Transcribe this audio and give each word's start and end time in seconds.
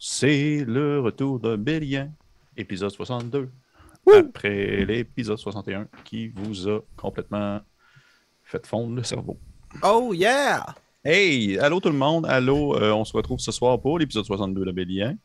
C'est 0.00 0.64
le 0.64 1.00
retour 1.00 1.40
de 1.40 1.56
Bélien, 1.56 2.12
épisode 2.56 2.90
62. 2.90 3.50
Après 4.16 4.84
l'épisode 4.84 5.38
61 5.38 5.88
qui 6.04 6.28
vous 6.28 6.68
a 6.68 6.80
complètement 6.96 7.60
fait 8.44 8.64
fondre 8.64 8.94
le 8.94 9.02
cerveau. 9.02 9.36
Oh 9.82 10.14
yeah! 10.14 10.64
Hey, 11.04 11.58
allô 11.58 11.80
tout 11.80 11.88
le 11.90 11.96
monde, 11.96 12.26
allô, 12.26 12.76
euh, 12.76 12.92
on 12.92 13.04
se 13.04 13.12
retrouve 13.12 13.40
ce 13.40 13.50
soir 13.50 13.80
pour 13.80 13.98
l'épisode 13.98 14.24
62 14.24 14.64
de 14.64 14.72
Bélien. 14.72 15.16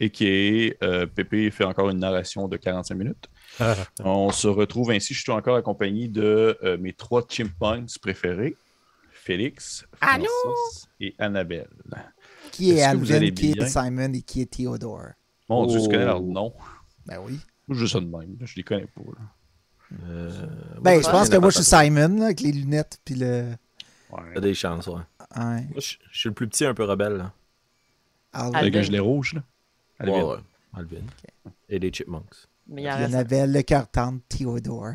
Et 0.00 0.10
qui 0.10 0.26
est 0.26 0.82
euh, 0.82 1.06
Pépé 1.06 1.50
fait 1.50 1.64
encore 1.64 1.90
une 1.90 1.98
narration 1.98 2.48
de 2.48 2.56
45 2.56 2.94
minutes. 2.94 3.30
on 4.04 4.32
se 4.32 4.48
retrouve 4.48 4.90
ainsi, 4.90 5.14
je 5.14 5.20
suis 5.20 5.32
encore 5.32 5.56
accompagné 5.56 6.08
de 6.08 6.58
euh, 6.64 6.76
mes 6.78 6.94
trois 6.94 7.22
chimpanzés 7.28 7.98
préférés, 8.00 8.56
Félix, 9.12 9.86
Allô? 10.00 10.26
Francis 10.42 10.88
et 11.00 11.14
Annabelle. 11.18 11.68
Qui 12.52 12.72
est, 12.72 12.82
Alvin, 12.82 13.30
qui 13.30 13.52
est? 13.52 13.66
Simon 13.66 14.12
et 14.12 14.22
qui 14.22 14.42
est 14.42 14.46
Theodore? 14.50 15.10
Mon 15.48 15.66
Dieu, 15.66 15.80
tu 15.80 15.86
connais 15.88 16.04
leur 16.04 16.20
Oh. 16.22 16.26
nom. 16.32 16.52
Ben 17.06 17.18
oui. 17.24 17.38
Moi, 17.68 17.78
je 17.78 17.86
ça 17.86 18.00
de 18.00 18.06
même, 18.06 18.36
je 18.42 18.54
les 18.56 18.62
connais 18.62 18.86
pas. 18.86 19.02
là. 19.02 19.98
Euh, 20.08 20.46
Ben, 20.80 20.96
ouais, 20.96 21.02
je 21.02 21.10
pense 21.10 21.26
y 21.28 21.30
que 21.30 21.36
en 21.36 21.40
moi, 21.40 21.50
je 21.50 21.56
suis. 21.62 21.64
Simon, 21.64 22.16
là, 22.18 22.26
avec 22.26 22.40
les 22.40 22.52
lunettes, 22.52 23.00
puis 23.04 23.14
le... 23.16 23.52
Ouais. 24.12 24.20
T'as 24.34 24.40
des 24.40 24.54
chances, 24.54 24.86
ouais. 24.86 24.94
Ouais. 25.36 25.62
Moi, 25.62 25.78
je 25.78 25.94
je 26.10 26.18
suis 26.18 26.28
le 26.28 26.34
plus 26.34 26.48
petit, 26.48 26.64
un 26.64 26.74
peu 26.74 26.84
rebelle. 26.84 27.14
Là. 27.16 27.32
Alvin. 28.32 28.58
Avec 28.58 28.74
un 28.74 28.78
Alvin. 28.78 28.82
gilet 28.82 28.98
rouge, 28.98 29.34
là. 29.34 29.42
Alvin. 29.98 30.12
Ouais, 30.12 30.22
ouais. 30.22 30.38
Alvin. 30.74 31.02
Et 31.68 31.78
les 31.78 31.92
Chipmunks. 31.92 32.46
Mais 32.68 32.82
il 32.82 32.88
en 32.88 32.94
Puis 32.94 33.02
reste. 33.04 33.14
Annabelle, 33.14 33.52
le 33.52 33.62
tendre, 33.86 34.20
Theodore. 34.28 34.94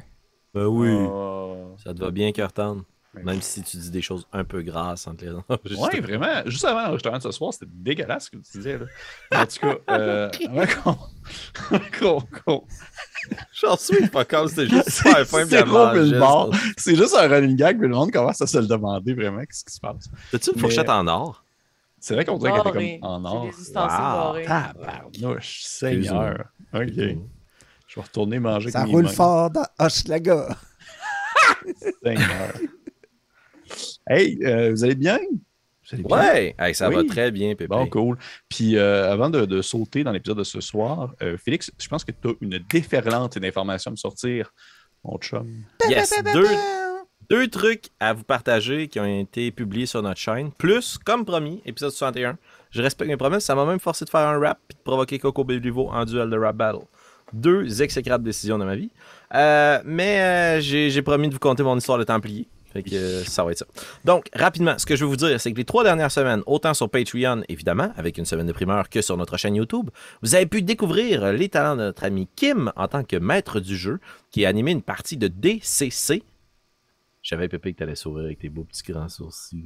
Ben 0.54 0.66
oui. 0.66 0.90
Oh. 0.92 1.76
Ça 1.84 1.94
te 1.94 2.00
va 2.00 2.12
bien. 2.12 2.32
Ouais. 2.32 2.82
Même 3.24 3.42
si 3.42 3.62
tu 3.64 3.78
dis 3.78 3.90
des 3.92 4.02
choses 4.02 4.28
un 4.34 4.44
peu 4.44 4.62
grasses 4.62 5.08
entre 5.08 5.24
les 5.26 5.76
Ouais, 5.78 6.00
vraiment. 6.00 6.42
Juste 6.46 6.66
avant 6.66 6.82
l'enregistrement 6.84 7.18
de 7.18 7.24
ce 7.24 7.32
soir, 7.32 7.54
c'était 7.54 7.68
dégueulasse 7.72 8.26
ce 8.26 8.30
que 8.32 8.38
tu 8.38 8.58
disais. 8.58 8.78
Là. 8.78 9.42
En 9.42 9.46
tout 9.46 9.60
cas, 9.60 9.76
euh, 9.92 10.30
qu'on- 12.00 12.22
qu'on- 12.22 12.64
J'en 13.54 13.76
suis 13.78 14.08
pas 14.10 14.26
comme 14.26 14.48
c'était 14.48 14.68
juste 14.68 14.90
super 14.92 15.26
fin. 15.26 15.46
C'est 15.46 15.64
le. 15.66 16.52
C'est 16.78 16.96
juste 16.96 17.16
un 17.16 17.28
running 17.28 17.56
gag, 17.56 17.80
mais 17.80 17.88
le 17.88 17.96
monde 17.96 18.12
commence 18.12 18.42
à 18.42 18.48
se 18.48 18.58
le 18.58 18.68
demander 18.68 19.14
vraiment 19.14 19.40
qu'est-ce 19.42 19.66
qui 19.66 19.74
se 19.74 19.80
passe. 19.80 20.10
T'as-tu 20.32 20.52
une 20.52 20.60
fourchette 20.60 20.88
Mais- 20.88 20.94
en 20.94 21.08
or? 21.08 21.44
C'est 22.00 22.14
vrai 22.14 22.24
qu'on 22.26 22.38
dirait 22.38 22.52
qu'elle 22.52 22.64
Barré. 22.64 22.86
était 22.94 23.00
comme 23.00 23.26
en 23.26 23.52
C'est 23.52 23.76
or. 23.78 24.36
Wow. 24.36 24.44
Tabarnouche, 24.46 25.62
Seigneur. 25.64 26.46
Ok. 26.72 26.84
Je 27.88 27.96
vais 27.96 28.02
retourner 28.02 28.38
manger 28.40 28.70
Ça 28.70 28.84
roule 28.84 29.08
fort 29.08 29.50
dans 29.50 29.66
Hochelaga. 29.80 30.50
Seigneur. 32.04 32.54
Hey, 34.08 34.38
euh, 34.44 34.72
vous 34.72 34.84
allez 34.84 34.96
bien? 34.96 35.20
Vous 35.20 35.94
allez 35.94 36.04
bien? 36.04 36.18
Ouais! 36.18 36.56
Hey, 36.60 36.76
ça 36.76 36.90
va 36.90 37.04
très 37.04 37.32
bien, 37.32 37.50
Pépé. 37.56 37.68
Bon, 37.68 37.88
cool. 37.88 38.18
Puis 38.50 38.78
euh, 38.78 39.12
avant 39.12 39.30
de, 39.30 39.46
de 39.46 39.62
sauter 39.62 40.04
dans 40.04 40.12
l'épisode 40.12 40.38
de 40.38 40.44
ce 40.44 40.62
soir, 40.62 41.14
euh, 41.22 41.38
Félix, 41.38 41.72
je 41.80 41.88
pense 41.88 42.04
que 42.04 42.12
tu 42.12 42.28
as 42.28 42.34
une 42.42 42.60
déferlante 42.70 43.38
d'informations 43.40 43.90
à 43.90 43.94
me 43.94 43.98
sortir, 43.98 44.52
mon 45.04 45.18
chum. 45.18 45.48
Yes, 45.90 46.14
deux, 46.34 46.48
deux 47.30 47.48
trucs 47.48 47.86
à 48.00 48.14
vous 48.14 48.24
partager 48.24 48.88
qui 48.88 49.00
ont 49.00 49.20
été 49.22 49.52
publiés 49.52 49.86
sur 49.86 50.02
notre 50.02 50.20
chaîne. 50.20 50.52
Plus, 50.52 50.98
comme 50.98 51.26
promis, 51.26 51.62
épisode 51.66 51.92
61. 51.92 52.38
Je 52.72 52.82
respecte 52.82 53.10
mes 53.10 53.18
promesses. 53.18 53.46
Ça 53.46 53.56
m'a 53.56 53.66
même 53.66 53.80
forcé 53.80 54.06
de 54.06 54.10
faire 54.10 54.28
un 54.28 54.40
rap 54.40 54.60
et 54.70 54.74
de 54.74 54.80
provoquer 54.84 55.18
Coco 55.18 55.44
Béliveau 55.44 55.90
en 55.90 56.06
duel 56.06 56.30
de 56.30 56.38
rap 56.38 56.56
battle. 56.56 56.86
Deux 57.34 57.82
exécrables 57.82 58.24
décisions 58.24 58.60
de 58.60 58.66
ma 58.66 58.76
vie. 58.76 58.92
Euh, 59.34 59.82
mais 59.84 60.22
euh, 60.22 60.62
j'ai 60.62 60.90
j'ai 60.92 61.02
promis 61.02 61.28
de 61.28 61.34
vous 61.34 61.40
conter 61.40 61.64
mon 61.64 61.76
histoire 61.78 61.98
de 61.98 62.04
Templier. 62.04 62.48
Euh. 62.76 63.24
Donc, 64.04 64.30
rapidement, 64.34 64.78
ce 64.78 64.86
que 64.86 64.96
je 64.96 65.04
veux 65.04 65.10
vous 65.10 65.16
dire, 65.16 65.40
c'est 65.40 65.52
que 65.52 65.58
les 65.58 65.66
trois 65.66 65.84
dernières 65.84 66.12
semaines, 66.12 66.42
autant 66.46 66.74
sur 66.74 66.90
Patreon, 66.90 67.44
évidemment, 67.50 67.92
avec 67.98 68.18
une 68.18 68.26
semaine 68.26 68.48
de 68.48 68.54
primeur, 68.54 68.90
que 68.90 69.02
sur 69.02 69.18
notre 69.18 69.38
chaîne 69.38 69.56
YouTube, 69.56 69.90
vous 70.22 70.36
avez 70.36 70.46
pu 70.46 70.62
découvrir 70.62 71.32
les 71.34 71.50
talents 71.50 71.76
de 71.76 71.84
notre 71.84 72.04
ami 72.04 72.28
Kim 72.36 72.72
en 72.76 72.88
tant 72.88 73.04
que 73.04 73.16
maître 73.16 73.60
du 73.60 73.76
jeu, 73.76 74.00
qui 74.32 74.46
a 74.46 74.50
animé 74.50 74.72
une 74.72 74.82
partie 74.82 75.18
de 75.18 75.28
DCC. 75.28 76.24
J'avais 77.22 77.48
Pépé 77.48 77.74
que 77.74 77.80
t'allais 77.80 77.96
sourire 77.96 78.26
avec 78.26 78.40
tes 78.40 78.50
beaux 78.50 78.66
petits 78.66 78.84
grands 78.92 79.10
sourcils. 79.10 79.66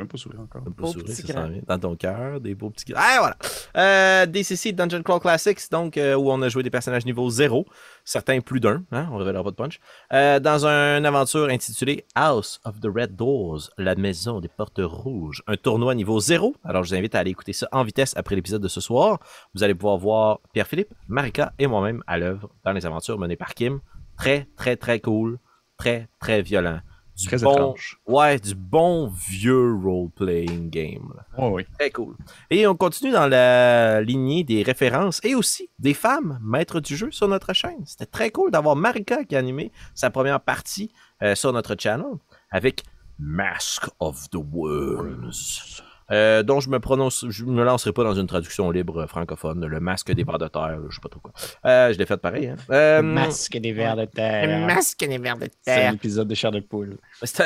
Même 0.00 0.08
pas 0.08 0.16
sourire 0.16 0.40
encore. 0.40 0.62
Sourire, 0.90 1.14
ça 1.14 1.22
grands. 1.32 1.42
s'en 1.42 1.48
vient. 1.48 1.62
Dans 1.68 1.78
ton 1.78 1.94
cœur, 1.94 2.40
des 2.40 2.54
beaux 2.54 2.70
petits 2.70 2.90
Ah, 2.96 3.16
voilà! 3.18 3.36
Euh, 3.76 4.24
DCC 4.24 4.72
Dungeon 4.72 5.02
Crawl 5.02 5.20
Classics, 5.20 5.70
donc, 5.70 5.98
euh, 5.98 6.14
où 6.14 6.30
on 6.30 6.40
a 6.40 6.48
joué 6.48 6.62
des 6.62 6.70
personnages 6.70 7.04
niveau 7.04 7.28
0, 7.28 7.66
certains 8.04 8.40
plus 8.40 8.60
d'un, 8.60 8.82
hein, 8.92 9.08
on 9.12 9.18
révélera 9.18 9.44
pas 9.44 9.50
de 9.50 9.56
punch, 9.56 9.78
euh, 10.14 10.40
dans 10.40 10.64
une 10.66 11.04
aventure 11.04 11.48
intitulée 11.50 12.06
House 12.14 12.60
of 12.64 12.80
the 12.80 12.86
Red 12.86 13.14
Doors, 13.14 13.68
la 13.76 13.94
maison 13.94 14.40
des 14.40 14.48
portes 14.48 14.80
rouges, 14.82 15.42
un 15.46 15.56
tournoi 15.56 15.94
niveau 15.94 16.18
0. 16.18 16.54
Alors, 16.64 16.82
je 16.82 16.88
vous 16.90 16.94
invite 16.96 17.14
à 17.14 17.18
aller 17.18 17.30
écouter 17.32 17.52
ça 17.52 17.68
en 17.72 17.84
vitesse 17.84 18.16
après 18.16 18.36
l'épisode 18.36 18.62
de 18.62 18.68
ce 18.68 18.80
soir. 18.80 19.18
Vous 19.54 19.62
allez 19.62 19.74
pouvoir 19.74 19.98
voir 19.98 20.40
Pierre-Philippe, 20.54 20.94
Marika 21.08 21.52
et 21.58 21.66
moi-même 21.66 22.02
à 22.06 22.16
l'œuvre 22.18 22.48
dans 22.64 22.72
les 22.72 22.86
aventures 22.86 23.18
menées 23.18 23.36
par 23.36 23.54
Kim. 23.54 23.80
Très, 24.16 24.48
très, 24.56 24.76
très 24.76 25.00
cool, 25.00 25.38
très, 25.76 26.08
très 26.18 26.40
violent. 26.42 26.80
Du 27.20 27.26
Très 27.26 27.38
bon, 27.38 27.52
étrange. 27.52 28.00
Ouais, 28.06 28.38
du 28.38 28.54
bon 28.54 29.08
vieux 29.28 29.74
role-playing 29.74 30.70
game. 30.70 31.12
là. 31.14 31.24
Oui, 31.38 31.48
oui. 31.52 31.66
Très 31.78 31.90
cool. 31.90 32.14
Et 32.50 32.66
on 32.66 32.74
continue 32.74 33.12
dans 33.12 33.26
la 33.26 34.00
lignée 34.00 34.42
des 34.42 34.62
références 34.62 35.20
et 35.22 35.34
aussi 35.34 35.68
des 35.78 35.92
femmes 35.94 36.38
maîtres 36.42 36.80
du 36.80 36.96
jeu 36.96 37.10
sur 37.10 37.28
notre 37.28 37.52
chaîne. 37.52 37.84
C'était 37.84 38.06
très 38.06 38.30
cool 38.30 38.50
d'avoir 38.50 38.74
Marika 38.74 39.24
qui 39.24 39.36
a 39.36 39.38
animé 39.38 39.70
sa 39.94 40.08
première 40.10 40.40
partie 40.40 40.90
euh, 41.22 41.34
sur 41.34 41.52
notre 41.52 41.76
channel 41.78 42.06
avec 42.50 42.84
Mask 43.18 43.86
of 43.98 44.30
the 44.30 44.38
Worms. 44.52 45.82
Euh, 46.10 46.42
dont 46.42 46.60
je 46.60 46.68
me 46.70 46.80
prononce, 46.80 47.24
je 47.28 47.44
me 47.44 47.62
lancerai 47.64 47.92
pas 47.92 48.04
dans 48.04 48.14
une 48.14 48.26
traduction 48.26 48.70
libre 48.70 49.06
francophone, 49.06 49.64
le 49.66 49.80
masque 49.80 50.10
des 50.12 50.24
vers 50.24 50.38
de 50.38 50.48
terre, 50.48 50.78
je 50.88 50.94
sais 50.94 51.00
pas 51.00 51.08
trop 51.08 51.20
quoi. 51.20 51.32
Euh, 51.66 51.92
je 51.92 51.98
l'ai 51.98 52.06
fait 52.06 52.16
pareil. 52.16 52.48
Hein. 52.48 52.56
Euh, 52.70 53.02
Masque 53.02 53.56
des 53.58 53.72
vers 53.72 53.96
de 53.96 54.02
Le 54.02 54.06
terre. 54.06 54.66
masque 54.66 54.98
des 55.06 55.18
vers 55.18 55.36
de 55.36 55.48
C'est 55.62 55.72
un 55.72 55.74
terre. 55.76 55.92
épisode 55.94 56.28
de 56.28 56.34
chair 56.34 56.50
de 56.50 56.60
poule. 56.60 56.98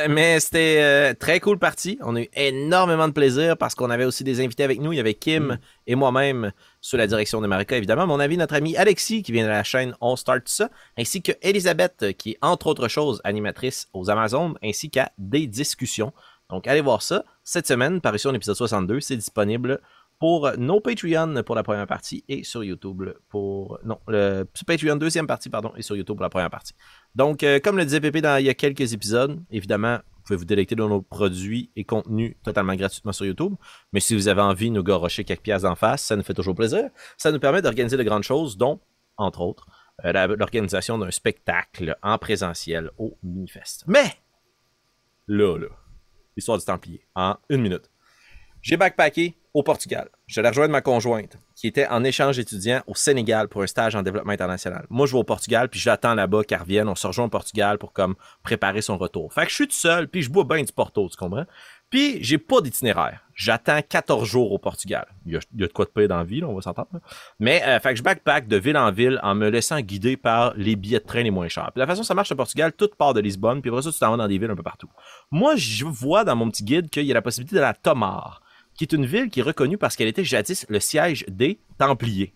Mais 0.08 0.41
c'était 0.41 0.78
euh, 0.80 1.14
très 1.14 1.41
cool 1.41 1.58
partie. 1.58 1.98
On 2.03 2.16
a 2.16 2.22
eu 2.22 2.28
énormément 2.34 3.06
de 3.08 3.12
plaisir 3.12 3.56
parce 3.56 3.74
qu'on 3.74 3.91
avait 3.91 4.04
aussi 4.04 4.24
des 4.24 4.42
invités 4.44 4.64
avec 4.64 4.80
nous. 4.80 4.92
Il 4.92 4.97
y 4.97 5.00
avait 5.00 5.14
Kim 5.14 5.58
et 5.86 5.94
moi-même 5.94 6.53
sous 6.80 6.97
la 6.97 7.06
direction 7.06 7.41
de 7.41 7.47
Marika, 7.47 7.76
évidemment. 7.76 8.06
Mais 8.06 8.12
on 8.12 8.20
avait 8.20 8.36
notre 8.36 8.54
ami 8.54 8.76
Alexis 8.76 9.22
qui 9.22 9.32
vient 9.32 9.44
de 9.44 9.48
la 9.48 9.62
chaîne 9.64 9.94
On 10.00 10.16
Start 10.16 10.42
Ça, 10.47 10.70
ainsi 10.98 11.22
que 11.22 11.32
Elisabeth 11.42 11.94
euh, 12.03 12.12
qui 12.12 12.30
est 12.32 12.38
entre 12.42 12.66
autres 12.66 12.88
choses 12.88 13.20
animatrice 13.24 13.88
aux 13.92 14.10
Amazones, 14.10 14.54
ainsi 14.62 14.91
qu'à 14.91 15.10
des 15.19 15.47
discussions. 15.47 16.12
Donc 16.50 16.66
allez 16.66 16.81
voir 16.81 17.03
ça. 17.03 17.25
Cette 17.43 17.66
semaine, 17.66 18.00
parution 18.00 18.31
de 18.31 18.34
l'épisode 18.34 18.56
62, 18.56 19.00
c'est 19.00 19.16
disponible 19.16 19.81
pour 20.19 20.50
nos 20.56 20.81
Patreon 20.81 21.43
pour 21.43 21.55
la 21.55 21.62
première 21.62 21.87
partie 21.87 22.25
et 22.28 22.44
sur 22.44 22.62
YouTube 22.62 23.03
pour... 23.28 23.78
Non, 23.84 23.99
le 24.06 24.44
Patreon 24.66 24.97
deuxième 24.97 25.27
partie, 25.27 25.50
pardon, 25.50 25.72
et 25.77 25.83
sur 25.83 25.97
YouTube 25.97 26.16
pour 26.16 26.22
la 26.22 26.31
première 26.31 26.50
partie. 26.50 26.75
Donc, 27.15 27.43
euh, 27.43 27.59
comme 27.60 27.77
le 27.77 27.84
disait 27.84 28.00
Pépé 28.00 28.21
dans, 28.21 28.38
il 28.38 28.47
y 28.47 28.49
a 28.49 28.54
quelques 28.54 28.93
épisodes, 28.93 29.43
évidemment, 29.50 29.97
vous 29.97 30.22
pouvez 30.22 30.37
vous 30.37 30.44
délecter 30.44 30.75
de 30.75 30.83
nos 30.83 31.03
produits 31.03 31.71
et 31.77 31.84
contenus 31.84 32.37
totalement 32.43 32.75
gratuitement 32.75 33.12
sur 33.12 33.27
YouTube. 33.27 33.54
Mais 33.93 34.00
si 34.00 34.15
vous 34.15 34.28
avez 34.28 34.41
envie 34.41 34.71
de 34.71 34.77
nous 34.77 34.83
garrocher 34.83 35.25
quelques 35.25 35.43
pièces 35.43 35.65
en 35.65 35.75
face, 35.75 36.03
ça 36.03 36.16
nous 36.16 36.22
fait 36.22 36.34
toujours 36.34 36.54
plaisir. 36.54 36.88
Ça 37.19 37.31
nous 37.31 37.41
permet 37.41 37.60
d'organiser 37.60 37.97
de 37.97 38.03
grandes 38.03 38.22
choses, 38.22 38.56
dont, 38.56 38.81
entre 39.16 39.41
autres, 39.41 39.66
euh, 40.04 40.37
l'organisation 40.37 40.99
d'un 40.99 41.10
spectacle 41.10 41.97
en 42.03 42.19
présentiel 42.19 42.91
au 42.99 43.19
Minifest. 43.22 43.84
Mais, 43.87 44.15
là, 45.27 45.59
là, 45.59 45.69
l'histoire 46.37 46.59
du 46.59 46.65
Templier, 46.65 47.06
en 47.15 47.37
une 47.49 47.62
minute. 47.62 47.91
J'ai 48.62 48.77
backpacké 48.77 49.37
au 49.53 49.62
Portugal. 49.62 50.09
Je 50.27 50.41
l'ai 50.41 50.49
rejoindre 50.49 50.72
ma 50.72 50.81
conjointe, 50.81 51.37
qui 51.55 51.67
était 51.67 51.87
en 51.87 52.03
échange 52.03 52.39
étudiant 52.39 52.83
au 52.87 52.95
Sénégal 52.95 53.49
pour 53.49 53.62
un 53.62 53.67
stage 53.67 53.95
en 53.95 54.03
développement 54.03 54.33
international. 54.33 54.87
Moi, 54.91 55.06
je 55.06 55.12
vais 55.12 55.19
au 55.19 55.25
Portugal, 55.25 55.69
puis 55.69 55.78
j'attends 55.78 56.15
là-bas 56.15 56.45
qu'elle 56.45 56.61
revienne. 56.61 56.89
On 56.89 56.95
se 56.95 57.06
rejoint 57.06 57.27
au 57.27 57.28
Portugal 57.28 57.78
pour 57.78 57.93
comme 57.93 58.17
préparer 58.43 58.81
son 58.83 58.97
retour. 58.97 59.33
Fait 59.33 59.45
que 59.45 59.50
je 59.50 59.55
suis 59.55 59.69
tout 59.69 59.75
seul, 59.75 60.09
puis 60.09 60.22
je 60.22 60.31
bois 60.31 60.45
bien 60.45 60.62
du 60.62 60.72
Porto, 60.72 61.09
tu 61.09 61.17
comprends? 61.17 61.45
Puis 61.91 62.22
j'ai 62.22 62.39
pas 62.39 62.61
d'itinéraire. 62.61 63.21
J'attends 63.34 63.81
14 63.83 64.28
jours 64.28 64.53
au 64.53 64.59
Portugal. 64.59 65.06
Il 65.27 65.33
y 65.33 65.37
a, 65.37 65.41
de 65.53 65.67
quoi 65.67 65.84
de 65.84 65.91
payer 65.91 66.06
dans 66.06 66.19
la 66.19 66.25
vie, 66.25 66.41
là, 66.41 66.49
on 66.49 66.55
va 66.55 66.62
s'entendre. 66.62 66.89
Mais 67.41 67.63
euh, 67.65 67.81
fait 67.81 67.91
que 67.91 67.97
je 67.97 68.03
backpack 68.03 68.47
de 68.47 68.57
ville 68.57 68.77
en 68.77 68.92
ville 68.92 69.19
en 69.22 69.34
me 69.34 69.48
laissant 69.48 69.81
guider 69.81 70.16
par 70.16 70.54
les 70.57 70.77
billets 70.77 71.01
de 71.01 71.04
train 71.04 71.22
les 71.22 71.31
moins 71.31 71.48
chers. 71.48 71.71
Puis 71.72 71.81
la 71.81 71.86
façon 71.86 72.03
ça 72.03 72.15
marche 72.15 72.31
au 72.33 72.36
Portugal, 72.36 72.72
tout 72.72 72.89
part 72.97 73.15
de 73.15 73.21
Lisbonne, 73.21 73.60
puis 73.60 73.71
après 73.71 73.83
ça, 73.83 73.92
tu 73.92 73.98
t'en 73.98 74.10
vas 74.10 74.16
dans 74.16 74.28
des 74.28 74.39
villes 74.39 74.51
un 74.51 74.57
peu 74.57 74.63
partout. 74.63 74.89
Moi, 75.31 75.57
je 75.57 75.84
vois 75.84 76.25
dans 76.25 76.36
mon 76.36 76.51
petit 76.51 76.65
guide 76.65 76.91
qu'il 76.91 77.04
y 77.04 77.10
a 77.10 77.15
la 77.15 77.22
possibilité 77.22 77.57
de 77.57 77.60
la 77.60 77.75
Tomar, 77.75 78.42
qui 78.77 78.84
est 78.84 78.92
une 78.92 79.07
ville 79.07 79.30
qui 79.30 79.41
est 79.41 79.45
reconnue 79.45 79.78
parce 79.78 79.97
qu'elle 79.97 80.09
était 80.09 80.25
jadis 80.25 80.66
le 80.69 80.80
siège 80.80 81.25
des 81.28 81.59
Templiers. 81.78 82.33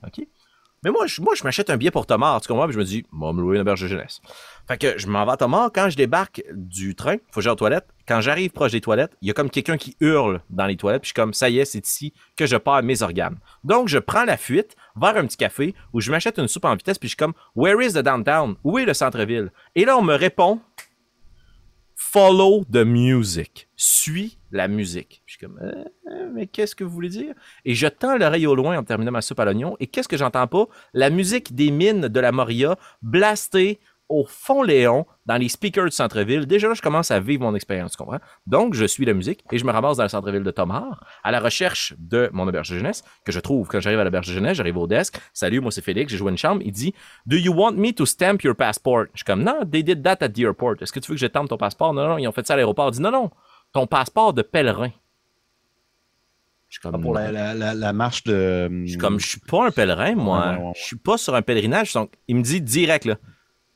Mais 0.85 0.91
moi, 0.91 1.07
je, 1.07 1.21
moi, 1.21 1.35
je 1.35 1.43
m'achète 1.45 1.71
un 1.71 1.77
billet 1.77 1.91
pour 1.91 2.07
Tomar, 2.07 2.41
tu 2.41 2.49
comprends? 2.49 2.67
Puis 2.67 2.75
je 2.75 2.79
me 2.79 2.85
dis, 2.85 3.05
moi, 3.11 3.33
me 3.33 3.41
louer 3.41 3.57
une 3.57 3.63
auberge 3.63 3.83
de 3.83 3.89
jeunesse. 3.89 4.21
Fait 4.69 4.79
que 4.79 4.99
je 4.99 5.07
m'en 5.09 5.25
vais 5.25 5.33
à 5.33 5.37
Tomar. 5.37 5.71
Quand 5.75 5.91
je 5.91 5.97
débarque 5.97 6.43
du 6.53 6.95
train, 6.95 7.17
faut 7.31 7.41
que 7.41 7.41
j'aille 7.41 7.53
aux 7.53 7.57
toilettes. 7.57 7.89
Quand 8.07 8.21
j'arrive 8.21 8.51
proche 8.51 8.73
des 8.73 8.81
toilettes, 8.81 9.17
il 9.21 9.29
y 9.29 9.31
a 9.31 9.35
comme 9.35 9.51
quelqu'un 9.51 9.77
qui 9.77 9.97
hurle 10.01 10.41
dans 10.51 10.67
les 10.67 10.77
toilettes. 10.77 11.03
Puis 11.03 11.09
je 11.09 11.13
suis 11.15 11.23
comme, 11.23 11.35
ça 11.35 11.51
y 11.51 11.59
est, 11.59 11.65
c'est 11.65 11.85
ici 11.87 12.13
que 12.37 12.47
je 12.47 12.57
perds 12.57 12.83
mes 12.83 13.03
organes. 13.03 13.39
Donc, 13.65 13.89
je 13.89 13.99
prends 13.99 14.25
la 14.25 14.37
fuite 14.37 14.77
vers 14.97 15.17
un 15.17 15.27
petit 15.27 15.37
café 15.37 15.75
où 15.93 16.01
je 16.01 16.11
m'achète 16.11 16.39
une 16.39 16.49
soupe 16.49 16.65
en 16.65 16.75
vitesse. 16.75 16.99
Puis 16.99 17.09
je 17.09 17.11
suis 17.11 17.17
comme, 17.17 17.35
where 17.57 17.85
is 17.85 17.95
the 17.95 17.99
downtown? 17.99 18.57
Où 18.65 18.79
est 18.79 18.85
le 18.85 18.95
centre-ville? 18.95 19.51
Et 19.75 19.85
là, 19.85 19.99
on 19.99 20.03
me 20.03 20.15
répond, 20.15 20.61
Follow 22.01 22.65
the 22.73 22.85
music. 22.87 23.69
Suis 23.75 24.39
la 24.53 24.69
musique. 24.69 25.21
Je 25.27 25.33
suis 25.33 25.45
comme, 25.45 25.59
euh, 25.61 26.31
mais 26.33 26.47
qu'est-ce 26.47 26.77
que 26.77 26.85
vous 26.85 26.91
voulez 26.91 27.09
dire? 27.09 27.35
Et 27.65 27.75
je 27.75 27.89
tends 27.89 28.17
l'oreille 28.17 28.47
au 28.47 28.55
loin 28.55 28.79
en 28.79 28.85
terminant 28.85 29.11
ma 29.11 29.21
soupe 29.21 29.41
à 29.41 29.45
l'oignon. 29.45 29.77
Et 29.81 29.89
qu'est-ce 29.89 30.07
que 30.07 30.17
j'entends 30.17 30.47
pas? 30.47 30.67
La 30.95 31.11
musique 31.11 31.57
des 31.57 31.73
mines 31.73 32.07
de 32.07 32.21
la 32.21 32.31
Moria 32.31 32.79
blastée 33.03 33.81
au 34.09 34.25
fond 34.27 34.63
Léon 34.63 35.07
dans 35.27 35.37
les 35.37 35.49
speakers 35.49 35.85
du 35.87 35.91
centre-ville. 35.91 36.47
Déjà 36.47 36.69
là, 36.69 36.75
je 36.75 36.81
commence 36.83 37.11
à 37.11 37.21
vivre 37.21 37.43
mon 37.43 37.55
expérience, 37.55 37.93
tu 37.93 37.99
comprends? 37.99 38.21
Donc, 38.47 38.75
je 38.75 38.85
suis 38.85 39.05
la 39.05 39.13
musique 39.13 39.45
et 39.53 39.59
je 39.59 39.65
me 39.65 39.71
ramasse 39.71 39.97
dans 39.99 40.03
le 40.05 40.09
centre-ville 40.09 40.43
de 40.43 40.51
Tomar 40.51 41.05
à 41.23 41.31
la 41.31 41.41
recherche 41.41 41.95
de 41.99 42.31
mon 42.33 42.49
auberge 42.49 42.71
de 42.71 42.77
jeunesse 42.79 43.05
que 43.25 43.33
je 43.33 43.41
trouve 43.41 43.69
quand 43.69 43.81
j'arrive 43.81 43.99
à 44.01 44.05
l'auberge 44.05 44.27
de 44.29 44.33
jeunesse. 44.33 44.57
J'arrive 44.57 44.79
au 44.79 44.87
desk. 44.87 45.21
Salut, 45.35 45.61
moi 45.61 45.71
c'est 45.71 45.83
Félix, 45.83 46.11
j'ai 46.11 46.19
joué 46.19 46.31
une 46.31 46.39
chambre. 46.39 46.63
Il 46.65 46.73
dit, 46.73 46.95
Do 47.27 47.37
you 47.37 47.53
want 47.53 47.73
me 47.73 47.93
to 47.93 48.07
stamp 48.07 48.39
your 48.45 48.55
passport? 48.57 49.05
Je 49.13 49.19
suis 49.19 49.25
comme, 49.25 49.43
non, 49.43 49.61
they 49.71 49.83
did 49.85 50.03
that 50.03 50.19
at 50.21 50.31
the 50.31 50.39
airport. 50.41 50.77
Est-ce 50.81 50.93
que 50.93 51.01
tu 51.01 51.11
veux 51.11 51.17
que 51.17 51.21
je 51.21 51.27
stampe 51.27 51.49
ton 51.49 51.59
passeport? 51.59 51.93
Non, 51.93 52.09
non, 52.09 52.19
ils 52.19 52.27
ont 52.27 52.33
fait 52.33 52.47
ça 52.47 52.55
à 52.55 52.57
l'aéroport. 52.57 52.89
Il 52.89 52.93
dit, 52.97 53.03
non, 53.03 53.11
non, 53.11 53.31
ton 53.73 53.87
passeport 53.87 54.33
de 54.33 54.43
pèlerin. 54.43 54.91
Je 56.69 56.75
suis 56.75 56.81
comme, 56.83 56.97
Ah, 56.97 56.99
pour 56.99 57.15
la, 57.15 57.33
la, 57.33 57.55
la, 57.55 57.75
la 57.75 57.93
marche 57.95 58.25
de. 58.25 58.69
je 58.85 58.91
suis 58.91 58.99
comme, 58.99 59.19
je 59.19 59.27
suis 59.27 59.41
pas 59.41 59.67
un 59.67 59.71
pèlerin, 59.71 60.15
moi. 60.15 60.39
Ouais, 60.51 60.57
ouais, 60.57 60.63
ouais. 60.65 60.73
Je 60.77 60.83
suis 60.83 60.97
pas 60.97 61.17
sur 61.17 61.35
un 61.35 61.41
pèlerinage. 61.43 61.95
Donc, 61.95 62.13
il 62.29 62.37
me 62.37 62.43
dit 62.43 62.61
direct, 62.61 63.07
là, 63.07 63.17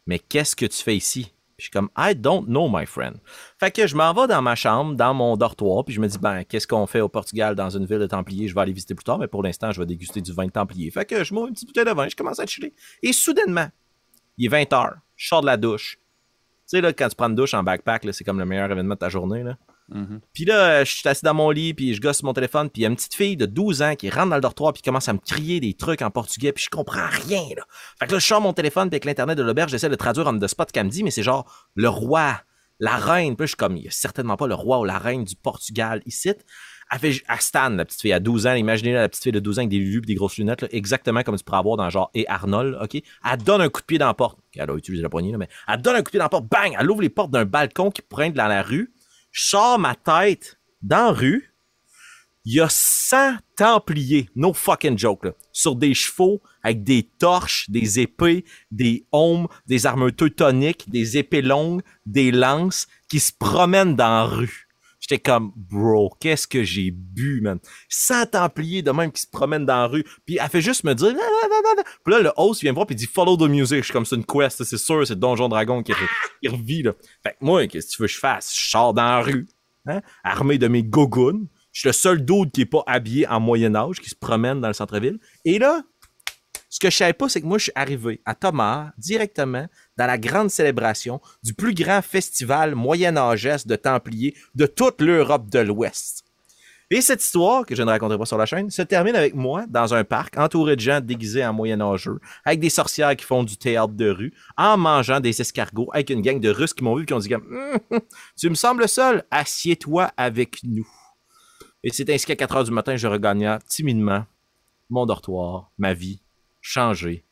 mais 0.06 0.18
qu'est-ce 0.18 0.56
que 0.56 0.66
tu 0.66 0.82
fais 0.82 0.96
ici? 0.96 1.32
Je 1.58 1.64
suis 1.64 1.70
comme, 1.70 1.90
I 1.96 2.14
don't 2.16 2.46
know, 2.46 2.68
my 2.68 2.84
friend. 2.86 3.18
Fait 3.60 3.70
que 3.70 3.86
je 3.86 3.94
m'en 3.94 4.12
vais 4.12 4.26
dans 4.26 4.42
ma 4.42 4.56
chambre, 4.56 4.96
dans 4.96 5.14
mon 5.14 5.36
dortoir, 5.36 5.84
puis 5.84 5.94
je 5.94 6.00
me 6.00 6.08
dis, 6.08 6.18
ben, 6.18 6.42
qu'est-ce 6.42 6.66
qu'on 6.66 6.86
fait 6.88 7.00
au 7.00 7.08
Portugal 7.08 7.54
dans 7.54 7.70
une 7.70 7.86
ville 7.86 8.00
de 8.00 8.06
Templiers? 8.06 8.48
Je 8.48 8.54
vais 8.54 8.62
aller 8.62 8.72
visiter 8.72 8.96
plus 8.96 9.04
tard, 9.04 9.18
mais 9.18 9.28
pour 9.28 9.44
l'instant, 9.44 9.70
je 9.70 9.78
vais 9.78 9.86
déguster 9.86 10.20
du 10.20 10.32
vin 10.32 10.46
de 10.46 10.50
Templiers. 10.50 10.90
Fait 10.90 11.04
que 11.04 11.22
je 11.22 11.32
m'ouvre 11.32 11.46
une 11.46 11.54
petite 11.54 11.68
bouteille 11.68 11.84
de 11.84 11.92
vin, 11.92 12.08
je 12.08 12.16
commence 12.16 12.40
à 12.40 12.46
chiller. 12.46 12.74
Et 13.02 13.12
soudainement, 13.12 13.68
il 14.38 14.46
est 14.46 14.48
20 14.48 14.72
heures, 14.72 14.96
je 15.14 15.28
sors 15.28 15.40
de 15.40 15.46
la 15.46 15.56
douche. 15.56 15.98
Tu 15.98 16.78
sais, 16.78 16.80
là, 16.80 16.92
quand 16.92 17.08
tu 17.08 17.14
prends 17.14 17.28
une 17.28 17.36
douche 17.36 17.54
en 17.54 17.62
backpack, 17.62 18.08
c'est 18.12 18.24
comme 18.24 18.40
le 18.40 18.46
meilleur 18.46 18.70
événement 18.70 18.94
de 18.94 18.98
ta 18.98 19.08
journée, 19.08 19.44
là. 19.44 19.56
Mhm. 19.88 20.20
Puis 20.32 20.44
là, 20.44 20.84
je 20.84 20.92
suis 20.92 21.08
assis 21.08 21.24
dans 21.24 21.34
mon 21.34 21.50
lit, 21.50 21.74
puis 21.74 21.94
je 21.94 22.00
gosse 22.00 22.22
mon 22.22 22.32
téléphone, 22.32 22.70
puis 22.70 22.80
il 22.80 22.82
y 22.84 22.86
a 22.86 22.88
une 22.88 22.96
petite 22.96 23.14
fille 23.14 23.36
de 23.36 23.46
12 23.46 23.82
ans 23.82 23.94
qui 23.94 24.10
rentre 24.10 24.30
dans 24.30 24.36
le 24.36 24.42
dortoir, 24.42 24.72
puis 24.72 24.82
commence 24.82 25.08
à 25.08 25.12
me 25.12 25.18
crier 25.18 25.60
des 25.60 25.74
trucs 25.74 26.02
en 26.02 26.10
portugais, 26.10 26.52
puis 26.52 26.64
je 26.64 26.70
comprends 26.70 27.08
rien, 27.10 27.42
là. 27.56 27.64
Fait 27.98 28.06
que 28.06 28.12
là, 28.12 28.18
je 28.18 28.26
sors 28.26 28.40
mon 28.40 28.52
téléphone, 28.52 28.88
puis 28.88 28.96
avec 28.96 29.04
l'internet 29.04 29.36
de 29.36 29.42
l'auberge, 29.42 29.70
j'essaie 29.70 29.88
de 29.88 29.94
traduire 29.94 30.26
en 30.26 30.32
de 30.32 30.46
spot 30.46 30.70
qu'elle 30.72 30.86
me 30.86 31.02
mais 31.02 31.10
c'est 31.10 31.22
genre 31.22 31.70
le 31.74 31.88
roi, 31.88 32.40
la 32.82 32.96
reine. 32.96 33.36
Puis 33.36 33.46
je 33.46 33.50
suis 33.50 33.56
comme, 33.56 33.76
il 33.76 33.90
certainement 33.90 34.36
pas 34.36 34.46
le 34.46 34.54
roi 34.54 34.80
ou 34.80 34.84
la 34.84 34.98
reine 34.98 35.24
du 35.24 35.36
Portugal 35.36 36.02
ici. 36.04 36.32
Elle 36.90 36.98
fait 36.98 37.22
à 37.26 37.38
Stan, 37.38 37.70
la 37.70 37.84
petite 37.86 38.02
fille, 38.02 38.12
à 38.12 38.20
12 38.20 38.46
ans. 38.46 38.54
Imaginez 38.54 38.92
la 38.92 39.08
petite 39.08 39.22
fille 39.22 39.32
de 39.32 39.40
12 39.40 39.58
ans 39.58 39.62
avec 39.62 39.70
des 39.70 39.78
lulus 39.78 40.02
des 40.02 40.14
grosses 40.14 40.36
lunettes, 40.36 40.66
exactement 40.72 41.22
comme 41.22 41.36
tu 41.36 41.44
pourrais 41.44 41.58
avoir 41.58 41.76
dans 41.76 41.88
genre 41.88 42.10
Et 42.12 42.28
Arnold, 42.28 42.76
OK? 42.82 42.94
Elle 42.94 43.42
donne 43.42 43.62
un 43.62 43.68
coup 43.70 43.80
de 43.80 43.86
pied 43.86 43.98
dans 43.98 44.08
la 44.08 44.14
porte. 44.14 44.38
Elle 44.54 44.68
a 44.68 44.74
utilisé 44.74 45.02
la 45.02 45.08
poignée, 45.08 45.32
là, 45.32 45.38
mais 45.38 45.48
elle 45.68 45.80
donne 45.80 45.96
un 45.96 46.00
coup 46.00 46.06
de 46.06 46.10
pied 46.10 46.18
dans 46.18 46.26
la 46.26 46.28
porte. 46.28 46.46
Bang! 46.50 46.76
Elle 46.78 46.90
ouvre 46.90 47.00
les 47.00 47.08
portes 47.08 47.30
d'un 47.30 47.46
balcon 47.46 47.90
qui 47.90 48.02
pointe 48.02 48.34
dans 48.34 48.48
la 48.48 48.62
rue. 48.62 48.92
Je 49.32 49.48
sors 49.48 49.78
ma 49.78 49.94
tête 49.94 50.58
dans 50.82 51.12
rue. 51.12 51.48
Il 52.44 52.54
y 52.54 52.60
a 52.60 52.68
100 52.68 53.36
templiers, 53.56 54.28
no 54.34 54.52
fucking 54.52 54.98
joke, 54.98 55.24
là, 55.24 55.32
sur 55.52 55.76
des 55.76 55.94
chevaux 55.94 56.42
avec 56.62 56.82
des 56.82 57.04
torches, 57.18 57.70
des 57.70 58.00
épées, 58.00 58.44
des 58.70 59.06
hommes, 59.12 59.46
des 59.66 59.86
armures 59.86 60.14
teutoniques, 60.14 60.90
des 60.90 61.16
épées 61.16 61.40
longues, 61.40 61.82
des 62.04 62.30
lances 62.30 62.88
qui 63.08 63.20
se 63.20 63.32
promènent 63.32 63.96
dans 63.96 64.26
rue. 64.26 64.61
J'étais 65.12 65.30
comme, 65.30 65.52
bro, 65.54 66.10
qu'est-ce 66.20 66.46
que 66.46 66.62
j'ai 66.62 66.90
bu, 66.90 67.42
man? 67.42 67.58
100 67.90 68.30
templiers 68.30 68.80
de 68.80 68.90
même 68.92 69.12
qui 69.12 69.20
se 69.20 69.26
promènent 69.26 69.66
dans 69.66 69.76
la 69.76 69.86
rue. 69.86 70.04
Puis 70.24 70.38
elle 70.40 70.48
fait 70.48 70.62
juste 70.62 70.84
me 70.84 70.94
dire, 70.94 71.14
puis 72.02 72.14
là, 72.14 72.20
le 72.20 72.30
host 72.38 72.62
vient 72.62 72.72
me 72.72 72.76
voir 72.76 72.86
puis 72.86 72.96
dit, 72.96 73.04
follow 73.04 73.36
the 73.36 73.42
music. 73.42 73.80
Je 73.80 73.84
suis 73.84 73.92
comme, 73.92 74.06
c'est 74.06 74.16
une 74.16 74.24
quest, 74.24 74.64
c'est 74.64 74.78
sûr, 74.78 75.06
c'est 75.06 75.18
Donjon 75.18 75.50
Dragon 75.50 75.82
qui, 75.82 75.92
qui 76.42 76.48
revit, 76.48 76.82
là. 76.82 76.92
Fait 77.22 77.32
que 77.32 77.36
moi, 77.42 77.66
qu'est-ce 77.66 77.88
que 77.88 77.92
tu 77.92 78.02
veux 78.02 78.08
que 78.08 78.14
je 78.14 78.18
fasse? 78.20 78.56
Je 78.56 78.70
sors 78.70 78.94
dans 78.94 79.02
la 79.02 79.20
rue, 79.20 79.46
hein, 79.84 80.00
armé 80.24 80.56
de 80.56 80.66
mes 80.66 80.82
gogoons. 80.82 81.46
Je 81.72 81.80
suis 81.80 81.88
le 81.90 81.92
seul 81.92 82.24
dude 82.24 82.50
qui 82.50 82.62
est 82.62 82.66
pas 82.66 82.82
habillé 82.86 83.28
en 83.28 83.38
Moyen-Âge, 83.38 84.00
qui 84.00 84.08
se 84.08 84.16
promène 84.16 84.62
dans 84.62 84.68
le 84.68 84.74
centre-ville. 84.74 85.18
Et 85.44 85.58
là, 85.58 85.82
ce 86.72 86.80
que 86.80 86.88
je 86.88 86.96
savais 86.96 87.12
pas, 87.12 87.28
c'est 87.28 87.42
que 87.42 87.46
moi, 87.46 87.58
je 87.58 87.64
suis 87.64 87.72
arrivé 87.74 88.22
à 88.24 88.34
Thomas 88.34 88.92
directement 88.96 89.66
dans 89.98 90.06
la 90.06 90.16
grande 90.16 90.48
célébration 90.48 91.20
du 91.42 91.52
plus 91.52 91.74
grand 91.74 92.00
festival 92.00 92.74
moyen-âgeste 92.74 93.68
de 93.68 93.76
Templiers 93.76 94.34
de 94.54 94.64
toute 94.64 95.02
l'Europe 95.02 95.50
de 95.50 95.58
l'Ouest. 95.58 96.24
Et 96.90 97.02
cette 97.02 97.22
histoire, 97.22 97.66
que 97.66 97.74
je 97.74 97.82
ne 97.82 97.90
raconterai 97.90 98.16
pas 98.16 98.24
sur 98.24 98.38
la 98.38 98.46
chaîne, 98.46 98.70
se 98.70 98.80
termine 98.80 99.16
avec 99.16 99.34
moi 99.34 99.66
dans 99.68 99.92
un 99.92 100.02
parc 100.02 100.38
entouré 100.38 100.74
de 100.76 100.80
gens 100.80 101.02
déguisés 101.02 101.44
en 101.44 101.52
moyen-âgeux, 101.52 102.18
avec 102.42 102.58
des 102.58 102.70
sorcières 102.70 103.16
qui 103.16 103.26
font 103.26 103.44
du 103.44 103.58
théâtre 103.58 103.92
de 103.92 104.08
rue, 104.08 104.32
en 104.56 104.78
mangeant 104.78 105.20
des 105.20 105.42
escargots, 105.42 105.90
avec 105.92 106.08
une 106.08 106.22
gang 106.22 106.40
de 106.40 106.48
Russes 106.48 106.72
qui 106.72 106.84
m'ont 106.84 106.94
vu 106.94 107.02
et 107.02 107.06
qui 107.06 107.12
ont 107.12 107.18
dit 107.18 107.34
Hum, 107.34 107.78
hum, 107.90 108.00
Tu 108.38 108.48
me 108.48 108.54
sembles 108.54 108.88
seul, 108.88 109.24
assieds-toi 109.30 110.10
avec 110.16 110.64
nous. 110.64 110.88
Et 111.84 111.90
c'est 111.92 112.08
ainsi 112.08 112.24
qu'à 112.24 112.36
4 112.36 112.56
heures 112.56 112.64
du 112.64 112.70
matin, 112.70 112.96
je 112.96 113.08
regagnais 113.08 113.58
timidement 113.68 114.24
mon 114.88 115.04
dortoir, 115.04 115.70
ma 115.76 115.92
vie, 115.92 116.22
changée 116.62 117.24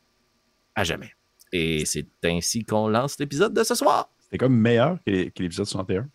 à 0.75 0.85
jamais. 0.85 1.12
Et 1.53 1.85
c'est 1.87 2.06
ainsi 2.25 2.65
qu'on 2.65 2.88
lance 2.88 3.19
l'épisode 3.19 3.55
de 3.55 3.65
ce 3.65 3.75
soir. 3.75 4.11
C'était 4.21 4.38
comme 4.38 4.56
meilleur 4.56 4.99
que, 5.06 5.31
que 5.31 5.43
l'épisode 5.43 5.67
61. 5.67 6.09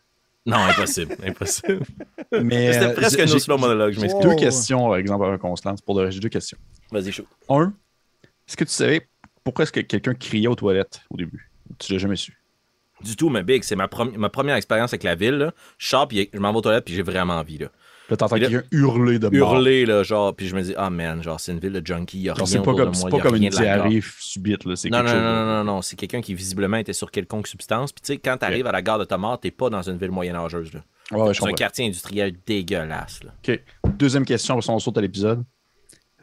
Non, 0.46 0.58
impossible, 0.58 1.18
impossible. 1.26 1.84
Mais 2.32 2.72
C'était 2.72 2.86
euh, 2.86 2.94
presque 2.94 3.20
un 3.20 3.28
slow 3.28 3.58
monologue, 3.58 3.94
je 3.94 4.00
m'excuse. 4.00 4.22
Deux 4.22 4.36
questions, 4.36 4.88
par 4.88 4.98
exemple, 4.98 5.26
avant 5.26 5.38
qu'on 5.40 5.56
se 5.56 5.68
lance. 5.68 5.82
Pour 5.82 5.96
de 5.96 6.04
vrai, 6.04 6.12
j'ai 6.12 6.20
deux 6.20 6.30
questions. 6.30 6.58
Vas-y, 6.92 7.12
chaud. 7.12 7.26
Un, 7.50 7.74
est-ce 8.48 8.56
que 8.56 8.64
tu 8.64 8.72
savais 8.72 9.08
pourquoi 9.44 9.64
est-ce 9.64 9.72
que 9.72 9.80
quelqu'un 9.80 10.16
criait 10.16 10.48
aux 10.48 10.56
toilettes 10.56 11.02
au 11.10 11.18
début? 11.18 11.52
Tu 11.78 11.94
l'as 11.94 12.00
jamais 12.00 12.16
su? 12.16 12.38
Du 13.02 13.16
tout, 13.16 13.30
mais 13.30 13.44
Big, 13.44 13.64
c'est 13.64 13.76
ma, 13.76 13.88
première 13.88 14.56
expérience 14.56 14.92
avec 14.92 15.04
la 15.04 15.16
ville. 15.16 15.36
Là. 15.36 15.54
Je 15.78 15.88
sors, 15.88 16.08
puis 16.08 16.30
je 16.34 16.40
m'en 16.40 16.52
vais 16.52 16.58
aux 16.58 16.62
toilettes, 16.62 16.86
puis 16.86 16.96
j'ai 16.96 17.04
vraiment 17.04 17.36
envie. 17.36 17.60
Là. 17.60 17.68
Là, 18.10 18.18
t'entends 18.18 18.38
quelqu'un 18.38 18.64
hurler 18.72 19.18
de 19.18 19.30
mort. 19.30 19.54
Hurler, 19.54 19.86
là, 19.86 20.04
genre, 20.04 20.36
puis 20.36 20.48
je 20.48 20.56
me 20.56 20.62
dis, 20.62 20.74
ah 20.78 20.90
man, 20.90 21.24
genre, 21.24 21.40
c'est 21.40 21.52
une 21.52 21.60
ville 21.60 21.74
de 21.74 21.86
junkies, 21.86 22.18
il 22.18 22.24
y 22.24 22.30
a 22.30 22.34
rien 22.34 22.46
c'est 22.46 22.62
pas 22.62 22.76
comme, 22.76 22.92
de 22.92 22.96
c'est 22.96 23.10
pas 23.10 23.20
comme 23.20 23.36
une 23.36 23.50
diarrhée 23.50 24.02
subite, 24.20 24.66
là. 24.66 24.76
C'est 24.76 24.90
Non, 24.90 25.02
non, 25.02 25.10
chose. 25.10 25.16
non, 25.16 25.34
non, 25.34 25.46
non, 25.46 25.64
non, 25.64 25.82
c'est 25.82 25.96
quelqu'un 25.96 26.22
qui 26.22 26.36
visiblement 26.36 26.78
était 26.78 26.94
sur 26.94 27.10
quelconque 27.10 27.48
substance. 27.48 27.92
Puis 27.92 28.02
tu 28.02 28.14
sais, 28.14 28.18
quand 28.18 28.38
t'arrives 28.38 28.68
à 28.68 28.72
la 28.72 28.82
gare 28.82 29.00
de 29.00 29.06
Thomas, 29.06 29.38
t'es 29.38 29.52
pas 29.52 29.70
dans 29.70 29.82
une 29.82 29.98
ville 29.98 30.12
moyenâgeuse. 30.12 30.72
Là. 30.74 31.34
C'est 31.34 31.46
un 31.46 31.54
quartier 31.54 31.86
industriel 31.86 32.36
dégueulasse. 32.46 33.24
Là. 33.24 33.32
OK. 33.48 33.60
Deuxième 33.98 34.26
question, 34.26 34.60
on 34.68 34.80
saute 34.80 34.98
à 34.98 35.02
l'épisode. 35.02 35.44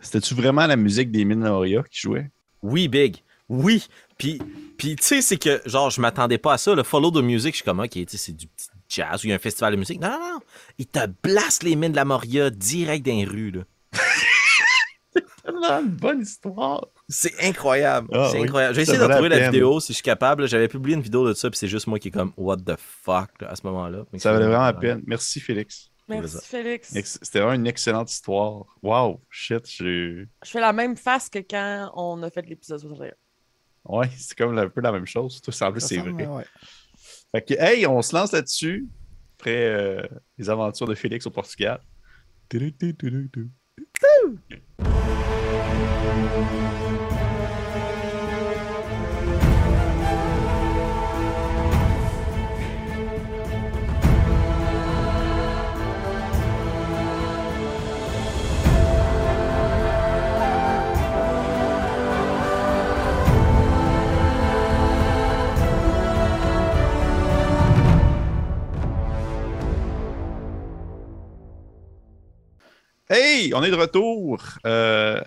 C'était-tu 0.00 0.34
vraiment 0.34 0.66
la 0.66 0.76
musique 0.76 1.10
des 1.10 1.24
Mines 1.24 1.48
qui 1.90 2.00
jouait? 2.00 2.30
Oui, 2.62 2.88
Big. 2.88 3.16
Oui. 3.48 3.86
Puis, 4.18 4.40
puis 4.76 4.96
tu 4.96 5.04
sais, 5.04 5.22
c'est 5.22 5.36
que, 5.36 5.60
genre, 5.66 5.90
je 5.90 6.00
m'attendais 6.00 6.38
pas 6.38 6.54
à 6.54 6.58
ça. 6.58 6.74
Le 6.74 6.82
Follow 6.82 7.10
the 7.10 7.22
Music, 7.22 7.52
je 7.52 7.56
suis 7.56 7.64
comme, 7.64 7.80
OK, 7.80 7.90
tu 7.90 8.04
sais, 8.08 8.16
c'est 8.16 8.32
du 8.32 8.46
petit 8.46 8.68
jazz 8.92 9.22
ou 9.22 9.26
il 9.26 9.30
y 9.30 9.32
a 9.32 9.36
un 9.36 9.38
festival 9.38 9.72
de 9.74 9.78
musique. 9.78 10.00
Non, 10.00 10.10
non, 10.10 10.18
non. 10.34 10.40
Il 10.78 10.86
te 10.86 11.00
blasse 11.22 11.62
les 11.62 11.76
mines 11.76 11.92
de 11.92 11.96
la 11.96 12.04
Moria 12.04 12.50
direct 12.50 13.04
dans 13.06 13.12
les 13.12 13.24
rues, 13.24 13.50
là. 13.50 13.62
tellement 15.44 15.80
une 15.80 15.88
bonne 15.88 16.20
histoire. 16.22 16.86
C'est 17.08 17.34
incroyable. 17.44 18.08
Ah, 18.12 18.28
c'est 18.30 18.38
oui. 18.38 18.44
incroyable. 18.44 18.74
J'ai 18.74 18.84
Ça 18.84 18.92
essayé 18.92 18.98
de 19.06 19.10
retrouver 19.10 19.28
la 19.28 19.50
vidéo 19.50 19.80
si 19.80 19.88
je 19.92 19.94
suis 19.94 20.02
capable. 20.02 20.46
J'avais 20.48 20.68
publié 20.68 20.96
une 20.96 21.02
vidéo 21.02 21.26
de 21.28 21.34
ça, 21.34 21.50
puis 21.50 21.58
c'est 21.58 21.68
juste 21.68 21.86
moi 21.86 21.98
qui 21.98 22.08
est 22.08 22.12
comme, 22.12 22.32
what 22.36 22.58
the 22.58 22.74
fuck, 22.78 23.30
là, 23.40 23.50
à 23.50 23.56
ce 23.56 23.66
moment-là. 23.66 24.04
Ça 24.18 24.32
valait 24.32 24.44
c'est- 24.44 24.48
vraiment 24.48 24.64
la 24.64 24.72
peine. 24.72 25.02
Merci, 25.06 25.40
Félix. 25.40 25.88
Merci, 26.08 26.38
Félix. 26.42 26.92
C'était 27.22 27.40
vraiment 27.40 27.54
une 27.54 27.66
excellente 27.66 28.10
histoire. 28.10 28.64
Wow, 28.82 29.20
shit, 29.30 29.64
j'ai... 29.68 30.26
Je 30.44 30.50
fais 30.50 30.60
la 30.60 30.72
même 30.72 30.96
face 30.96 31.28
que 31.28 31.38
quand 31.38 31.90
on 31.94 32.22
a 32.22 32.30
fait 32.30 32.46
l'épisode 32.46 32.80
61. 32.80 33.12
Ouais, 33.84 34.10
c'est 34.16 34.36
comme 34.36 34.56
un 34.56 34.68
peu 34.68 34.80
la 34.80 34.92
même 34.92 35.06
chose. 35.06 35.40
Tout 35.40 35.52
ça, 35.52 35.68
en 35.68 35.72
plus, 35.72 35.80
Ça 35.80 35.88
c'est 35.88 35.96
semble, 35.96 36.12
vrai. 36.12 36.26
ouais. 36.26 36.44
Fait 37.34 37.42
que, 37.42 37.54
hey, 37.54 37.86
on 37.86 38.02
se 38.02 38.14
lance 38.14 38.32
là-dessus. 38.32 38.86
Après 39.38 39.64
euh, 39.64 40.02
les 40.38 40.50
aventures 40.50 40.86
de 40.86 40.94
Félix 40.94 41.26
au 41.26 41.30
Portugal. 41.30 41.80
Hey, 73.14 73.52
on 73.54 73.62
est 73.62 73.70
de 73.70 73.76
retour 73.76 74.42
euh, 74.64 75.20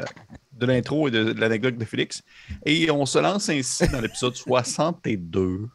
de 0.54 0.66
l'intro 0.66 1.08
et 1.08 1.12
de, 1.12 1.34
de 1.34 1.40
l'anecdote 1.40 1.78
de 1.78 1.86
Félix. 1.86 2.24
Et 2.66 2.90
on 2.90 3.06
se 3.06 3.20
lance 3.20 3.48
ainsi 3.50 3.88
dans 3.90 4.02
l'épisode 4.02 4.36
62. 4.36 5.68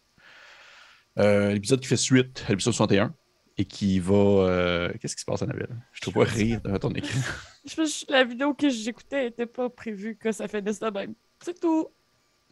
Euh, 1.19 1.53
l'épisode 1.53 1.79
qui 1.81 1.87
fait 1.87 1.97
suite 1.97 2.45
à 2.49 2.51
l'épisode 2.51 2.73
61 2.75 3.15
et 3.59 3.65
qui 3.65 4.01
va. 4.01 4.15
euh, 4.15 4.93
Qu'est-ce 5.01 5.15
qui 5.15 5.21
se 5.21 5.25
passe, 5.27 5.43
Annabelle? 5.43 5.69
Je 5.93 6.01
te 6.01 6.11
vois 6.11 6.25
rire 6.25 6.61
dans 6.65 6.77
ton 6.79 6.91
écran. 6.91 7.21
Je 7.65 7.75
fais 7.75 7.85
juste- 7.87 8.11
La 8.11 8.25
vidéo 8.25 8.55
que 8.55 8.69
j'écoutais 8.71 9.25
n'était 9.27 9.47
pas 9.47 9.69
prévue 9.71 10.17
que 10.17 10.33
ça 10.33 10.49
fait 10.49 10.63
de 10.63 10.73
même. 10.93 11.15
C'est 11.45 11.61
tout. 11.61 11.87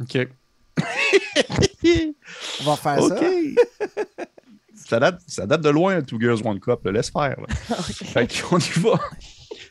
OK. 0.00 0.28
On 2.60 2.64
va 2.64 2.76
faire 2.76 3.02
ça. 3.02 3.20
ça, 4.74 5.00
date, 5.00 5.20
ça 5.26 5.46
date 5.46 5.62
de 5.62 5.70
loin, 5.70 6.00
Two 6.02 6.20
Girls 6.20 6.46
One 6.46 6.60
Cup. 6.60 6.84
là. 6.84 6.92
Laisse 6.92 7.10
faire. 7.10 7.36
là. 7.40 7.46
Fait 7.76 8.28
qu'on 8.42 8.58
y 8.58 8.70
va. 8.80 9.00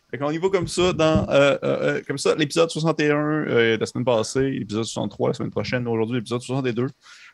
Fait 0.09 0.17
qu'on 0.17 0.31
y 0.31 0.37
va 0.37 0.47
comme 0.49 0.69
ça 0.69 0.93
dans 0.93 1.27
euh, 1.29 1.57
euh, 1.63 2.01
euh, 2.09 2.35
l'épisode 2.37 2.69
61 2.69 3.15
euh, 3.15 3.75
de 3.75 3.79
la 3.79 3.85
semaine 3.85 4.05
passée, 4.05 4.51
l'épisode 4.51 4.85
63 4.85 5.29
la 5.29 5.33
semaine 5.33 5.51
prochaine, 5.51 5.85
aujourd'hui 5.85 6.15
l'épisode 6.17 6.41
62, 6.41 6.87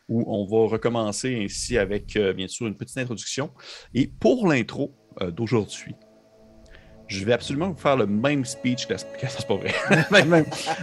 où 0.08 0.24
on 0.26 0.44
va 0.44 0.68
recommencer 0.68 1.40
ainsi 1.44 1.78
avec 1.78 2.18
bien 2.36 2.48
sûr 2.48 2.66
une 2.66 2.76
petite 2.76 2.98
introduction. 2.98 3.50
Et 3.94 4.08
pour 4.08 4.48
l'intro 4.48 4.92
d'aujourd'hui, 5.32 5.94
je 7.06 7.24
vais 7.24 7.32
absolument 7.32 7.70
vous 7.70 7.76
faire 7.78 7.96
le 7.96 8.06
même 8.06 8.44
speech 8.44 8.88
que 8.88 8.92
la 8.94 8.98
c'est 8.98 9.46
pas 9.46 9.54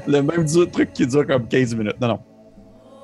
le 0.07 0.21
même, 0.21 0.45
truc 0.71 0.93
qui 0.93 1.05
dure 1.05 1.27
comme 1.27 1.45
15 1.45 1.75
minutes. 1.75 1.99
Non, 1.99 2.07
non. 2.07 2.19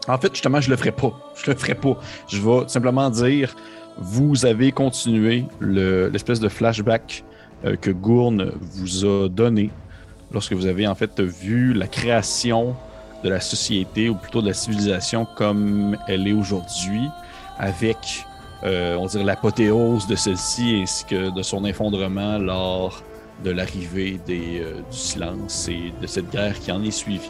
En 0.07 0.17
fait, 0.17 0.29
justement, 0.33 0.61
je 0.61 0.69
le 0.69 0.77
ferai 0.77 0.93
pas. 0.93 1.33
Je 1.35 1.51
le 1.51 1.57
ferai 1.57 1.75
pas. 1.75 1.99
Je 2.29 2.39
vais 2.39 2.69
simplement 2.69 3.09
dire 3.09 3.53
vous 3.97 4.45
avez 4.45 4.71
continué 4.71 5.43
le- 5.59 6.07
l'espèce 6.07 6.39
de 6.39 6.47
flashback 6.47 7.25
que 7.75 7.91
Gourne 7.91 8.51
vous 8.75 9.05
a 9.05 9.27
donné 9.29 9.69
lorsque 10.31 10.53
vous 10.53 10.65
avez 10.65 10.87
en 10.87 10.95
fait 10.95 11.19
vu 11.19 11.73
la 11.73 11.87
création 11.87 12.75
de 13.23 13.29
la 13.29 13.39
société 13.39 14.09
ou 14.09 14.15
plutôt 14.15 14.41
de 14.41 14.47
la 14.47 14.53
civilisation 14.53 15.25
comme 15.35 15.97
elle 16.07 16.27
est 16.27 16.33
aujourd'hui 16.33 17.01
avec 17.57 18.25
euh, 18.63 18.95
on 18.97 19.05
dirait 19.05 19.23
l'apothéose 19.23 20.07
de 20.07 20.15
celle-ci 20.15 20.79
ainsi 20.83 21.05
que 21.05 21.29
de 21.35 21.41
son 21.43 21.63
effondrement 21.65 22.37
lors 22.37 23.01
de 23.43 23.51
l'arrivée 23.51 24.19
euh, 24.29 24.73
du 24.91 24.97
silence 24.97 25.67
et 25.69 25.93
de 26.01 26.07
cette 26.07 26.29
guerre 26.31 26.59
qui 26.59 26.71
en 26.71 26.83
est 26.83 26.91
suivie. 26.91 27.29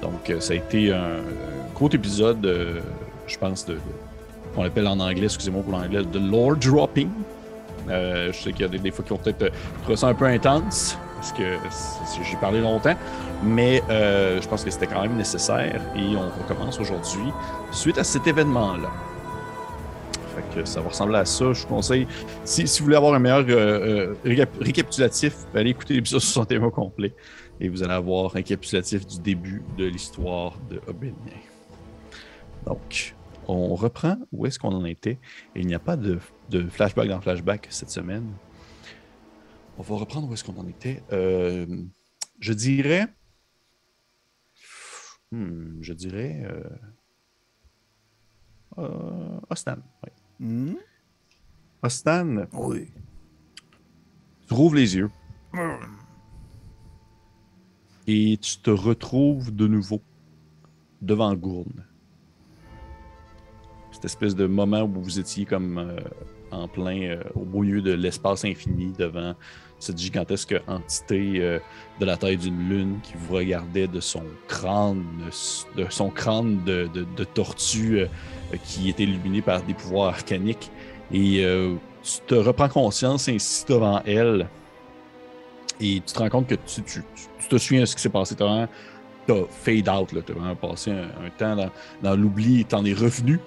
Donc 0.00 0.30
euh, 0.30 0.40
ça 0.40 0.54
a 0.54 0.56
été 0.56 0.92
un, 0.92 1.16
un 1.16 1.74
court 1.74 1.90
épisode, 1.92 2.44
euh, 2.46 2.80
je 3.26 3.36
pense, 3.38 3.66
de- 3.66 3.78
qu'on 4.54 4.64
appelle 4.64 4.86
en 4.86 4.98
anglais, 4.98 5.24
excusez-moi 5.24 5.62
pour 5.62 5.72
l'anglais, 5.72 6.02
de 6.04 6.18
lore 6.18 6.56
dropping. 6.56 7.08
Euh, 7.88 8.32
je 8.32 8.38
sais 8.38 8.52
qu'il 8.52 8.62
y 8.62 8.64
a 8.64 8.68
des, 8.68 8.90
fois 8.90 9.04
qui 9.04 9.10
vont 9.10 9.18
peut-être 9.18 9.42
euh, 9.42 9.50
trouver 9.82 9.96
ça 9.96 10.08
un 10.08 10.14
peu 10.14 10.26
intense, 10.26 10.98
parce 11.16 11.32
que 11.32 11.56
j'ai 12.28 12.36
parlé 12.36 12.60
longtemps, 12.60 12.94
mais 13.42 13.82
euh, 13.90 14.40
je 14.40 14.48
pense 14.48 14.64
que 14.64 14.70
c'était 14.70 14.86
quand 14.86 15.02
même 15.02 15.16
nécessaire 15.16 15.80
et 15.96 16.16
on 16.16 16.28
recommence 16.42 16.80
aujourd'hui 16.80 17.32
suite 17.70 17.98
à 17.98 18.04
cet 18.04 18.26
événement-là. 18.26 18.90
Ça 20.64 20.80
va 20.80 20.88
ressembler 20.88 21.16
à 21.16 21.24
ça. 21.24 21.52
Je 21.52 21.62
vous 21.62 21.68
conseille, 21.68 22.06
si, 22.44 22.64
vous 22.64 22.84
voulez 22.84 22.96
avoir 22.96 23.14
un 23.14 23.18
meilleur 23.18 23.42
récap- 23.42 24.60
récapitulatif, 24.60 25.34
allez 25.54 25.70
écouter 25.70 25.94
l'épisode 25.94 26.20
61 26.22 26.64
au 26.64 26.70
complet 26.70 27.14
et 27.60 27.68
vous 27.68 27.82
allez 27.82 27.92
avoir 27.92 28.26
un 28.26 28.28
récapitulatif 28.28 29.06
du 29.06 29.18
début 29.20 29.62
de 29.78 29.86
l'histoire 29.86 30.58
de 30.70 30.80
Obélien. 30.86 31.14
Donc, 32.66 33.14
on 33.48 33.74
reprend 33.74 34.16
où 34.32 34.46
est-ce 34.46 34.58
qu'on 34.58 34.74
en 34.74 34.84
était. 34.84 35.18
Il 35.54 35.66
n'y 35.66 35.74
a 35.74 35.78
pas 35.78 35.96
de, 35.96 36.18
de 36.52 36.68
flashback 36.68 37.08
dans 37.08 37.20
flashback 37.20 37.66
cette 37.70 37.90
semaine. 37.90 38.30
On 39.78 39.82
va 39.82 39.96
reprendre 39.96 40.28
où 40.28 40.34
est-ce 40.34 40.44
qu'on 40.44 40.56
en 40.58 40.68
était. 40.68 41.02
Euh, 41.12 41.66
je 42.40 42.52
dirais. 42.52 43.06
Hmm, 45.30 45.80
je 45.80 45.92
dirais. 45.94 46.42
Euh, 46.44 46.62
euh, 48.78 49.40
Ostan. 49.50 49.76
oui. 50.04 50.10
Hmm? 50.46 50.74
Ostan, 51.82 52.46
Oui. 52.52 52.88
tu 54.46 54.54
rouvres 54.54 54.76
les 54.76 54.94
yeux. 54.96 55.10
Et 58.06 58.36
tu 58.40 58.58
te 58.58 58.70
retrouves 58.70 59.54
de 59.54 59.66
nouveau 59.66 60.00
devant 61.00 61.34
Gourne. 61.34 61.84
Cette 63.90 64.04
espèce 64.04 64.34
de 64.34 64.46
moment 64.46 64.82
où 64.82 65.02
vous 65.02 65.18
étiez 65.18 65.44
comme 65.44 65.78
euh, 65.78 65.96
en 66.52 66.68
plein 66.68 67.00
euh, 67.02 67.22
au 67.34 67.44
milieu 67.60 67.80
de 67.82 67.92
l'espace 67.92 68.44
infini 68.44 68.92
devant 68.98 69.34
cette 69.78 69.98
gigantesque 69.98 70.54
entité 70.68 71.34
euh, 71.40 71.58
de 71.98 72.04
la 72.06 72.16
taille 72.16 72.36
d'une 72.36 72.68
lune 72.68 72.98
qui 73.02 73.14
vous 73.16 73.34
regardait 73.34 73.88
de 73.88 73.98
son 74.00 74.22
crâne, 74.46 75.04
de 75.76 75.86
son 75.90 76.10
crâne 76.10 76.62
de, 76.64 76.88
de- 76.94 77.24
tortue 77.24 78.00
euh, 78.00 78.06
qui 78.64 78.88
était 78.90 79.02
illuminé 79.04 79.42
par 79.42 79.62
des 79.62 79.74
pouvoirs 79.74 80.08
arcaniques. 80.10 80.70
Et 81.12 81.44
euh, 81.44 81.74
tu 82.02 82.20
te 82.26 82.34
reprends 82.34 82.68
conscience 82.68 83.28
ainsi 83.28 83.64
devant 83.68 84.00
elle. 84.06 84.48
Et 85.80 86.00
tu 86.06 86.12
te 86.12 86.18
rends 86.18 86.28
compte 86.28 86.46
que 86.46 86.54
tu, 86.54 86.82
tu- 86.82 87.02
tu- 87.40 87.48
te 87.48 87.58
souviens 87.58 87.80
de 87.80 87.86
ce 87.86 87.96
qui 87.96 88.02
s'est 88.02 88.08
passé. 88.08 88.36
Tu 88.36 88.42
as 88.44 88.68
fade 89.50 89.88
out. 89.88 90.08
Tu 90.10 90.18
as 90.32 90.34
vraiment 90.34 90.54
passé 90.54 90.92
un, 90.92 91.24
un 91.26 91.30
temps 91.36 91.56
dans, 91.56 91.70
dans 92.02 92.14
l'oubli 92.16 92.60
et 92.60 92.64
tu 92.64 92.74
en 92.76 92.84
es 92.84 92.92
revenu. 92.92 93.40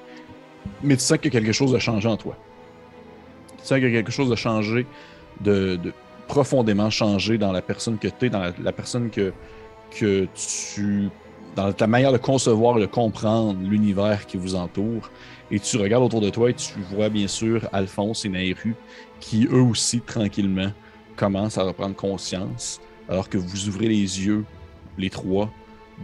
Mais 0.84 0.96
tu 0.98 1.04
sens 1.04 1.18
que 1.18 1.30
quelque 1.30 1.54
chose 1.54 1.74
a 1.76 1.80
changé 1.80 2.08
en 2.10 2.18
toi. 2.18 2.36
Tu 3.66 3.70
sens 3.70 3.80
que 3.80 3.90
quelque 3.92 4.12
chose 4.12 4.32
a 4.32 4.36
changé, 4.36 4.86
de, 5.42 5.76
de- 5.78 5.92
profondément 6.28 6.92
changé 6.92 7.40
dans 7.40 7.52
la 7.52 7.64
personne 7.64 7.98
que 7.98 8.08
tu 8.08 8.28
es, 8.28 8.30
dans 8.30 8.40
la, 8.40 8.52
la 8.62 8.72
personne 8.72 9.10
que, 9.10 9.34
que 9.90 10.28
tu. 10.36 11.10
dans 11.56 11.74
ta 11.74 11.88
manière 11.88 12.12
de 12.12 12.20
concevoir 12.20 12.78
et 12.78 12.82
de 12.82 12.86
comprendre 12.86 13.60
l'univers 13.68 14.28
qui 14.28 14.38
vous 14.38 14.54
entoure. 14.54 15.10
Et 15.50 15.60
tu 15.60 15.78
regardes 15.78 16.04
autour 16.04 16.22
de 16.22 16.30
toi 16.30 16.52
et 16.52 16.54
tu 16.54 16.74
vois 16.94 17.10
bien 17.10 17.28
sûr 17.28 17.68
Alphonse 17.74 18.24
et 18.26 18.30
Nairu 18.30 18.76
qui 19.20 19.48
eux 19.52 19.62
aussi 19.62 20.00
tranquillement 20.02 20.72
commencent 21.16 21.58
à 21.58 21.64
reprendre 21.64 21.96
conscience 21.96 22.80
alors 23.10 23.30
que 23.30 23.38
vous 23.40 23.68
ouvrez 23.68 23.88
les 23.88 24.26
yeux, 24.26 24.46
les 25.00 25.10
trois, 25.10 25.50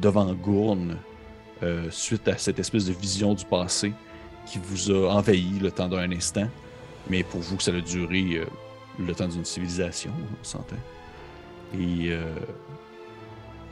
devant 0.01 0.34
Gourne 0.34 0.98
euh, 1.62 1.88
suite 1.91 2.27
à 2.27 2.38
cette 2.39 2.58
espèce 2.58 2.86
de 2.86 2.94
vision 2.94 3.36
du 3.36 3.46
passé 3.46 3.94
qui 4.48 4.60
vous 4.63 4.89
a 4.91 5.13
envahi 5.13 5.60
le 5.62 5.70
temps 5.72 5.88
d'un 5.88 6.12
instant. 6.12 6.48
Mais 7.10 7.24
pour 7.24 7.41
vous, 7.41 7.60
ça 7.60 7.72
a 7.72 7.81
duré 7.81 8.36
euh, 8.36 8.46
le 9.00 9.13
temps 9.13 9.27
d'une 9.27 9.46
civilisation, 9.46 10.12
on 10.20 10.43
s'entend. 10.43 10.75
Et 11.74 12.10
euh, 12.10 12.24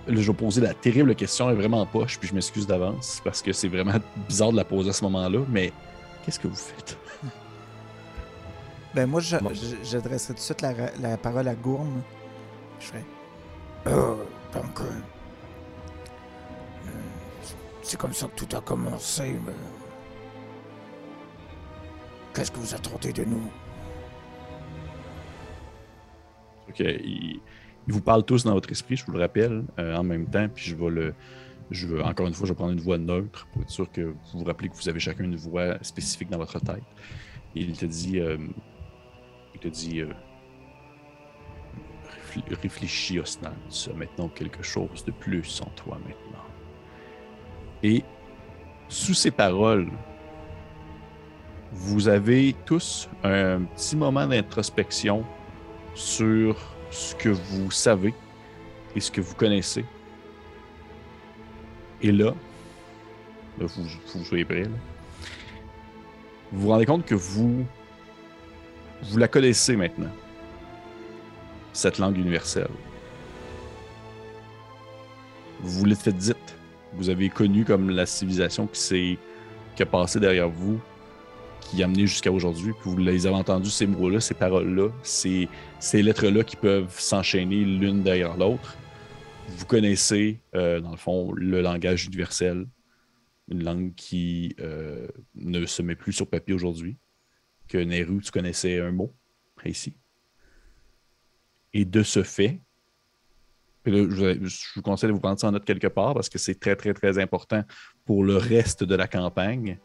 là, 0.07 0.21
je 0.21 0.31
vais 0.31 0.37
poser 0.37 0.61
la 0.61 0.73
terrible 0.73 1.15
question, 1.15 1.49
elle 1.49 1.55
est 1.55 1.59
vraiment 1.59 1.85
poche, 1.85 2.17
puis 2.19 2.27
je 2.29 2.33
m'excuse 2.33 2.65
d'avance 2.65 3.21
parce 3.23 3.41
que 3.41 3.53
c'est 3.53 3.67
vraiment 3.67 3.99
bizarre 4.27 4.51
de 4.51 4.57
la 4.57 4.65
poser 4.65 4.89
à 4.89 4.93
ce 4.93 5.03
moment-là. 5.05 5.39
Mais 5.49 5.71
qu'est-ce 6.25 6.39
que 6.39 6.47
vous 6.47 6.55
faites? 6.55 6.97
Ben 8.95 9.05
moi, 9.05 9.21
j'adresserai 9.21 10.33
tout 10.33 10.39
de 10.39 10.43
suite 10.43 10.61
la, 10.61 10.73
la 10.99 11.15
parole 11.15 11.47
à 11.47 11.53
Gourne. 11.53 12.01
Je 12.79 12.85
ferai. 12.87 13.05
Euh, 13.87 14.15
donc, 14.53 14.79
euh, 14.81 14.83
euh, 16.87 16.89
c'est 17.81 17.97
comme 17.97 18.13
ça 18.13 18.27
que 18.27 18.43
tout 18.43 18.55
a 18.55 18.61
commencé. 18.61 19.35
mais 19.45 19.53
Qu'est-ce 22.39 22.51
que 22.51 22.59
vous 22.59 22.73
attendez 22.73 23.11
de 23.11 23.25
nous? 23.25 23.51
Ok, 26.69 26.79
ils 26.79 27.41
vous 27.85 27.99
parlent 27.99 28.23
tous 28.23 28.45
dans 28.45 28.53
votre 28.53 28.71
esprit, 28.71 28.95
je 28.95 29.05
vous 29.05 29.11
le 29.11 29.19
rappelle, 29.19 29.65
euh, 29.77 29.97
en 29.97 30.03
même 30.03 30.25
temps, 30.25 30.47
puis 30.47 30.63
je 30.63 30.73
vais 30.73 30.89
le. 30.89 31.13
Je 31.69 31.85
veux, 31.85 32.01
encore 32.01 32.27
une 32.27 32.33
fois, 32.33 32.47
je 32.47 32.53
vais 32.53 32.55
prendre 32.55 32.71
une 32.71 32.79
voix 32.79 32.97
neutre 32.97 33.45
pour 33.51 33.63
être 33.63 33.69
sûr 33.69 33.91
que 33.91 34.03
vous 34.03 34.39
vous 34.39 34.45
rappelez 34.45 34.69
que 34.69 34.75
vous 34.75 34.87
avez 34.87 35.01
chacun 35.01 35.25
une 35.25 35.35
voix 35.35 35.83
spécifique 35.83 36.29
dans 36.29 36.37
votre 36.37 36.57
tête. 36.61 36.81
Il 37.55 37.77
te 37.77 37.85
dit. 37.85 38.21
euh, 38.21 38.37
il 39.53 39.59
te 39.59 39.67
dit. 39.67 39.99
euh, 39.99 40.13
réfl- 42.33 42.55
réfléchis, 42.61 43.19
Osnan, 43.19 43.51
tu 43.69 43.89
as 43.89 43.93
maintenant 43.93 44.29
quelque 44.29 44.63
chose 44.63 45.03
de 45.03 45.11
plus 45.11 45.61
en 45.61 45.69
toi 45.71 45.97
maintenant. 45.97 46.45
Et 47.83 48.01
sous 48.87 49.13
ces 49.13 49.31
paroles, 49.31 49.89
vous 51.71 52.07
avez 52.07 52.55
tous 52.65 53.09
un 53.23 53.61
petit 53.61 53.95
moment 53.95 54.25
d'introspection 54.25 55.23
sur 55.93 56.57
ce 56.91 57.13
que 57.15 57.29
vous 57.29 57.69
savez 57.71 58.13
et 58.95 58.99
ce 58.99 59.11
que 59.11 59.21
vous 59.21 59.35
connaissez. 59.35 59.85
Et 62.01 62.11
là, 62.11 62.33
là, 63.59 63.65
vous, 63.65 63.83
vous 64.15 64.25
soyez 64.25 64.45
prêts, 64.45 64.63
vous 66.51 66.61
vous 66.61 66.69
rendez 66.69 66.85
compte 66.85 67.05
que 67.05 67.15
vous, 67.15 67.65
vous 69.03 69.17
la 69.17 69.27
connaissez 69.27 69.75
maintenant, 69.75 70.11
cette 71.73 71.99
langue 71.99 72.17
universelle. 72.17 72.69
Vous 75.61 75.85
l'êtes 75.85 75.99
fait 75.99 76.13
dite. 76.13 76.37
Vous 76.93 77.09
avez 77.09 77.29
connu 77.29 77.65
comme 77.65 77.89
la 77.89 78.05
civilisation 78.05 78.65
qui 78.65 78.79
s'est 78.79 79.17
qui 79.75 79.83
a 79.83 79.85
passé 79.85 80.19
derrière 80.19 80.49
vous, 80.49 80.79
qui 81.61 81.81
a 81.81 81.85
amené 81.85 82.07
jusqu'à 82.07 82.31
aujourd'hui. 82.31 82.73
Puis 82.73 82.89
vous 82.89 82.97
les 82.97 83.27
avez 83.27 83.35
entendus, 83.35 83.69
ces 83.69 83.87
mots-là, 83.87 84.19
ces 84.19 84.33
paroles-là, 84.33 84.89
ces, 85.03 85.47
ces 85.79 86.01
lettres-là 86.01 86.43
qui 86.43 86.55
peuvent 86.55 86.99
s'enchaîner 86.99 87.63
l'une 87.63 88.03
derrière 88.03 88.37
l'autre. 88.37 88.77
Vous 89.49 89.65
connaissez, 89.65 90.39
euh, 90.55 90.79
dans 90.79 90.91
le 90.91 90.97
fond, 90.97 91.31
le 91.33 91.61
langage 91.61 92.05
universel, 92.05 92.67
une 93.49 93.63
langue 93.63 93.93
qui 93.95 94.55
euh, 94.59 95.07
ne 95.35 95.65
se 95.65 95.81
met 95.81 95.95
plus 95.95 96.13
sur 96.13 96.27
papier 96.27 96.53
aujourd'hui. 96.53 96.97
Que 97.67 97.77
Nehru, 97.77 98.21
tu 98.21 98.31
connaissais 98.31 98.79
un 98.79 98.91
mot 98.91 99.13
précis. 99.55 99.95
Et 101.73 101.85
de 101.85 102.03
ce 102.03 102.23
fait, 102.23 102.61
je 103.85 104.73
vous 104.75 104.81
conseille 104.81 105.09
de 105.09 105.13
vous 105.13 105.19
prendre 105.19 105.39
ça 105.39 105.47
en 105.47 105.51
note 105.51 105.65
quelque 105.65 105.87
part 105.87 106.13
parce 106.13 106.29
que 106.29 106.37
c'est 106.37 106.59
très, 106.59 106.75
très, 106.75 106.93
très 106.93 107.17
important 107.19 107.63
pour 108.05 108.23
le 108.23 108.37
reste 108.37 108.83
de 108.83 108.95
la 108.95 109.07
campagne. 109.07 109.79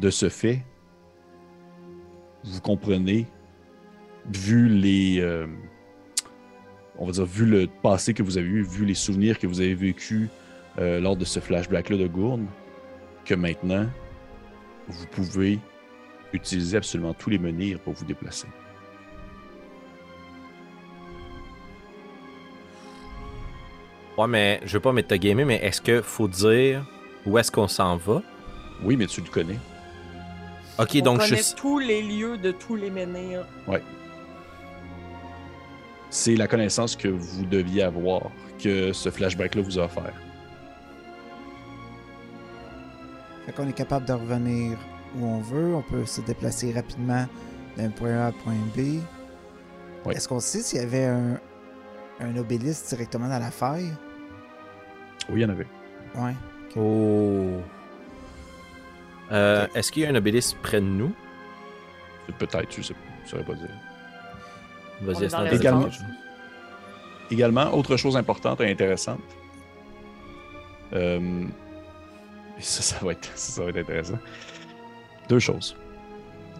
De 0.00 0.10
ce 0.10 0.28
fait, 0.28 0.62
vous 2.44 2.60
comprenez, 2.60 3.26
vu 4.32 4.68
les. 4.68 5.20
euh, 5.20 5.46
on 6.98 7.06
va 7.06 7.12
dire, 7.12 7.24
vu 7.24 7.46
le 7.46 7.66
passé 7.82 8.14
que 8.14 8.22
vous 8.22 8.38
avez 8.38 8.46
eu, 8.46 8.62
vu 8.62 8.84
les 8.84 8.94
souvenirs 8.94 9.38
que 9.38 9.46
vous 9.46 9.60
avez 9.60 9.74
vécus 9.74 10.28
euh, 10.78 11.00
lors 11.00 11.16
de 11.16 11.24
ce 11.24 11.40
flashback-là 11.40 11.96
de 11.96 12.06
Gourne, 12.06 12.46
que 13.24 13.34
maintenant, 13.34 13.86
vous 14.88 15.06
pouvez 15.06 15.58
utiliser 16.32 16.76
absolument 16.76 17.14
tous 17.14 17.30
les 17.30 17.38
menhirs 17.38 17.78
pour 17.80 17.94
vous 17.94 18.04
déplacer. 18.04 18.48
Ouais, 24.16 24.28
mais 24.28 24.60
je 24.64 24.78
veux 24.78 24.80
pas 24.80 25.18
gamer, 25.18 25.44
mais 25.44 25.56
est-ce 25.56 25.80
que 25.80 26.00
faut 26.00 26.28
dire 26.28 26.86
où 27.26 27.36
est-ce 27.38 27.50
qu'on 27.50 27.66
s'en 27.66 27.96
va? 27.96 28.22
Oui, 28.84 28.96
mais 28.96 29.06
tu 29.06 29.20
le 29.20 29.28
connais. 29.28 29.58
Ok, 30.78 30.90
On 30.96 31.04
donc 31.04 31.20
je 31.22 31.30
connaît 31.30 31.42
suis. 31.42 31.54
tous 31.54 31.78
les 31.78 32.02
lieux 32.02 32.36
de 32.36 32.50
tous 32.50 32.74
les 32.76 32.90
menhirs. 32.90 33.46
C'est 36.10 36.36
la 36.36 36.46
connaissance 36.46 36.94
que 36.96 37.08
vous 37.08 37.44
deviez 37.44 37.82
avoir, 37.82 38.22
que 38.62 38.92
ce 38.92 39.10
flashback-là 39.10 39.62
vous 39.62 39.78
a 39.78 39.84
offert. 39.84 40.12
Fait 43.46 43.52
qu'on 43.52 43.68
est 43.68 43.72
capable 43.72 44.06
de 44.06 44.12
revenir 44.12 44.78
où 45.16 45.26
on 45.26 45.40
veut. 45.40 45.74
On 45.74 45.82
peut 45.82 46.06
se 46.06 46.20
déplacer 46.20 46.72
rapidement 46.72 47.26
d'un 47.76 47.90
point 47.90 48.12
A 48.16 48.24
à 48.24 48.28
un 48.28 48.32
point 48.32 48.54
B. 48.76 49.00
Oui. 50.06 50.14
Est-ce 50.14 50.28
qu'on 50.28 50.40
sait 50.40 50.60
s'il 50.60 50.78
y 50.80 50.82
avait 50.82 51.06
un, 51.06 51.38
un 52.20 52.36
obélisque 52.36 52.88
directement 52.88 53.28
dans 53.28 53.38
la 53.40 53.50
faille? 53.50 53.90
Oui, 55.28 55.36
il 55.36 55.42
y 55.42 55.44
en 55.44 55.50
avait. 55.50 55.66
Ouais. 56.16 56.34
Oh. 56.76 57.60
Euh, 59.34 59.66
Est-ce 59.74 59.90
qu'il 59.92 60.02
y 60.02 60.06
a 60.06 60.10
un 60.10 60.14
obélisque 60.14 60.56
près 60.62 60.80
de 60.80 60.86
nous? 60.86 61.12
Peut-être, 62.38 62.68
je 62.74 62.82
sais 62.82 62.94
pas. 62.94 63.00
Je 63.24 63.30
saurais 63.30 63.44
pas 63.44 63.54
dire. 63.54 63.68
Vas-y, 65.02 65.54
Également. 65.54 65.82
étages. 65.82 66.00
Également, 67.30 67.74
autre 67.74 67.96
chose 67.96 68.16
importante 68.16 68.60
et 68.60 68.70
intéressante. 68.70 69.20
Euh, 70.92 71.44
ça, 72.60 72.82
ça 72.82 73.04
va, 73.04 73.12
être, 73.12 73.24
ça, 73.34 73.52
ça 73.52 73.62
va 73.62 73.70
être 73.70 73.78
intéressant. 73.78 74.18
Deux 75.28 75.38
choses. 75.40 75.76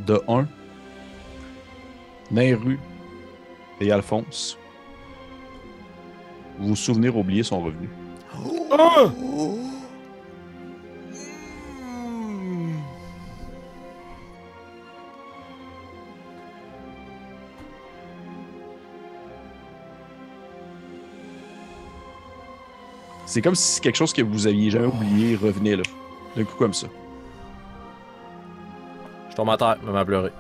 De 0.07 0.21
un, 0.27 0.47
Nairu 2.31 2.79
et 3.81 3.93
Alphonse, 3.93 4.59
vos 6.59 6.75
souvenirs 6.75 7.17
oubliés 7.17 7.45
sont 7.45 7.61
revenus. 7.61 7.91
C'est 23.35 23.43
comme 23.43 23.57
si 23.57 23.81
quelque 23.81 23.97
chose 23.97 24.13
que 24.13 24.23
vous 24.23 24.47
aviez 24.47 24.71
jamais 24.71 24.87
oublié 24.87 25.35
revenait 25.35 25.75
là. 25.75 25.83
D'un 26.37 26.45
coup 26.45 26.55
comme 26.57 26.73
ça. 26.73 26.87
Je 29.29 29.35
tombe 29.35 29.51
à 29.51 29.57
terre, 29.57 29.77
je 29.85 29.91
me 29.91 30.05
pleurer. 30.05 30.31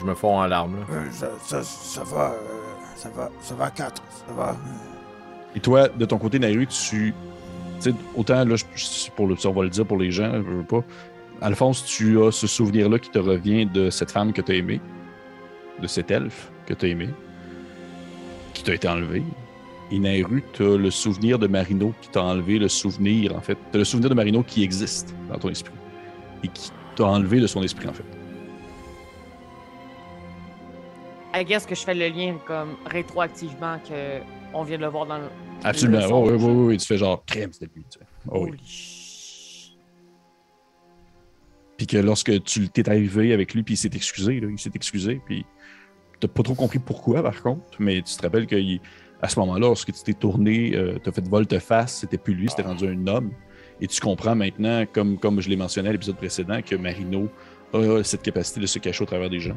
Je 0.00 0.06
me 0.06 0.14
fonds 0.14 0.38
en 0.38 0.46
larmes, 0.46 0.76
là. 0.80 0.86
Euh, 0.94 1.10
ça, 1.10 1.28
ça, 1.42 1.62
ça 1.62 2.02
va. 2.04 2.30
euh, 2.30 2.38
ça 2.96 3.10
va. 3.10 3.28
Ça 3.42 3.54
va 3.54 3.66
à 3.66 3.70
4. 3.70 4.02
Ça 4.26 4.32
va. 4.32 4.56
Et 5.54 5.60
toi, 5.60 5.88
de 5.88 6.06
ton 6.06 6.16
côté, 6.16 6.38
Nairu, 6.38 6.66
tu. 6.66 7.12
Tu 7.82 7.90
sais, 7.90 7.94
autant, 8.16 8.42
là, 8.46 8.56
je- 8.56 9.10
pour 9.14 9.26
le, 9.26 9.36
on 9.44 9.52
va 9.52 9.62
le 9.64 9.68
dire 9.68 9.84
pour 9.84 9.98
les 9.98 10.10
gens, 10.10 10.32
je 10.32 10.40
veux 10.40 10.62
pas. 10.62 10.82
Alphonse, 11.42 11.84
tu 11.84 12.18
as 12.22 12.32
ce 12.32 12.46
souvenir-là 12.46 12.98
qui 12.98 13.10
te 13.10 13.18
revient 13.18 13.66
de 13.66 13.90
cette 13.90 14.10
femme 14.10 14.32
que 14.32 14.40
tu 14.40 14.52
as 14.52 14.54
aimée, 14.54 14.80
de 15.82 15.86
cet 15.86 16.10
elfe 16.10 16.50
que 16.64 16.72
tu 16.72 16.86
as 16.86 16.88
aimé, 16.88 17.10
qui 18.52 18.62
t'a 18.62 18.74
été 18.74 18.88
enlevé. 18.88 19.22
Et 19.90 19.98
Nairu, 19.98 20.42
tu 20.52 20.62
as 20.62 20.76
le 20.76 20.90
souvenir 20.90 21.38
de 21.38 21.46
Marino 21.46 21.92
qui 22.00 22.08
t'a 22.08 22.22
enlevé 22.22 22.58
le 22.58 22.68
souvenir, 22.68 23.36
en 23.36 23.40
fait. 23.40 23.58
Tu 23.70 23.76
as 23.76 23.78
le 23.78 23.84
souvenir 23.84 24.08
de 24.08 24.14
Marino 24.14 24.42
qui 24.42 24.62
existe 24.62 25.14
dans 25.30 25.38
ton 25.38 25.50
esprit 25.50 25.74
et 26.42 26.48
qui 26.48 26.70
t'a 26.96 27.04
enlevé 27.04 27.40
de 27.40 27.46
son 27.46 27.62
esprit, 27.62 27.88
en 27.88 27.92
fait. 27.92 28.04
I 31.34 31.44
guess 31.44 31.66
que 31.66 31.74
je 31.74 31.82
fais 31.82 31.94
le 31.94 32.08
lien 32.08 32.36
comme 32.46 32.76
rétroactivement 32.86 33.78
que 33.88 34.20
on 34.54 34.64
vient 34.64 34.76
de 34.76 34.82
le 34.82 34.88
voir 34.88 35.06
dans 35.06 35.18
le. 35.18 35.24
Absolument. 35.64 36.00
le 36.00 36.12
Oh, 36.12 36.30
oui, 36.30 36.36
oui, 36.38 36.66
oui, 36.66 36.76
Tu 36.76 36.86
fais 36.86 36.98
genre 36.98 37.24
crème, 37.24 37.52
c'était 37.52 37.70
lui. 37.74 37.84
tu 37.90 37.98
sais. 37.98 38.06
Oh, 38.30 38.46
oui. 38.50 38.58
Puis 41.76 41.86
que 41.86 41.96
lorsque 41.96 42.42
tu 42.44 42.68
t'es 42.68 42.88
arrivé 42.88 43.32
avec 43.32 43.54
lui, 43.54 43.62
puis 43.62 43.74
il 43.74 43.76
s'est 43.76 43.90
excusé, 43.94 44.40
là, 44.40 44.48
il 44.50 44.58
s'est 44.58 44.70
excusé, 44.74 45.20
puis 45.24 45.44
t'as 46.22 46.28
pas 46.28 46.42
trop 46.44 46.54
compris 46.54 46.78
pourquoi, 46.78 47.22
par 47.22 47.42
contre, 47.42 47.62
mais 47.80 48.00
tu 48.00 48.16
te 48.16 48.22
rappelles 48.22 48.46
qu'à 48.46 49.28
ce 49.28 49.38
moment-là, 49.40 49.66
lorsque 49.66 49.92
tu 49.92 50.02
t'es 50.04 50.12
tourné, 50.12 50.72
euh, 50.76 50.98
t'as 51.02 51.10
fait 51.10 51.26
volte-face, 51.28 51.96
c'était 51.96 52.18
plus 52.18 52.34
lui, 52.34 52.48
c'était 52.48 52.62
rendu 52.62 52.86
un 52.86 53.06
homme. 53.08 53.32
Et 53.80 53.88
tu 53.88 54.00
comprends 54.00 54.36
maintenant, 54.36 54.84
comme, 54.92 55.18
comme 55.18 55.40
je 55.40 55.48
l'ai 55.48 55.56
mentionné 55.56 55.88
à 55.88 55.92
l'épisode 55.92 56.16
précédent, 56.16 56.60
que 56.62 56.76
Marino 56.76 57.28
a 57.74 58.04
cette 58.04 58.22
capacité 58.22 58.60
de 58.60 58.66
se 58.66 58.78
cacher 58.78 59.02
au 59.02 59.06
travers 59.06 59.28
des 59.28 59.40
gens. 59.40 59.56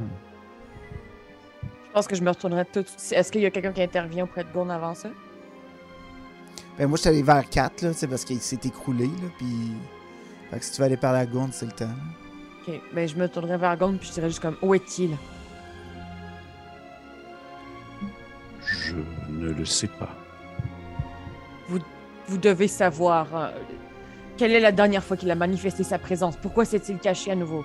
Je 1.61 1.93
pense 1.93 2.07
que 2.07 2.15
je 2.15 2.23
me 2.23 2.29
retournerai 2.29 2.65
tout 2.65 2.81
de 2.81 2.87
suite. 2.87 3.13
Est-ce 3.13 3.31
qu'il 3.31 3.41
y 3.41 3.45
a 3.45 3.51
quelqu'un 3.51 3.71
qui 3.71 3.83
intervient 3.83 4.23
auprès 4.23 4.43
de 4.43 4.49
Gourne 4.51 4.71
avant 4.71 4.95
ça? 4.95 5.09
Ben, 6.79 6.87
moi, 6.87 6.97
je 6.97 7.01
suis 7.01 7.09
allé 7.09 7.21
vers 7.21 7.47
4, 7.47 7.81
là, 7.83 7.93
c'est 7.93 8.07
parce 8.07 8.25
qu'il 8.25 8.39
s'est 8.39 8.59
écroulé, 8.65 9.05
là, 9.05 9.29
puis... 9.37 9.71
Fait 10.49 10.59
que 10.59 10.65
si 10.65 10.71
tu 10.71 10.79
veux 10.79 10.85
aller 10.85 10.97
par 10.97 11.13
la 11.13 11.25
gourde, 11.25 11.51
c'est 11.53 11.65
le 11.65 11.71
temps. 11.71 11.89
Ok, 12.67 12.79
ben 12.93 13.07
je 13.07 13.15
me 13.15 13.27
tournerai 13.27 13.57
vers 13.57 13.77
Gourne 13.77 13.97
puis 13.97 14.09
je 14.09 14.13
dirais 14.13 14.27
juste 14.27 14.41
comme 14.41 14.57
où 14.61 14.73
est-il? 14.73 15.17
Je 18.65 18.95
ne 19.29 19.51
le 19.51 19.65
sais 19.65 19.87
pas. 19.87 20.15
Vous 22.27 22.37
devez 22.39 22.67
savoir. 22.67 23.35
euh, 23.35 23.51
quelle 24.35 24.51
est 24.51 24.59
la 24.59 24.71
dernière 24.71 25.03
fois 25.03 25.15
qu'il 25.15 25.29
a 25.29 25.35
manifesté 25.35 25.83
sa 25.83 25.99
présence? 25.99 26.35
Pourquoi 26.37 26.65
s'est-il 26.65 26.97
caché 26.97 27.31
à 27.31 27.35
nouveau? 27.35 27.63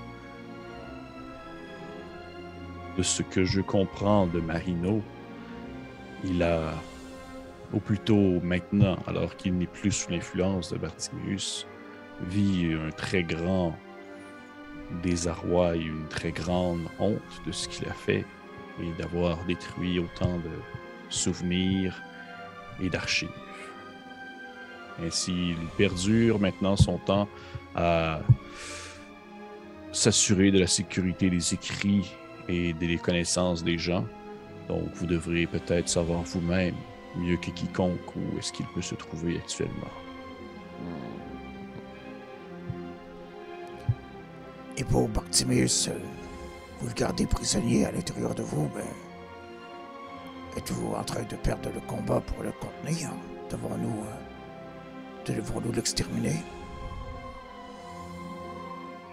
De 2.98 3.02
ce 3.02 3.22
que 3.22 3.44
je 3.44 3.62
comprends 3.62 4.26
de 4.26 4.38
Marino, 4.40 5.02
il 6.24 6.42
a, 6.42 6.74
ou 7.72 7.80
plutôt 7.80 8.40
maintenant, 8.42 8.98
alors 9.06 9.34
qu'il 9.36 9.56
n'est 9.56 9.66
plus 9.66 9.92
sous 9.92 10.10
l'influence 10.10 10.70
de 10.70 10.78
Bartimius, 10.78 11.66
vit 12.20 12.74
un 12.74 12.90
très 12.90 13.22
grand 13.22 13.74
désarroi 15.02 15.76
et 15.76 15.80
une 15.80 16.06
très 16.08 16.32
grande 16.32 16.86
honte 16.98 17.20
de 17.46 17.52
ce 17.52 17.66
qu'il 17.68 17.88
a 17.88 17.94
fait 17.94 18.26
et 18.82 18.92
d'avoir 18.98 19.42
détruit 19.46 19.98
autant 19.98 20.36
de 20.36 20.50
souvenirs 21.10 22.00
et 22.80 22.88
d'archives. 22.88 23.28
Ainsi, 25.02 25.50
il 25.50 25.66
perdure 25.76 26.38
maintenant 26.38 26.76
son 26.76 26.98
temps 26.98 27.28
à 27.74 28.20
s'assurer 29.92 30.50
de 30.50 30.58
la 30.58 30.66
sécurité 30.66 31.30
des 31.30 31.54
écrits 31.54 32.10
et 32.48 32.72
des 32.72 32.96
connaissances 32.96 33.64
des 33.64 33.78
gens. 33.78 34.04
Donc, 34.68 34.88
vous 34.94 35.06
devrez 35.06 35.46
peut-être 35.46 35.88
savoir 35.88 36.22
vous-même, 36.22 36.76
mieux 37.16 37.36
que 37.36 37.50
quiconque, 37.50 38.14
où 38.14 38.38
est-ce 38.38 38.52
qu'il 38.52 38.66
peut 38.66 38.82
se 38.82 38.94
trouver 38.94 39.38
actuellement. 39.38 39.90
Et 44.76 44.84
pour 44.84 45.08
Bartimeus, 45.08 45.90
vous 46.80 46.88
le 46.88 46.94
gardez 46.94 47.26
prisonnier 47.26 47.84
à 47.84 47.92
l'intérieur 47.92 48.34
de 48.34 48.42
vous, 48.42 48.70
mais... 48.74 49.09
Êtes-vous 50.56 50.94
en 50.94 51.04
train 51.04 51.22
de 51.22 51.36
perdre 51.36 51.70
le 51.72 51.80
combat 51.80 52.20
pour 52.20 52.42
le 52.42 52.52
contenir? 52.52 53.10
Devons-nous... 53.50 54.02
euh, 54.04 55.32
Devons-nous 55.32 55.72
l'exterminer? 55.72 56.36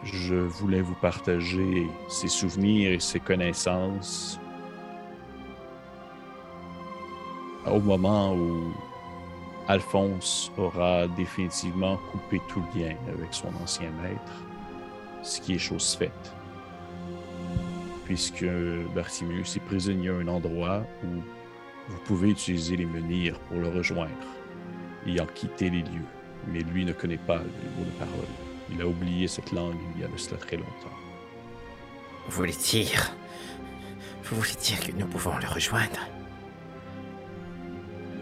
Je 0.03 0.35
voulais 0.35 0.81
vous 0.81 0.95
partager 0.95 1.87
ses 2.09 2.27
souvenirs 2.27 2.91
et 2.93 2.99
ses 2.99 3.19
connaissances 3.19 4.39
au 7.65 7.79
moment 7.79 8.33
où 8.33 8.71
Alphonse 9.67 10.51
aura 10.57 11.07
définitivement 11.09 11.97
coupé 12.11 12.41
tout 12.47 12.63
lien 12.73 12.95
avec 13.09 13.33
son 13.33 13.49
ancien 13.61 13.91
maître, 14.01 14.43
ce 15.23 15.41
qui 15.41 15.55
est 15.55 15.59
chose 15.59 15.95
faite. 15.95 16.33
Puisque 18.07 18.45
Bartimius 18.95 19.57
est 19.57 19.65
prisonnier 19.65 20.07
à 20.07 20.13
un 20.13 20.29
endroit 20.29 20.85
où 21.03 21.21
vous 21.89 21.99
pouvez 22.05 22.29
utiliser 22.29 22.77
les 22.77 22.85
menhirs 22.85 23.37
pour 23.41 23.57
le 23.57 23.67
rejoindre, 23.67 24.27
ayant 25.05 25.25
quitté 25.25 25.69
les 25.69 25.81
lieux. 25.81 26.07
Mais 26.47 26.59
lui 26.61 26.85
ne 26.85 26.93
connaît 26.93 27.17
pas 27.17 27.39
les 27.39 27.69
mots 27.77 27.83
de 27.83 27.99
parole. 27.99 28.29
Il 28.71 28.81
a 28.81 28.87
oublié 28.87 29.27
cette 29.27 29.51
langue 29.51 29.75
il 29.93 30.01
y 30.01 30.05
a 30.05 30.07
de 30.07 30.15
cela 30.15 30.37
très 30.37 30.55
longtemps. 30.55 30.95
Vous 32.29 32.37
voulez 32.37 32.53
dire. 32.53 33.13
Vous 34.23 34.37
voulez 34.37 34.55
dire 34.55 34.79
que 34.79 34.93
nous 34.93 35.07
pouvons 35.07 35.37
le 35.37 35.47
rejoindre? 35.47 35.99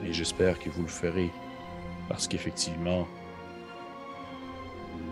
Et 0.03 0.11
j'espère 0.13 0.57
que 0.57 0.71
vous 0.71 0.81
le 0.81 0.87
ferez. 0.87 1.29
Parce 2.09 2.27
qu'effectivement, 2.27 3.07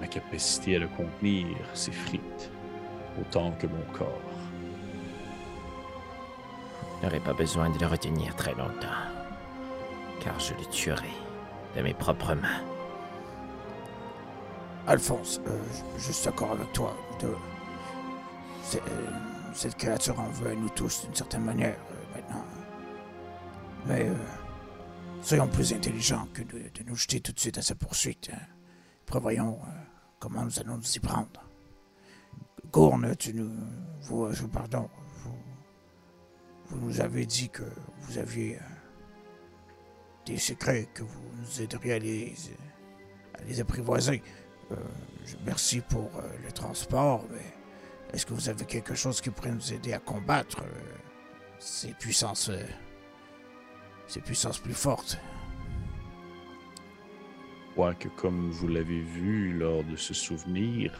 ma 0.01 0.07
capacité 0.07 0.77
à 0.77 0.79
le 0.79 0.87
contenir 0.87 1.57
s'effrite, 1.75 2.51
autant 3.21 3.51
que 3.51 3.67
mon 3.67 3.83
corps. 3.95 4.32
Je 7.03 7.07
n'aurai 7.09 7.19
pas 7.19 7.33
besoin 7.33 7.69
de 7.69 7.77
le 7.79 7.85
retenir 7.85 8.33
très 8.37 8.55
longtemps, 8.55 8.87
car 10.21 10.39
je 10.39 10.53
le 10.53 10.63
tuerai 10.67 11.09
de 11.75 11.81
mes 11.81 11.93
propres 11.93 12.33
mains. 12.33 12.61
Alphonse, 14.87 15.41
euh, 15.45 15.61
je 15.97 16.13
suis 16.13 16.23
d'accord 16.23 16.51
avec 16.51 16.71
toi. 16.71 16.95
Euh, 17.25 17.35
cette 19.53 19.75
créature 19.75 20.17
en 20.17 20.29
veut 20.29 20.51
à 20.51 20.55
nous 20.55 20.69
tous 20.69 21.01
d'une 21.03 21.13
certaine 21.13 21.43
manière 21.43 21.75
euh, 21.75 22.15
maintenant. 22.15 22.45
Mais 23.85 24.07
euh, 24.07 24.15
soyons 25.21 25.49
plus 25.49 25.73
intelligents 25.73 26.29
que 26.33 26.43
de, 26.43 26.83
nous 26.87 26.95
jeter 26.95 27.19
tout 27.19 27.33
de 27.33 27.39
suite 27.39 27.57
à 27.57 27.61
sa 27.61 27.75
poursuite. 27.75 28.31
hein. 28.33 28.39
Prévoyons 29.05 29.59
comment 30.19 30.45
nous 30.45 30.57
allons 30.57 30.77
nous 30.77 30.95
y 30.95 30.99
prendre. 30.99 31.27
Gourne, 32.71 33.13
tu 33.17 33.33
nous. 33.33 33.51
Vous, 34.03 34.47
pardon. 34.47 34.89
Vous, 36.73 36.85
nous 36.87 37.01
avez 37.01 37.25
dit 37.25 37.49
que 37.49 37.63
vous 38.01 38.17
aviez 38.17 38.55
euh, 38.55 38.59
des 40.25 40.37
secrets, 40.37 40.87
que 40.93 41.03
vous 41.03 41.21
nous 41.39 41.61
aideriez 41.61 41.93
à 41.93 41.99
les, 41.99 42.33
à 43.35 43.43
les 43.43 43.59
apprivoiser. 43.61 44.23
Euh, 44.71 44.75
je- 45.25 45.35
merci 45.45 45.81
pour 45.81 46.09
euh, 46.17 46.21
le 46.43 46.51
transport, 46.51 47.25
mais 47.31 47.45
est-ce 48.13 48.25
que 48.25 48.33
vous 48.33 48.49
avez 48.49 48.65
quelque 48.65 48.95
chose 48.95 49.21
qui 49.21 49.29
pourrait 49.29 49.51
nous 49.51 49.71
aider 49.73 49.93
à 49.93 49.99
combattre 49.99 50.63
euh, 50.63 50.81
ces 51.59 51.93
puissances, 51.93 52.49
euh, 52.49 52.63
ces 54.07 54.19
puissances 54.21 54.57
plus 54.59 54.73
fortes? 54.73 55.19
Quoique, 57.75 58.07
comme 58.09 58.49
vous 58.51 58.67
l'avez 58.67 59.01
vu 59.01 59.53
lors 59.57 59.83
de 59.83 59.95
ce 59.95 60.13
souvenir, 60.13 60.91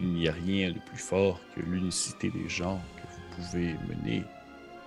il 0.00 0.12
n'y 0.14 0.28
a 0.28 0.32
rien 0.32 0.70
de 0.72 0.78
plus 0.80 0.98
fort 0.98 1.40
que 1.54 1.60
l'unicité 1.60 2.30
des 2.30 2.48
gens 2.48 2.80
que 2.96 3.02
vous 3.08 3.36
pouvez 3.44 3.74
mener 3.88 4.24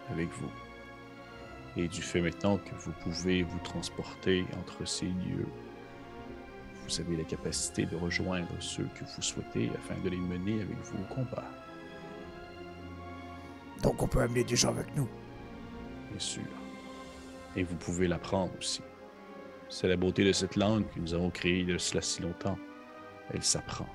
avec 0.09 0.29
vous. 0.29 0.51
Et 1.77 1.87
du 1.87 2.01
fait 2.01 2.21
maintenant 2.21 2.57
que 2.57 2.73
vous 2.75 2.91
pouvez 3.03 3.43
vous 3.43 3.59
transporter 3.59 4.45
entre 4.57 4.85
ces 4.87 5.07
lieux, 5.07 5.47
vous 6.87 6.99
avez 7.01 7.17
la 7.17 7.23
capacité 7.23 7.85
de 7.85 7.95
rejoindre 7.95 8.47
ceux 8.59 8.87
que 8.95 9.03
vous 9.03 9.21
souhaitez 9.21 9.71
afin 9.75 9.99
de 10.03 10.09
les 10.09 10.17
mener 10.17 10.61
avec 10.61 10.77
vous 10.83 10.97
au 11.01 11.13
combat, 11.13 11.43
Donc 13.81 14.01
on 14.01 14.07
peut 14.07 14.21
amener 14.21 14.43
des 14.43 14.55
gens 14.55 14.69
avec 14.69 14.95
nous. 14.95 15.07
bien 16.09 16.19
sûr. 16.19 16.43
Et 17.55 17.63
vous 17.63 17.75
pouvez 17.75 18.07
l'apprendre 18.07 18.51
aussi. 18.57 18.81
C'est 19.69 19.87
la 19.87 19.97
beauté 19.97 20.23
de 20.23 20.31
cette 20.31 20.55
langue 20.55 20.85
que 20.93 20.99
nous 20.99 21.13
avons 21.13 21.29
créée 21.29 21.63
de 21.63 21.77
cela 21.77 22.01
si 22.01 22.21
longtemps. 22.21 22.57
Elle 23.33 23.43
s'apprend. 23.43 23.87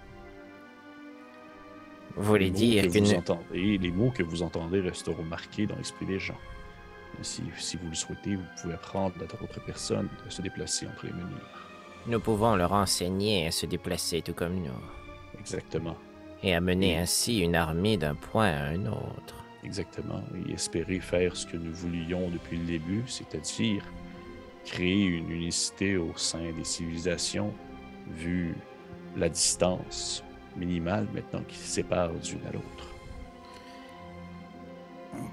Vous 2.16 2.22
voulez 2.22 2.46
les 2.46 2.50
mots 2.50 2.56
dire 2.56 2.82
que 2.84 2.88
qu'une... 2.92 3.04
vous 3.04 3.14
entendez, 3.14 3.78
les 3.78 3.90
mots 3.90 4.10
que 4.10 4.22
vous 4.22 4.42
entendez 4.42 4.80
resteront 4.80 5.22
marqués 5.22 5.66
dans 5.66 5.76
l'esprit 5.76 6.06
des 6.06 6.18
gens. 6.18 6.38
Si, 7.22 7.42
si 7.58 7.76
vous 7.76 7.88
le 7.88 7.94
souhaitez, 7.94 8.36
vous 8.36 8.44
pouvez 8.60 8.74
apprendre 8.74 9.14
à 9.16 9.24
d'autres 9.24 9.60
personnes 9.64 10.08
de 10.24 10.30
se 10.30 10.42
déplacer 10.42 10.86
entre 10.86 11.06
les 11.06 11.12
menhirs. 11.12 11.68
Nous 12.06 12.20
pouvons 12.20 12.56
leur 12.56 12.72
enseigner 12.72 13.46
à 13.46 13.50
se 13.50 13.66
déplacer 13.66 14.22
tout 14.22 14.32
comme 14.32 14.54
nous, 14.54 14.70
Exactement, 15.38 15.96
et 16.42 16.54
à 16.54 16.60
mener 16.60 16.96
ainsi 16.96 17.40
une 17.40 17.54
armée 17.54 17.96
d'un 17.96 18.14
point 18.14 18.46
à 18.48 18.64
un 18.68 18.86
autre. 18.86 19.44
exactement. 19.64 20.22
Et 20.48 20.52
espérer 20.52 21.00
faire 21.00 21.36
ce 21.36 21.46
que 21.46 21.56
nous 21.58 21.74
voulions 21.74 22.30
depuis 22.30 22.56
le 22.56 22.64
début, 22.64 23.04
c'est-à-dire 23.06 23.84
créer 24.64 25.04
une 25.04 25.30
unicité 25.30 25.96
au 25.96 26.12
sein 26.16 26.52
des 26.56 26.64
civilisations, 26.64 27.52
vu 28.08 28.54
la 29.16 29.28
distance 29.28 30.24
minimale 30.56 31.06
maintenant 31.14 31.42
qui 31.46 31.56
sépare 31.56 32.10
d'une 32.12 32.44
à 32.46 32.52
l'autre. 32.52 32.86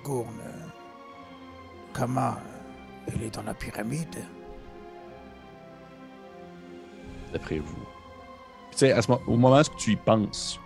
Gourne, 0.04 0.42
comment 1.94 2.36
elle 3.08 3.24
est 3.24 3.34
dans 3.36 3.44
la 3.44 3.54
pyramide 3.54 4.16
d'après 7.34 7.60
vous? 7.60 7.76
Tu 8.72 8.78
sais, 8.80 8.96
mo- 9.08 9.22
au 9.28 9.38
moment 9.38 9.60
où 9.60 9.78
tu 9.78 9.92
y 9.92 9.96
penses, 9.96 10.60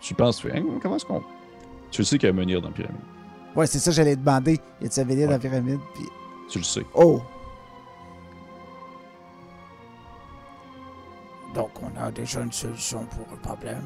tu 0.00 0.14
penses, 0.14 0.38
tu 0.38 0.48
fais, 0.48 0.58
Hein, 0.58 0.64
comment 0.82 0.96
est-ce 0.96 1.04
qu'on. 1.04 1.22
Tu 1.90 2.00
le 2.02 2.04
sais 2.06 2.18
qu'il 2.18 2.28
y 2.28 2.30
a 2.30 2.34
un 2.34 2.36
menhir 2.36 2.60
dans 2.60 2.68
la 2.68 2.74
pyramide. 2.74 3.00
Ouais, 3.54 3.66
c'est 3.66 3.78
ça, 3.78 3.90
j'allais 3.90 4.16
demander. 4.16 4.58
Y 4.82 4.86
a-tu 4.86 5.00
un 5.00 5.04
venir 5.04 5.26
dans 5.26 5.32
la 5.34 5.38
pyramide? 5.38 5.80
Puis... 5.94 6.04
Tu 6.50 6.58
le 6.58 6.64
sais. 6.64 6.84
Oh! 6.94 7.22
Donc 11.56 11.70
on 11.82 11.98
a 11.98 12.12
déjà 12.12 12.42
une 12.42 12.52
solution 12.52 13.06
pour 13.06 13.26
le 13.30 13.38
problème. 13.38 13.82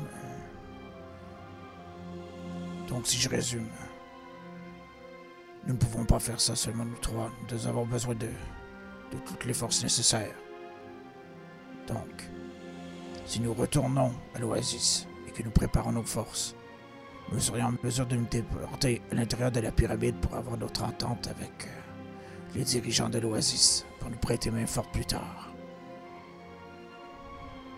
Donc 2.89 3.07
si 3.07 3.17
je 3.17 3.29
résume, 3.29 3.69
nous 5.69 5.75
ne 5.75 5.79
pouvons 5.79 6.05
pas 6.05 6.19
faire 6.19 6.41
ça 6.41 6.57
seulement 6.57 6.85
nous 6.85 6.99
trois. 7.01 7.31
Nous 7.49 7.69
avons 7.69 7.87
besoin 7.87 8.17
de, 8.17 8.27
de 8.27 9.19
toutes 9.25 9.45
les 9.45 9.55
forces 9.55 9.85
nécessaires. 9.85 10.35
Donc, 11.87 12.29
si 13.25 13.39
nous 13.41 13.55
retournons 13.55 14.13
à 14.35 14.41
l'oasis 14.41 15.07
et 15.29 15.31
que 15.31 15.45
nous 15.45 15.53
préparons 15.53 15.93
nos 15.93 16.03
forces, 16.03 16.57
nous 17.31 17.39
serions 17.39 17.67
en 17.67 17.75
mesure 17.85 18.07
de 18.07 18.17
nous 18.17 18.27
déporter 18.27 19.01
à 19.13 19.15
l'intérieur 19.15 19.53
de 19.53 19.61
la 19.61 19.71
pyramide 19.71 20.17
pour 20.17 20.35
avoir 20.35 20.57
notre 20.57 20.83
entente 20.83 21.29
avec 21.29 21.69
euh, 21.69 22.57
les 22.57 22.65
dirigeants 22.65 23.09
de 23.09 23.21
l'oasis 23.21 23.87
pour 24.01 24.11
nous 24.11 24.17
prêter 24.17 24.51
main 24.51 24.67
forte 24.67 24.91
plus 24.93 25.07
tard. 25.07 25.50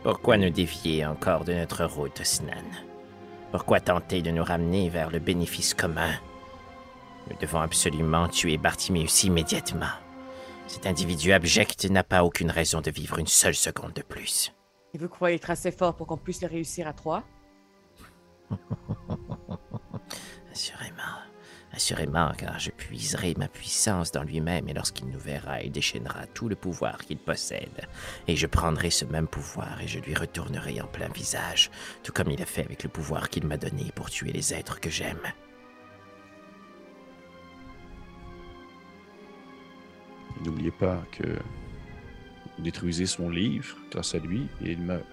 Pourquoi 0.02 0.36
nous 0.36 0.50
dévier 0.50 1.06
encore 1.06 1.44
de 1.44 1.52
notre 1.52 1.84
route, 1.84 2.24
Snan 2.24 2.64
Pourquoi 3.52 3.78
tenter 3.78 4.20
de 4.20 4.32
nous 4.32 4.42
ramener 4.42 4.88
vers 4.88 5.10
le 5.10 5.20
bénéfice 5.20 5.74
commun? 5.74 6.10
Nous 7.30 7.36
devons 7.36 7.60
absolument 7.60 8.26
tuer 8.26 8.56
Bartimeus 8.58 9.22
immédiatement. 9.22 9.94
Cet 10.66 10.86
individu 10.86 11.32
abject 11.32 11.88
n'a 11.88 12.02
pas 12.02 12.24
aucune 12.24 12.50
raison 12.50 12.80
de 12.80 12.90
vivre 12.90 13.20
une 13.20 13.28
seule 13.28 13.54
seconde 13.54 13.92
de 13.92 14.02
plus. 14.02 14.52
Et 14.92 14.98
vous 14.98 15.08
croyez 15.08 15.36
être 15.36 15.50
assez 15.50 15.70
fort 15.70 15.94
pour 15.94 16.08
qu'on 16.08 16.16
puisse 16.16 16.42
le 16.42 16.48
réussir 16.48 16.88
à 16.88 16.92
trois? 16.92 17.22
Assurément. 20.50 21.31
Assurément, 21.74 22.32
car 22.36 22.58
je 22.58 22.70
puiserai 22.70 23.34
ma 23.38 23.48
puissance 23.48 24.12
dans 24.12 24.22
lui-même 24.22 24.68
et 24.68 24.74
lorsqu'il 24.74 25.06
nous 25.06 25.18
verra, 25.18 25.62
il 25.62 25.72
déchaînera 25.72 26.26
tout 26.26 26.48
le 26.48 26.54
pouvoir 26.54 26.98
qu'il 26.98 27.16
possède. 27.16 27.88
Et 28.28 28.36
je 28.36 28.46
prendrai 28.46 28.90
ce 28.90 29.06
même 29.06 29.26
pouvoir 29.26 29.80
et 29.80 29.88
je 29.88 29.98
lui 29.98 30.14
retournerai 30.14 30.82
en 30.82 30.86
plein 30.86 31.08
visage, 31.08 31.70
tout 32.02 32.12
comme 32.12 32.30
il 32.30 32.42
a 32.42 32.46
fait 32.46 32.64
avec 32.64 32.82
le 32.82 32.90
pouvoir 32.90 33.30
qu'il 33.30 33.46
m'a 33.46 33.56
donné 33.56 33.90
pour 33.94 34.10
tuer 34.10 34.32
les 34.32 34.52
êtres 34.52 34.80
que 34.80 34.90
j'aime. 34.90 35.22
N'oubliez 40.44 40.72
pas 40.72 41.02
que 41.12 41.38
vous 42.56 42.64
détruisez 42.64 43.06
son 43.06 43.30
livre 43.30 43.76
grâce 43.90 44.14
à 44.14 44.18
lui 44.18 44.46
et 44.62 44.72
il 44.72 44.80
meurt. 44.80 45.06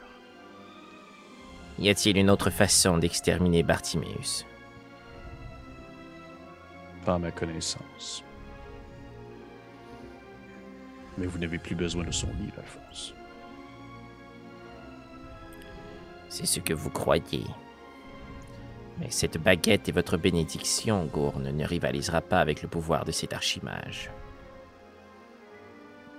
Y 1.78 1.88
a-t-il 1.88 2.17
une 2.17 2.30
autre 2.30 2.50
façon 2.50 2.98
d'exterminer 2.98 3.63
Bartimeus 3.63 4.43
Pas 7.05 7.15
à 7.15 7.19
ma 7.19 7.31
connaissance. 7.31 8.23
Mais 11.17 11.25
vous 11.25 11.38
n'avez 11.38 11.57
plus 11.57 11.75
besoin 11.75 12.03
de 12.03 12.12
son 12.12 12.27
livre, 12.27 12.59
Alphonse. 12.59 13.13
C'est 16.29 16.45
ce 16.45 16.59
que 16.59 16.73
vous 16.73 16.89
croyez. 16.89 17.45
Mais 18.99 19.09
cette 19.09 19.38
baguette 19.38 19.89
et 19.89 19.91
votre 19.91 20.17
bénédiction, 20.17 21.05
Gourne, 21.05 21.51
ne 21.51 21.65
rivalisera 21.65 22.21
pas 22.21 22.39
avec 22.39 22.62
le 22.62 22.67
pouvoir 22.67 23.05
de 23.05 23.12
cet 23.12 23.33
archimage. 23.33 24.12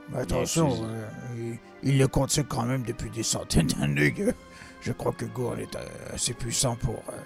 Mais 0.09 0.21
attention, 0.21 0.77
euh, 0.85 1.09
il, 1.37 1.59
il 1.83 1.99
le 1.99 2.09
contient 2.09 2.43
quand 2.43 2.65
même 2.65 2.83
depuis 2.83 3.11
des 3.11 3.23
centaines 3.23 3.69
d'années. 3.69 4.15
Je 4.81 4.93
crois 4.93 5.13
que 5.13 5.27
Gourne 5.27 5.61
est 5.61 5.77
euh, 5.77 6.15
assez 6.15 6.35
puissant 6.35 6.75
pour 6.77 7.03
euh, 7.11 7.19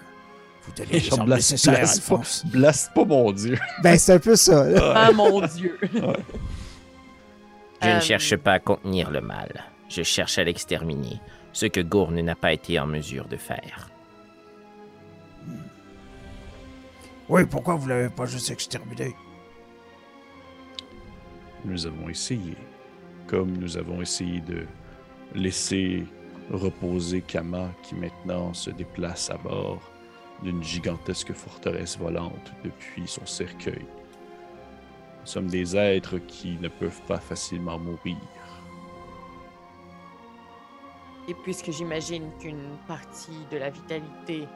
vous 0.65 0.73
les 0.91 0.99
blast- 1.25 1.35
nécessaires, 1.51 1.85
blast 2.45 2.91
pas- 2.93 3.05
mon 3.05 3.31
dieu. 3.31 3.57
Ben, 3.83 3.97
c'est 3.97 4.13
un 4.13 4.19
peu 4.19 4.35
ça, 4.35 4.63
là. 4.67 4.93
Ah 4.95 5.11
mon 5.11 5.41
dieu! 5.47 5.77
Je 7.81 7.87
Euh, 7.89 7.95
ne 7.95 7.99
cherche 7.99 8.35
pas 8.37 8.53
à 8.53 8.59
contenir 8.59 9.11
le 9.11 9.21
mal. 9.21 9.63
Je 9.89 10.01
cherche 10.01 10.37
à 10.39 10.43
l'exterminer, 10.43 11.19
ce 11.53 11.65
que 11.67 11.81
Gourne 11.81 12.19
n'a 12.21 12.35
pas 12.35 12.53
été 12.53 12.79
en 12.79 12.87
mesure 12.87 13.27
de 13.27 13.37
faire. 13.37 13.89
Oui, 17.27 17.45
pourquoi 17.45 17.75
vous 17.75 17.87
l'avez 17.87 18.09
pas 18.09 18.25
juste 18.25 18.51
exterminé? 18.51 19.15
Nous 21.63 21.85
avons 21.87 22.09
essayé. 22.09 22.55
Comme 23.27 23.57
nous 23.57 23.77
avons 23.77 24.01
essayé 24.01 24.39
de 24.41 24.65
laisser 25.33 26.05
reposer 26.51 27.21
Kama 27.21 27.69
qui 27.81 27.95
maintenant 27.95 28.53
se 28.53 28.69
déplace 28.69 29.31
à 29.31 29.37
bord 29.37 29.81
d'une 30.43 30.63
gigantesque 30.63 31.33
forteresse 31.33 31.97
volante 31.97 32.53
depuis 32.63 33.07
son 33.07 33.25
cercueil. 33.25 33.85
Nous 35.21 35.27
sommes 35.27 35.47
des 35.47 35.75
êtres 35.75 36.19
qui 36.19 36.57
ne 36.59 36.67
peuvent 36.67 37.01
pas 37.07 37.19
facilement 37.19 37.79
mourir. 37.79 38.17
Et 41.27 41.33
puisque 41.33 41.71
j'imagine 41.71 42.29
qu'une 42.39 42.77
partie 42.87 43.45
de 43.51 43.57
la 43.57 43.71
vitalité 43.71 44.47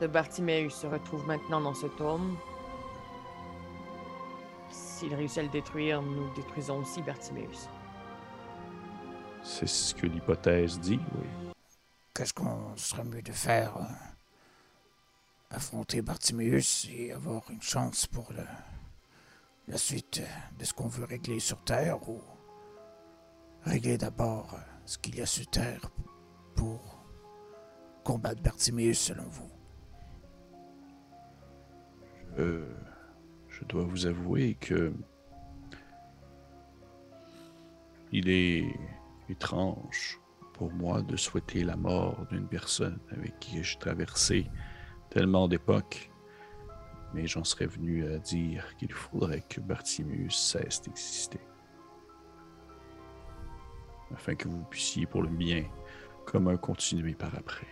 de 0.00 0.06
Bartimeus 0.08 0.70
se 0.70 0.86
retrouve 0.86 1.24
maintenant 1.26 1.60
dans 1.60 1.74
ce 1.74 1.86
tome, 1.86 2.36
s'il 4.70 5.14
réussit 5.14 5.38
à 5.38 5.42
le 5.42 5.48
détruire, 5.48 6.02
nous 6.02 6.34
détruisons 6.34 6.78
aussi 6.78 7.00
Bartimeus. 7.02 7.68
C'est 9.44 9.68
ce 9.68 9.94
que 9.94 10.06
l'hypothèse 10.06 10.80
dit, 10.80 10.98
oui. 11.16 11.28
Qu'est-ce 12.14 12.32
qu'on 12.32 12.76
serait 12.76 13.04
mieux 13.04 13.22
de 13.22 13.32
faire 13.32 13.76
euh, 13.76 14.13
Affronter 15.54 16.02
Bartimeus 16.02 16.88
et 16.90 17.12
avoir 17.12 17.48
une 17.48 17.62
chance 17.62 18.08
pour 18.08 18.32
la 19.68 19.78
suite 19.78 20.20
de 20.58 20.64
ce 20.64 20.74
qu'on 20.74 20.88
veut 20.88 21.04
régler 21.04 21.38
sur 21.38 21.62
Terre 21.62 22.08
ou 22.08 22.20
régler 23.62 23.96
d'abord 23.96 24.58
ce 24.84 24.98
qu'il 24.98 25.14
y 25.14 25.22
a 25.22 25.26
sur 25.26 25.46
Terre 25.46 25.90
pour 26.56 26.98
combattre 28.02 28.42
Bartimeus 28.42 28.94
selon 28.94 29.22
vous? 29.24 29.50
Euh, 32.38 32.74
je 33.48 33.64
dois 33.64 33.84
vous 33.84 34.06
avouer 34.06 34.56
que 34.56 34.92
il 38.10 38.28
est 38.28 38.64
étrange 39.28 40.20
pour 40.52 40.72
moi 40.72 41.00
de 41.02 41.16
souhaiter 41.16 41.62
la 41.62 41.76
mort 41.76 42.26
d'une 42.30 42.48
personne 42.48 42.98
avec 43.12 43.38
qui 43.38 43.62
j'ai 43.62 43.78
traversé 43.78 44.50
tellement 45.14 45.46
d'époques, 45.46 46.10
mais 47.14 47.28
j'en 47.28 47.44
serais 47.44 47.66
venu 47.66 48.04
à 48.12 48.18
dire 48.18 48.76
qu'il 48.76 48.92
faudrait 48.92 49.44
que 49.48 49.60
Bartimeus 49.60 50.30
cesse 50.30 50.82
d'exister. 50.82 51.38
Afin 54.12 54.34
que 54.34 54.48
vous 54.48 54.64
puissiez, 54.64 55.06
pour 55.06 55.22
le 55.22 55.28
bien 55.28 55.64
commun, 56.26 56.56
continuer 56.56 57.14
par 57.14 57.32
après. 57.36 57.68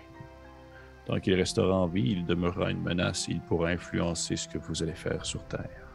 Tant 1.05 1.19
qu'il 1.19 1.35
restera 1.35 1.75
en 1.75 1.89
vie, 1.89 2.13
il 2.13 2.25
demeurera 2.25 2.71
une 2.71 2.81
menace 2.81 3.29
et 3.29 3.33
il 3.33 3.41
pourra 3.41 3.71
influencer 3.71 4.37
ce 4.37 4.47
que 4.47 4.59
vous 4.59 4.85
allez 4.85 4.95
faire 4.95 5.27
sur 5.27 5.45
Terre. 5.49 5.89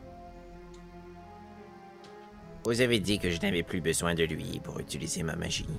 Vous 2.65 2.81
avez 2.81 2.99
dit 2.99 3.19
que 3.19 3.29
je 3.29 3.39
n'avais 3.39 3.63
plus 3.63 3.79
besoin 3.79 4.15
de 4.15 4.25
lui 4.25 4.59
pour 4.61 4.81
utiliser 4.81 5.23
ma 5.23 5.37
magie. 5.37 5.69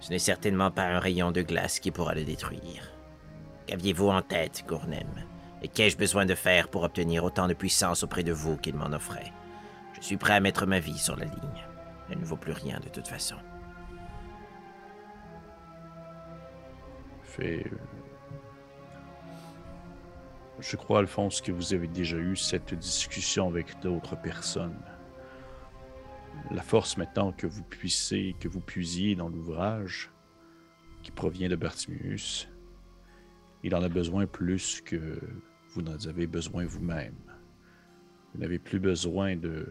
Ce 0.00 0.10
n'est 0.10 0.18
certainement 0.18 0.72
pas 0.72 0.86
un 0.86 0.98
rayon 0.98 1.30
de 1.30 1.42
glace 1.42 1.78
qui 1.78 1.92
pourra 1.92 2.16
le 2.16 2.24
détruire. 2.24 2.93
Qu'aviez-vous 3.66 4.08
en 4.08 4.22
tête, 4.22 4.64
Gournem? 4.66 5.24
Et 5.62 5.68
qu'ai-je 5.68 5.96
besoin 5.96 6.26
de 6.26 6.34
faire 6.34 6.68
pour 6.68 6.82
obtenir 6.82 7.24
autant 7.24 7.48
de 7.48 7.54
puissance 7.54 8.02
auprès 8.02 8.22
de 8.22 8.32
vous 8.32 8.56
qu'il 8.56 8.74
m'en 8.74 8.92
offrait? 8.92 9.32
Je 9.94 10.02
suis 10.02 10.16
prêt 10.16 10.34
à 10.34 10.40
mettre 10.40 10.66
ma 10.66 10.80
vie 10.80 10.98
sur 10.98 11.16
la 11.16 11.24
ligne. 11.24 11.64
Elle 12.10 12.18
ne 12.18 12.24
vaut 12.24 12.36
plus 12.36 12.52
rien 12.52 12.78
de 12.80 12.88
toute 12.88 13.08
façon. 13.08 13.36
Euh, 17.40 17.62
Je 20.60 20.76
crois, 20.76 21.00
Alphonse, 21.00 21.40
que 21.40 21.50
vous 21.50 21.74
avez 21.74 21.88
déjà 21.88 22.16
eu 22.16 22.36
cette 22.36 22.74
discussion 22.74 23.48
avec 23.48 23.80
d'autres 23.80 24.16
personnes. 24.16 24.78
La 26.50 26.62
force 26.62 26.96
maintenant 26.96 27.32
que 27.32 27.46
vous 27.46 27.64
puissiez, 27.64 28.36
que 28.38 28.48
vous 28.48 28.60
puisiez 28.60 29.16
dans 29.16 29.28
l'ouvrage 29.28 30.10
qui 31.02 31.10
provient 31.10 31.48
de 31.48 31.56
Bartimeus, 31.56 32.46
il 33.64 33.74
en 33.74 33.82
a 33.82 33.88
besoin 33.88 34.26
plus 34.26 34.82
que 34.82 35.18
vous 35.70 35.80
n'en 35.80 35.96
avez 36.06 36.26
besoin 36.26 36.66
vous-même. 36.66 37.16
Vous 38.32 38.40
n'avez 38.40 38.58
plus 38.58 38.78
besoin 38.78 39.36
de. 39.36 39.66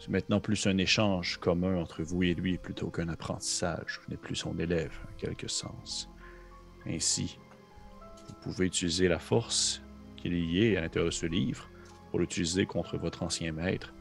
C'est 0.00 0.10
maintenant 0.10 0.40
plus 0.40 0.66
un 0.66 0.76
échange 0.78 1.38
commun 1.38 1.76
entre 1.76 2.02
vous 2.02 2.24
et 2.24 2.34
lui 2.34 2.58
plutôt 2.58 2.90
qu'un 2.90 3.08
apprentissage. 3.08 4.00
Vous 4.02 4.10
n'êtes 4.10 4.20
plus 4.20 4.34
son 4.34 4.58
élève, 4.58 4.92
en 5.08 5.16
quelque 5.16 5.48
sens. 5.48 6.08
Ainsi, 6.86 7.38
vous 8.26 8.34
pouvez 8.42 8.66
utiliser 8.66 9.06
la 9.06 9.18
force 9.20 9.80
qui 10.16 10.26
est 10.26 10.30
liée 10.30 10.76
à 10.76 10.80
l'intérieur 10.80 11.10
de 11.10 11.14
ce 11.14 11.26
livre 11.26 11.70
pour 12.10 12.18
l'utiliser 12.18 12.66
contre 12.66 12.98
votre 12.98 13.22
ancien 13.22 13.52
maître 13.52 13.94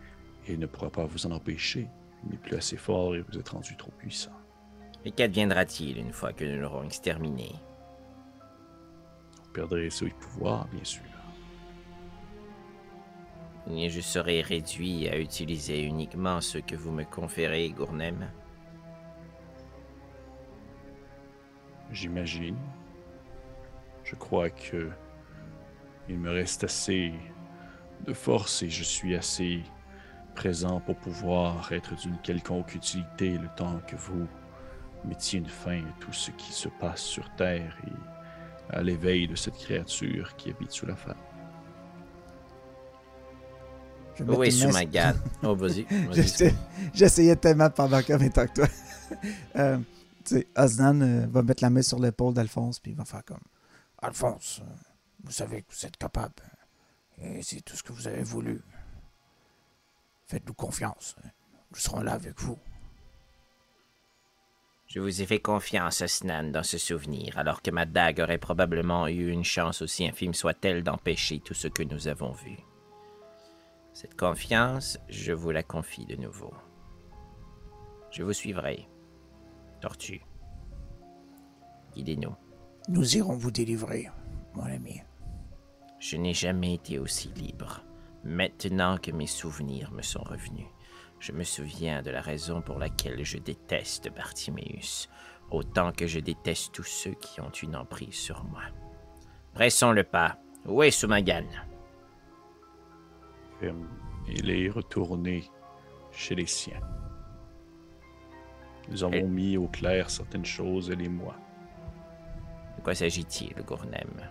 et 0.47 0.53
il 0.53 0.59
ne 0.59 0.65
pourra 0.65 0.89
pas 0.89 1.05
vous 1.05 1.25
en 1.27 1.31
empêcher. 1.31 1.87
Il 2.23 2.31
n'est 2.31 2.37
plus 2.37 2.55
assez 2.55 2.77
fort 2.77 3.15
et 3.15 3.21
vous 3.21 3.37
êtes 3.37 3.49
rendu 3.49 3.77
trop 3.77 3.91
puissant. 3.99 4.31
Et 5.05 5.11
qu'adviendra-t-il 5.11 5.99
une 5.99 6.13
fois 6.13 6.33
que 6.33 6.45
nous 6.45 6.59
l'aurons 6.59 6.83
exterminé? 6.83 7.51
Perdrez 9.57 9.89
ce 9.89 10.05
pouvoir, 10.05 10.67
bien 10.67 10.83
sûr. 10.83 11.01
Et 13.71 13.89
je 13.89 14.01
serai 14.01 14.41
réduit 14.41 15.09
à 15.09 15.17
utiliser 15.17 15.81
uniquement 15.81 16.41
ce 16.41 16.59
que 16.59 16.75
vous 16.75 16.91
me 16.91 17.03
conférez, 17.03 17.71
Gournem 17.71 18.29
J'imagine. 21.91 22.57
Je 24.03 24.15
crois 24.15 24.51
que 24.51 24.91
il 26.07 26.19
me 26.19 26.29
reste 26.29 26.63
assez 26.63 27.11
de 28.05 28.13
force 28.13 28.61
et 28.61 28.69
je 28.69 28.83
suis 28.83 29.15
assez 29.15 29.63
présent 30.35 30.79
pour 30.81 30.97
pouvoir 30.97 31.73
être 31.73 31.95
d'une 31.95 32.19
quelconque 32.19 32.75
utilité 32.75 33.39
le 33.39 33.49
temps 33.57 33.81
que 33.87 33.95
vous 33.95 34.27
mettiez 35.03 35.39
une 35.39 35.49
fin 35.49 35.79
à 35.79 35.99
tout 35.99 36.13
ce 36.13 36.29
qui 36.29 36.53
se 36.53 36.69
passe 36.69 37.01
sur 37.01 37.27
Terre 37.35 37.75
et 37.87 38.16
à 38.69 38.81
l'éveil 38.81 39.27
de 39.27 39.35
cette 39.35 39.55
créature 39.57 40.35
qui 40.35 40.49
habite 40.49 40.71
sous 40.71 40.85
la 40.85 40.95
femme. 40.95 41.15
Je 44.15 44.23
vais 44.23 44.29
mettre 44.29 44.39
Oui, 44.39 44.49
une 44.51 44.65
main- 44.65 44.71
Sumagan. 44.71 45.13
Oh, 45.43 45.55
vas-y. 45.55 45.85
J'essa- 46.11 46.53
J'essayais 46.93 47.35
tellement 47.35 47.67
de 47.67 47.73
parler 47.73 48.03
en 48.13 48.17
même 48.17 48.31
temps 48.31 48.47
que 48.47 48.53
toi. 48.53 48.67
euh, 49.57 49.77
tu 50.25 50.35
sais, 50.35 50.47
Osnan 50.57 51.01
euh, 51.01 51.27
va 51.29 51.43
mettre 51.43 51.63
la 51.63 51.69
main 51.69 51.81
sur 51.81 51.99
l'épaule 51.99 52.33
d'Alphonse, 52.33 52.79
puis 52.79 52.91
il 52.91 52.97
va 52.97 53.05
faire 53.05 53.23
comme 53.23 53.39
Alphonse, 54.01 54.61
euh, 54.63 54.73
vous 55.23 55.31
savez 55.31 55.61
que 55.61 55.71
vous 55.73 55.85
êtes 55.85 55.97
capable. 55.97 56.33
Et 57.19 57.41
c'est 57.41 57.61
tout 57.61 57.75
ce 57.75 57.83
que 57.83 57.93
vous 57.93 58.07
avez 58.07 58.23
voulu. 58.23 58.61
Faites-nous 60.27 60.53
confiance. 60.53 61.15
Nous 61.71 61.77
serons 61.79 62.01
là 62.01 62.13
avec 62.13 62.39
vous. 62.41 62.57
Je 64.87 65.01
vous 65.01 65.21
ai 65.21 65.25
fait 65.25 65.39
confiance, 65.39 66.01
Osnan, 66.01 66.51
dans 66.51 66.63
ce 66.63 66.77
souvenir, 66.77 67.37
alors 67.37 67.61
que 67.61 67.71
ma 67.71 67.85
dague 67.85 68.21
aurait 68.21 68.37
probablement 68.37 69.07
eu 69.09 69.29
une 69.29 69.43
chance 69.43 69.81
aussi 69.81 70.07
infime 70.07 70.33
soit-elle 70.33 70.81
d'empêcher 70.81 71.41
tout 71.41 71.53
ce 71.53 71.67
que 71.67 71.83
nous 71.83 72.07
avons 72.07 72.31
vu. 72.31 72.57
Cette 73.91 74.15
confiance, 74.15 74.97
je 75.09 75.33
vous 75.33 75.51
la 75.51 75.63
confie 75.63 76.05
de 76.05 76.15
nouveau. 76.15 76.53
Je 78.11 78.23
vous 78.23 78.31
suivrai. 78.31 78.87
Tortue. 79.81 80.21
Guidez-nous. 81.93 82.35
Nous 82.87 83.17
irons 83.17 83.35
vous 83.35 83.51
délivrer, 83.51 84.09
mon 84.53 84.63
ami. 84.63 85.01
Je 85.99 86.15
n'ai 86.15 86.33
jamais 86.33 86.75
été 86.75 86.97
aussi 86.97 87.27
libre. 87.35 87.83
Maintenant 88.23 88.97
que 88.97 89.11
mes 89.11 89.27
souvenirs 89.27 89.91
me 89.91 90.01
sont 90.01 90.23
revenus, 90.23 90.67
je 91.19 91.31
me 91.31 91.43
souviens 91.43 92.01
de 92.01 92.11
la 92.11 92.21
raison 92.21 92.61
pour 92.61 92.77
laquelle 92.79 93.23
je 93.23 93.37
déteste 93.37 94.13
Bartiméus, 94.13 95.09
autant 95.51 95.91
que 95.91 96.07
je 96.07 96.19
déteste 96.19 96.73
tous 96.73 96.83
ceux 96.83 97.13
qui 97.13 97.41
ont 97.41 97.49
une 97.49 97.75
emprise 97.75 98.13
sur 98.15 98.43
moi. 98.45 98.61
Pressons 99.53 99.91
le 99.91 100.03
pas. 100.03 100.37
Où 100.65 100.83
est 100.83 100.91
Sumagan 100.91 101.45
Euh, 103.63 103.71
Il 104.27 104.49
est 104.51 104.69
retourné 104.69 105.49
chez 106.11 106.35
les 106.35 106.45
siens. 106.45 106.81
Nous 108.89 109.03
avons 109.03 109.13
Et- 109.13 109.23
mis 109.23 109.57
au 109.57 109.67
clair 109.67 110.09
certaines 110.09 110.45
choses, 110.45 110.89
elle 110.91 111.01
et 111.01 111.09
moi. 111.09 111.35
De 112.77 112.81
quoi 112.83 112.93
s'agit-il, 112.93 113.53
Gournem? 113.63 114.29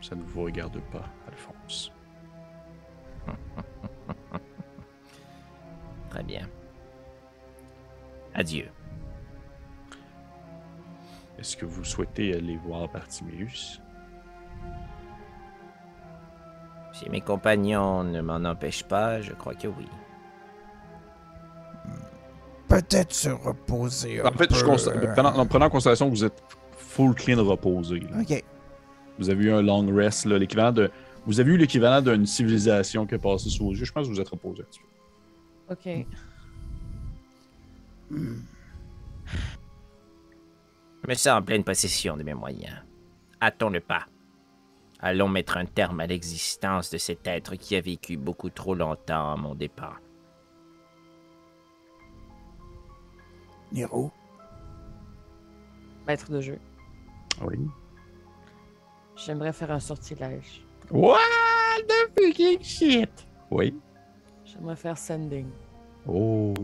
Ça 0.00 0.14
ne 0.14 0.22
vous 0.22 0.42
regarde 0.44 0.80
pas, 0.90 1.04
Alphonse. 1.28 1.92
Très 6.14 6.22
bien. 6.22 6.48
Adieu. 8.34 8.68
Est-ce 11.40 11.56
que 11.56 11.66
vous 11.66 11.82
souhaitez 11.82 12.34
aller 12.36 12.56
voir 12.56 12.86
Bartiméus? 12.88 13.80
Si 16.92 17.10
mes 17.10 17.20
compagnons 17.20 18.04
ne 18.04 18.20
m'en 18.20 18.36
empêchent 18.48 18.84
pas, 18.84 19.20
je 19.22 19.32
crois 19.32 19.56
que 19.56 19.66
oui. 19.66 19.88
Peut-être 22.68 23.12
se 23.12 23.30
reposer 23.30 24.20
un 24.20 24.26
En 24.26 24.32
fait, 24.32 24.54
je 24.54 24.64
peu, 24.64 24.70
consta- 24.70 24.96
euh, 24.96 25.12
prenant- 25.14 25.36
en 25.36 25.46
prenant 25.46 25.66
en 25.66 25.70
considération 25.70 26.06
que 26.08 26.14
vous 26.14 26.24
êtes 26.24 26.40
full 26.76 27.12
clean 27.16 27.42
reposé. 27.44 27.98
là. 27.98 28.20
OK. 28.20 28.44
Vous 29.18 29.30
avez 29.30 29.44
eu 29.46 29.52
un 29.52 29.62
long 29.62 29.84
rest, 29.92 30.26
l'équivalent 30.26 30.70
de. 30.70 30.92
Vous 31.26 31.40
avez 31.40 31.50
eu 31.52 31.56
l'équivalent 31.56 32.02
d'une 32.02 32.26
civilisation 32.26 33.04
qui 33.04 33.16
a 33.16 33.18
passé 33.18 33.48
sous 33.50 33.64
vos 33.64 33.72
yeux. 33.72 33.84
Je 33.84 33.92
pense 33.92 34.06
que 34.06 34.12
vous 34.12 34.20
êtes 34.20 34.28
reposé 34.28 34.62
un 34.62 34.66
petit 34.66 34.78
peu. 34.78 34.86
Ok. 35.70 35.88
Je 38.10 38.16
me 41.08 41.14
sens 41.14 41.38
en 41.38 41.42
pleine 41.42 41.64
possession 41.64 42.16
de 42.16 42.22
mes 42.22 42.34
moyens. 42.34 42.76
Hâtons 43.40 43.70
le 43.70 43.80
pas. 43.80 44.06
Allons 45.00 45.28
mettre 45.28 45.56
un 45.58 45.66
terme 45.66 46.00
à 46.00 46.06
l'existence 46.06 46.90
de 46.90 46.98
cet 46.98 47.26
être 47.26 47.56
qui 47.56 47.76
a 47.76 47.80
vécu 47.80 48.16
beaucoup 48.16 48.50
trop 48.50 48.74
longtemps 48.74 49.32
à 49.32 49.36
mon 49.36 49.54
départ. 49.54 50.00
Niro, 53.72 54.12
maître 56.06 56.30
de 56.30 56.40
jeu, 56.40 56.58
Oui. 57.42 57.58
j'aimerais 59.16 59.52
faire 59.52 59.72
un 59.72 59.80
sortilège. 59.80 60.64
What? 60.92 61.18
The 61.88 62.08
fucking 62.16 62.62
shit? 62.62 63.26
Oui. 63.50 63.74
J'aimerais 64.54 64.76
faire 64.76 64.96
sending 64.98 65.46
Oh. 66.06 66.54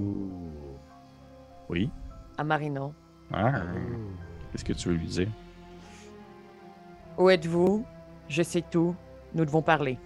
Oui. 1.69 1.91
à 2.37 2.45
Marino. 2.45 2.93
Ah. 3.33 3.63
Qu'est-ce 4.53 4.65
que 4.65 4.73
tu 4.73 4.89
veux 4.89 4.95
lui 4.95 5.07
dire? 5.07 5.29
Où 7.19 7.29
êtes-vous? 7.31 7.85
Je 8.29 8.43
sais 8.43 8.63
tout. 8.63 8.95
Nous 9.35 9.45
devons 9.45 9.63
parler. 9.63 9.99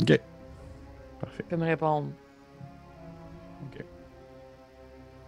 Ok. 0.00 0.20
Parfait. 1.20 1.42
Tu 1.42 1.48
peux 1.48 1.56
me 1.56 1.64
répondre. 1.64 2.08
Ok. 3.64 3.84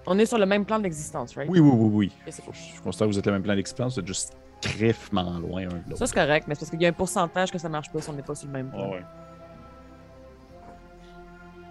On 0.06 0.18
est 0.18 0.26
sur 0.26 0.38
le 0.38 0.46
même 0.46 0.64
plan 0.64 0.78
d'existence, 0.78 1.34
right? 1.36 1.50
Oui, 1.50 1.58
oui, 1.60 1.70
oui, 1.72 1.90
oui. 2.24 2.32
Cool. 2.44 2.54
Je 2.54 2.80
constate 2.82 3.08
que 3.08 3.12
vous 3.12 3.18
êtes 3.18 3.26
le 3.26 3.32
même 3.32 3.42
plan 3.42 3.54
d'expérience, 3.54 3.94
vous 3.94 4.00
êtes 4.00 4.06
juste 4.06 4.36
crèvement 4.60 5.38
loin 5.38 5.62
un 5.62 5.68
de 5.68 5.74
l'autre. 5.90 5.98
Ça, 5.98 6.06
c'est 6.06 6.14
correct, 6.14 6.46
mais 6.48 6.54
c'est 6.54 6.60
parce 6.60 6.70
qu'il 6.70 6.82
y 6.82 6.86
a 6.86 6.88
un 6.88 6.92
pourcentage 6.92 7.50
que 7.50 7.58
ça 7.58 7.68
marche 7.68 7.90
pas 7.90 8.00
si 8.00 8.08
on 8.10 8.12
n'est 8.12 8.22
pas 8.22 8.34
sur 8.34 8.46
le 8.46 8.52
même 8.52 8.70
plan. 8.70 8.84
Ah 8.84 8.90
ouais. 8.90 9.02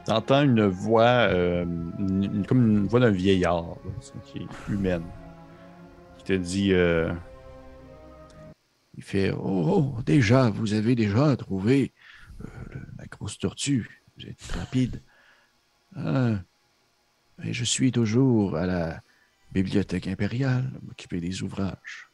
T'entends 0.07 0.43
une 0.43 0.65
voix, 0.65 1.27
euh, 1.33 1.65
comme 2.47 2.65
une 2.65 2.87
voix 2.87 3.01
d'un 3.01 3.11
vieillard, 3.11 3.75
qui 4.23 4.37
est 4.37 4.47
humaine, 4.69 5.03
qui 6.17 6.23
te 6.23 6.31
dit 6.31 6.71
euh, 6.71 7.13
Il 8.95 9.03
fait 9.03 9.33
Oh, 9.33 9.95
oh, 9.97 10.01
déjà, 10.05 10.49
vous 10.49 10.71
avez 10.71 10.95
déjà 10.95 11.35
trouvé 11.35 11.91
euh, 12.39 12.47
la 12.97 13.05
grosse 13.07 13.37
tortue. 13.37 14.01
Vous 14.15 14.27
êtes 14.27 14.41
rapide. 14.53 15.03
Ah, 15.97 16.39
mais 17.39 17.51
je 17.51 17.65
suis 17.65 17.91
toujours 17.91 18.55
à 18.55 18.65
la 18.65 19.01
bibliothèque 19.51 20.07
impériale, 20.07 20.71
m'occuper 20.83 21.19
des 21.19 21.43
ouvrages. 21.43 22.06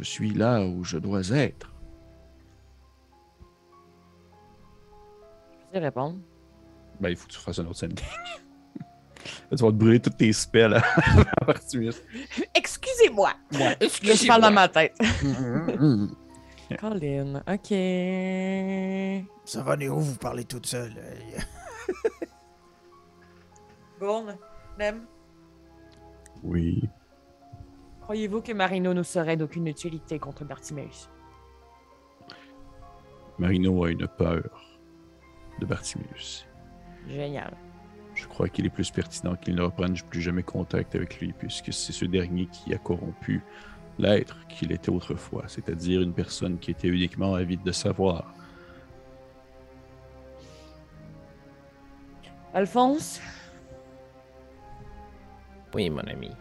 Je 0.00 0.04
suis 0.06 0.30
là 0.30 0.64
où 0.64 0.82
je 0.82 0.96
dois 0.96 1.28
être. 1.28 1.70
Je 5.68 5.78
vais 5.78 5.84
répondre. 5.84 6.18
Ben, 6.98 7.10
il 7.10 7.16
faut 7.16 7.26
que 7.26 7.32
tu 7.32 7.38
fasses 7.38 7.58
un 7.58 7.66
autre 7.66 7.76
sending. 7.76 7.98
Là, 8.00 8.86
tu 9.50 9.56
vas 9.56 9.70
te 9.70 9.76
brûler 9.76 10.00
toutes 10.00 10.16
tes 10.16 10.32
spells 10.32 10.72
à 10.74 10.82
Artemis. 11.46 11.94
Excusez-moi! 12.54 13.34
Ouais, 13.52 13.76
Là, 13.78 14.14
je 14.14 14.26
parle 14.26 14.40
dans 14.42 14.50
ma 14.50 14.68
tête. 14.68 14.96
Colin, 16.80 17.42
ok. 17.46 17.68
Ça 19.44 19.62
va, 19.62 19.76
Néo, 19.76 19.98
vous 19.98 20.16
parlez 20.16 20.44
toute 20.44 20.64
seule. 20.64 20.94
Bourne, 23.98 24.38
Nem, 24.78 25.02
Oui. 26.42 26.88
Croyez-vous 28.10 28.42
que 28.42 28.50
Marino 28.50 28.92
nous 28.92 29.04
serait 29.04 29.36
d'aucune 29.36 29.68
utilité 29.68 30.18
contre 30.18 30.44
Bartimeus? 30.44 31.08
Marino 33.38 33.84
a 33.84 33.90
une 33.92 34.08
peur 34.08 34.50
de 35.60 35.64
Bartimius. 35.64 36.44
Génial. 37.08 37.56
Je 38.16 38.26
crois 38.26 38.48
qu'il 38.48 38.66
est 38.66 38.70
plus 38.70 38.90
pertinent 38.90 39.36
qu'il 39.36 39.54
ne 39.54 39.62
reprenne 39.62 39.94
plus 40.10 40.20
jamais 40.20 40.42
contact 40.42 40.96
avec 40.96 41.20
lui, 41.20 41.32
puisque 41.32 41.72
c'est 41.72 41.92
ce 41.92 42.04
dernier 42.04 42.46
qui 42.46 42.74
a 42.74 42.78
corrompu 42.78 43.44
l'être 43.96 44.44
qu'il 44.48 44.72
était 44.72 44.90
autrefois, 44.90 45.44
c'est-à-dire 45.46 46.02
une 46.02 46.12
personne 46.12 46.58
qui 46.58 46.72
était 46.72 46.88
uniquement 46.88 47.34
avide 47.36 47.62
de 47.62 47.70
savoir. 47.70 48.34
Alphonse, 52.54 53.20
Oui, 55.72 55.88
mon 55.90 56.00
ami. 56.00 56.32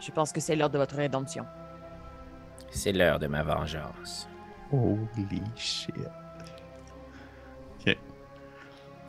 Je 0.00 0.10
pense 0.12 0.32
que 0.32 0.40
c'est 0.40 0.56
l'heure 0.56 0.70
de 0.70 0.78
votre 0.78 0.96
rédemption. 0.96 1.44
C'est 2.70 2.92
l'heure 2.92 3.18
de 3.18 3.26
ma 3.26 3.42
vengeance. 3.42 4.28
Holy 4.72 5.42
shit. 5.56 5.94
Ok. 7.80 7.96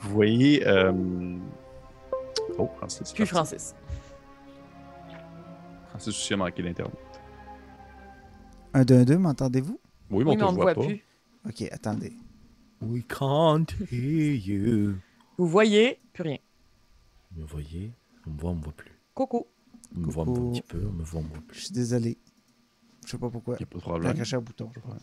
Vous 0.02 0.10
voyez. 0.12 0.66
euh, 0.68 0.92
Oh, 2.58 2.70
Francis. 2.78 3.12
Puis 3.14 3.24
parti. 3.24 3.34
Francis. 3.36 3.76
Francis 5.90 6.08
aussi 6.10 6.34
a 6.34 6.38
manqué 6.38 6.62
l'Internet. 6.62 6.94
Un 8.74 8.84
d'un 8.86 9.04
deux, 9.04 9.18
m'entendez-vous? 9.18 9.80
Oui, 10.12 10.24
mais 10.24 10.32
Oui, 10.32 10.36
on 10.36 10.38
mais 10.38 10.44
on 10.44 10.52
ne 10.52 10.56
voit 10.56 10.74
voit 10.74 10.76
pas. 10.76 10.88
plus. 10.88 11.04
Ok, 11.48 11.62
attendez. 11.72 12.14
We 12.82 13.04
can't 13.08 13.66
hear 13.92 14.36
you. 14.36 14.96
Vous 15.38 15.48
voyez 15.48 16.00
plus 16.14 16.24
rien. 16.24 16.38
Vous 17.32 17.42
me 17.42 17.48
voyez? 17.48 17.92
On 18.28 18.32
me 18.32 18.38
voit, 18.40 18.52
on 18.52 18.56
me 18.56 18.62
voit 18.64 18.74
plus. 18.74 18.92
Coucou. 19.14 19.48
On 19.96 20.00
me 20.00 20.50
un 20.50 20.52
petit 20.52 20.62
peu, 20.62 20.86
on 20.88 20.92
me 20.94 21.04
voit 21.04 21.22
Je 21.52 21.60
suis 21.60 21.72
désolé. 21.72 22.18
Je 23.06 23.12
sais 23.12 23.18
pas 23.18 23.30
pourquoi. 23.30 23.56
Il 23.56 23.58
n'y 23.60 23.64
a 23.64 23.66
pas 23.68 23.76
de 23.78 23.80
J'ai 23.82 23.90
problème. 23.90 24.18
caché 24.18 24.36
un 24.36 24.42
bouton. 24.42 24.70
je 24.76 24.80
crois. 24.80 24.98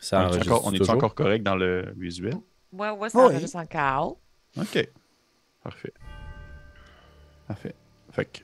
Ça 0.00 0.28
On 0.28 0.32
est 0.32 0.42
encore, 0.46 0.66
on 0.66 0.72
est 0.72 0.78
toujours? 0.78 0.94
encore 0.94 1.14
correct 1.14 1.42
dans 1.42 1.56
le 1.56 1.92
visuel? 1.96 2.34
Ouais, 2.72 2.90
ouais, 2.90 3.08
ça 3.08 3.18
Oui. 3.18 3.24
enregistre 3.32 3.56
encore. 3.56 4.18
Ok. 4.56 4.88
Parfait. 5.62 5.92
Parfait. 7.46 7.74
Fait 8.12 8.24
que, 8.26 8.38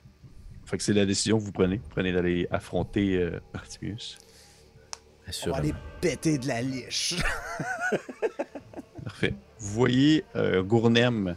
fait 0.65 0.77
que 0.77 0.83
c'est 0.83 0.93
la 0.93 1.05
décision 1.05 1.37
que 1.37 1.43
vous 1.43 1.51
prenez. 1.51 1.77
Vous 1.77 1.89
prenez 1.89 2.11
d'aller 2.11 2.47
affronter 2.51 3.17
euh, 3.17 3.39
Bartimius. 3.53 4.17
On 5.45 5.49
va 5.51 5.57
aller 5.57 5.73
péter 6.01 6.37
de 6.37 6.47
la 6.47 6.61
liche. 6.61 7.15
Parfait. 9.03 9.33
Vous 9.59 9.73
voyez 9.73 10.23
euh, 10.35 10.61
Gournem 10.63 11.35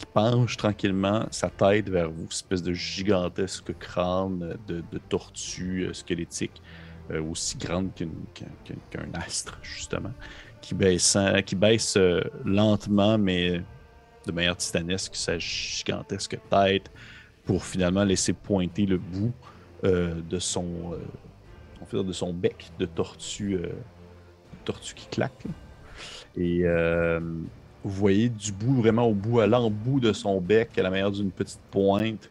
qui 0.00 0.06
penche 0.06 0.56
tranquillement 0.56 1.26
sa 1.30 1.50
tête 1.50 1.90
vers 1.90 2.10
vous, 2.10 2.26
espèce 2.30 2.62
de 2.62 2.72
gigantesque 2.72 3.76
crâne 3.78 4.56
de, 4.66 4.82
tortue 5.10 5.84
euh, 5.84 5.92
squelettique, 5.92 6.62
euh, 7.10 7.22
aussi 7.22 7.58
grande 7.58 7.90
qu'un 7.94 9.12
astre, 9.12 9.58
justement, 9.62 10.12
qui 10.62 10.74
baisse, 10.74 11.18
qui 11.44 11.54
baisse 11.54 11.98
euh, 11.98 12.22
lentement, 12.46 13.18
mais 13.18 13.60
de 14.26 14.32
manière 14.32 14.56
titanesque, 14.56 15.14
sa 15.16 15.38
gigantesque 15.38 16.38
tête 16.48 16.90
pour 17.44 17.62
finalement 17.62 18.04
laisser 18.04 18.32
pointer 18.32 18.86
le 18.86 18.96
bout 18.96 19.32
de 19.82 20.38
son 20.38 20.94
de 21.90 22.12
son 22.12 22.34
bec 22.34 22.70
de 22.78 22.84
tortue, 22.84 23.58
tortue 24.64 24.94
qui 24.94 25.06
claque. 25.08 25.46
Et 26.36 26.64
vous 27.84 27.90
voyez 27.90 28.28
du 28.28 28.52
bout, 28.52 28.74
vraiment 28.74 29.04
au 29.06 29.14
bout, 29.14 29.40
à 29.40 29.46
l'embout 29.46 30.00
de 30.00 30.12
son 30.12 30.40
bec, 30.40 30.76
à 30.78 30.82
la 30.82 30.90
manière 30.90 31.10
d'une 31.10 31.30
petite 31.30 31.60
pointe, 31.70 32.30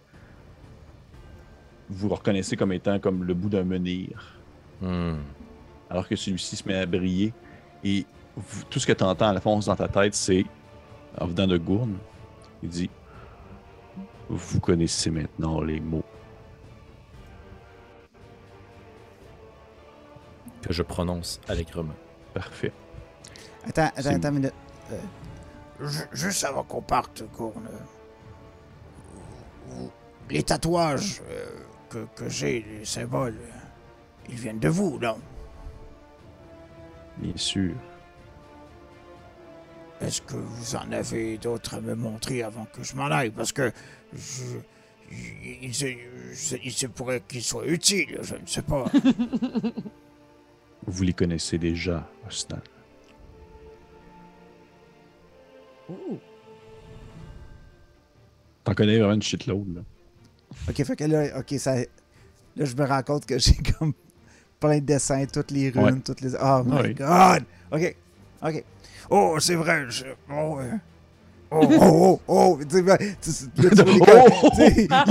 vous 1.89 2.07
le 2.07 2.13
reconnaissez 2.13 2.55
comme 2.55 2.71
étant 2.71 2.99
comme 2.99 3.23
le 3.23 3.33
bout 3.33 3.49
d'un 3.49 3.63
menhir. 3.63 4.37
Hmm. 4.81 5.15
Alors 5.89 6.07
que 6.07 6.15
celui-ci 6.15 6.55
se 6.55 6.67
met 6.67 6.75
à 6.75 6.85
briller. 6.85 7.33
Et 7.83 8.05
vous- 8.35 8.63
tout 8.69 8.79
ce 8.79 8.85
que 8.85 8.93
tu 8.93 9.03
entends 9.03 9.29
à 9.29 9.33
la 9.33 9.41
fond 9.41 9.57
dans 9.59 9.75
ta 9.75 9.87
tête, 9.87 10.13
c'est, 10.13 10.45
en 11.19 11.25
venant 11.25 11.47
de 11.47 11.57
Gourne, 11.57 11.97
il 12.61 12.69
dit 12.69 12.89
Vous 14.29 14.59
connaissez 14.59 15.09
maintenant 15.09 15.61
les 15.61 15.79
mots. 15.79 16.03
Que 20.61 20.73
je 20.73 20.83
prononce 20.83 21.39
allègrement. 21.47 21.95
Parfait. 22.33 22.71
Attends, 23.65 23.89
attends, 23.95 24.09
attends 24.15 24.29
une 24.29 24.35
minute. 24.35 24.53
Ju- 24.91 24.95
Juste 26.11 26.43
avant 26.43 26.63
qu'on 26.63 26.81
parte, 26.81 27.23
Gourne. 27.35 27.69
vous- 29.67 29.91
Les 30.29 30.43
tatouages 30.43 31.21
euh, 31.29 31.45
que, 31.89 32.05
que 32.15 32.29
j'ai, 32.29 32.61
les 32.69 32.85
symboles, 32.85 33.37
ils 34.27 34.35
viennent 34.35 34.59
de 34.59 34.69
vous, 34.69 34.99
non? 34.99 35.17
Bien 37.17 37.35
sûr. 37.35 37.73
Est-ce 40.01 40.21
que 40.21 40.35
vous 40.35 40.75
en 40.75 40.91
avez 40.91 41.37
d'autres 41.37 41.75
à 41.75 41.81
me 41.81 41.93
montrer 41.95 42.43
avant 42.43 42.65
que 42.65 42.83
je 42.83 42.95
m'en 42.95 43.07
aille? 43.07 43.31
Parce 43.31 43.51
que 43.51 43.71
je, 44.13 44.43
il, 45.11 45.63
il 45.63 45.73
se, 45.75 45.85
je- 46.33 46.55
il 46.63 46.71
se 46.71 46.87
pourrait 46.87 47.21
qu'ils 47.27 47.43
soient 47.43 47.65
utiles, 47.67 48.17
je 48.21 48.35
ne 48.35 48.45
sais 48.45 48.61
pas. 48.61 48.85
Vous 50.87 51.03
les 51.03 51.13
connaissez 51.13 51.57
déjà, 51.57 52.07
Osnan. 52.27 52.59
T'en 58.63 58.73
connais 58.73 58.97
vraiment 58.99 59.13
une 59.13 59.21
shitload, 59.21 59.75
là. 59.75 59.81
Ok, 60.67 60.83
fait 60.83 60.95
que 60.95 61.03
là, 61.05 61.39
ok, 61.39 61.53
ça. 61.59 61.75
Là, 61.75 61.85
je 62.65 62.75
me 62.75 62.85
rends 62.85 63.03
compte 63.03 63.25
que 63.25 63.37
j'ai 63.39 63.55
comme 63.77 63.93
plein 64.59 64.79
de 64.79 64.85
dessins, 64.85 65.25
toutes 65.31 65.51
les 65.51 65.69
runes, 65.69 65.83
Ouais. 65.83 65.99
toutes 66.03 66.21
les. 66.21 66.35
Oh 66.35 66.63
my 66.65 66.81
Ouais. 66.81 66.93
god! 66.93 67.43
Ok, 67.71 67.95
ok. 68.43 68.63
Oh, 69.09 69.37
c'est 69.39 69.55
vrai, 69.55 69.85
je... 69.89 70.05
Oh, 70.31 70.59
euh, 70.59 70.71
oh, 71.51 71.67
Oh, 71.81 72.19
oh, 72.27 72.57
oh! 72.57 72.59
Tu 72.69 72.77
il 72.77 72.89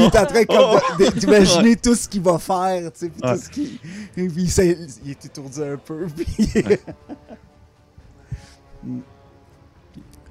est 0.05 0.17
en 0.17 0.27
train 0.27 0.45
comme 0.45 0.81
de- 1.01 1.19
d'imaginer 1.19 1.75
tout 1.77 1.95
ce 1.97 2.09
qu'il 2.09 2.23
va 2.23 2.39
faire, 2.39 2.93
tu 2.93 2.99
sais, 3.01 3.09
puis 3.09 3.21
tout 3.21 3.37
ce 3.37 3.49
qu'il. 3.49 3.79
Il, 4.17 4.31
il 5.05 5.11
est 5.11 5.25
étourdi 5.25 5.63
un 5.63 5.77
peu, 5.79 6.07
puis. 6.07 6.27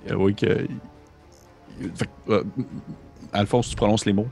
Euh, 0.10 0.16
oui, 0.16 0.36
que. 0.36 0.68
Fait 1.96 2.06
que, 2.06 2.32
euh, 2.32 2.44
Alphonse, 3.34 3.70
tu 3.70 3.76
prononces 3.76 4.06
les 4.06 4.14
mots? 4.14 4.28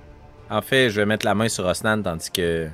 En 0.49 0.61
fait, 0.61 0.89
je 0.89 1.01
vais 1.01 1.05
mettre 1.05 1.25
la 1.25 1.35
main 1.35 1.47
sur 1.47 1.65
Osnan 1.65 2.01
tandis 2.01 2.31
que 2.31 2.69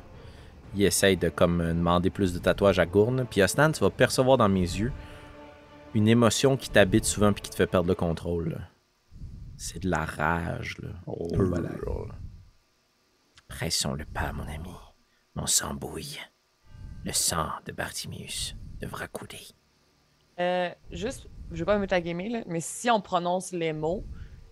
il 0.76 0.84
essaye 0.84 1.18
de 1.18 1.30
comme 1.30 1.58
demander 1.60 2.10
plus 2.10 2.34
de 2.34 2.40
tatouages 2.40 2.80
à 2.80 2.86
Gourne. 2.86 3.26
Puis 3.30 3.42
Osnan, 3.42 3.72
tu 3.72 3.82
vas 3.82 3.90
percevoir 3.90 4.38
dans 4.38 4.50
mes 4.50 4.62
yeux 4.62 4.92
une 5.94 6.08
émotion 6.08 6.56
qui 6.58 6.70
t'habite 6.70 7.06
souvent 7.06 7.34
puis 7.34 7.42
qui 7.42 7.50
te 7.50 7.56
fait 7.56 7.68
perdre 7.68 7.90
le 7.90 7.96
contrôle. 7.96 8.68
C'est 9.58 9.84
de 9.84 9.90
la 9.90 10.06
rage, 10.06 10.78
là. 10.82 10.90
Oh, 11.06 11.28
voilà. 11.34 11.70
là. 11.70 12.16
Pressons-le 13.48 14.06
pas, 14.06 14.32
mon 14.32 14.44
ami. 14.44 14.74
Mon 15.36 15.46
sang 15.46 15.74
bouille. 15.74 16.20
Le 17.06 17.12
sang 17.12 17.50
de 17.66 17.72
Bartimius 17.72 18.56
devra 18.80 19.08
couler. 19.08 19.46
Euh, 20.40 20.70
juste, 20.92 21.28
je 21.52 21.60
vais 21.60 21.66
pas 21.66 21.76
me 21.76 21.82
mettre 21.82 21.94
à 21.94 22.02
gamer, 22.02 22.30
là, 22.30 22.40
mais 22.48 22.62
si 22.62 22.90
on 22.90 23.02
prononce 23.02 23.52
les 23.52 23.74
mots, 23.74 24.04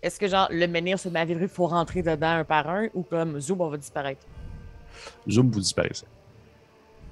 est-ce 0.02 0.20
que 0.20 0.28
genre 0.28 0.47
le 0.52 0.68
menhir 0.68 1.00
se 1.00 1.10
met 1.10 1.20
à 1.20 1.24
il 1.26 1.47
faut 1.47 1.68
rentrer 1.68 2.02
dedans 2.02 2.30
un 2.30 2.43
par 2.43 2.70
un 2.70 2.88
ou 2.93 3.04
comme 3.04 3.39
zoom, 3.39 3.62
on 3.62 3.70
va 3.70 3.78
disparaître? 3.78 4.26
Zoom, 5.30 5.50
vous 5.52 5.60
disparaissez. 5.60 6.06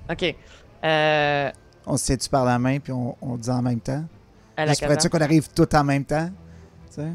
Ok. 0.09 0.35
Euh, 0.83 1.51
On 1.85 1.97
se 1.97 2.05
tient-tu 2.05 2.29
par 2.29 2.45
la 2.45 2.57
main 2.59 2.79
puis 2.79 2.93
on, 2.93 3.15
on 3.21 3.35
dit 3.35 3.49
en 3.49 3.61
même 3.61 3.79
temps? 3.79 4.03
caserne. 4.55 5.09
qu'on 5.09 5.21
arrive 5.21 5.49
tout 5.49 5.75
en 5.75 5.83
même 5.83 6.05
temps. 6.05 6.29
Tu 6.87 7.01
sais? 7.01 7.07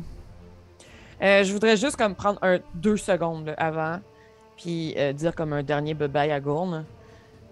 Euh, 1.23 1.45
je 1.45 1.53
voudrais 1.53 1.77
juste 1.77 1.97
comme 1.97 2.15
prendre 2.15 2.39
un 2.43 2.59
deux 2.75 2.97
secondes 2.97 3.47
là, 3.47 3.55
avant, 3.57 4.01
puis 4.57 4.95
euh, 4.97 5.13
dire 5.13 5.35
comme 5.35 5.53
un 5.53 5.63
dernier 5.63 5.95
bye 5.95 6.31
à 6.31 6.41
Gourne, 6.41 6.85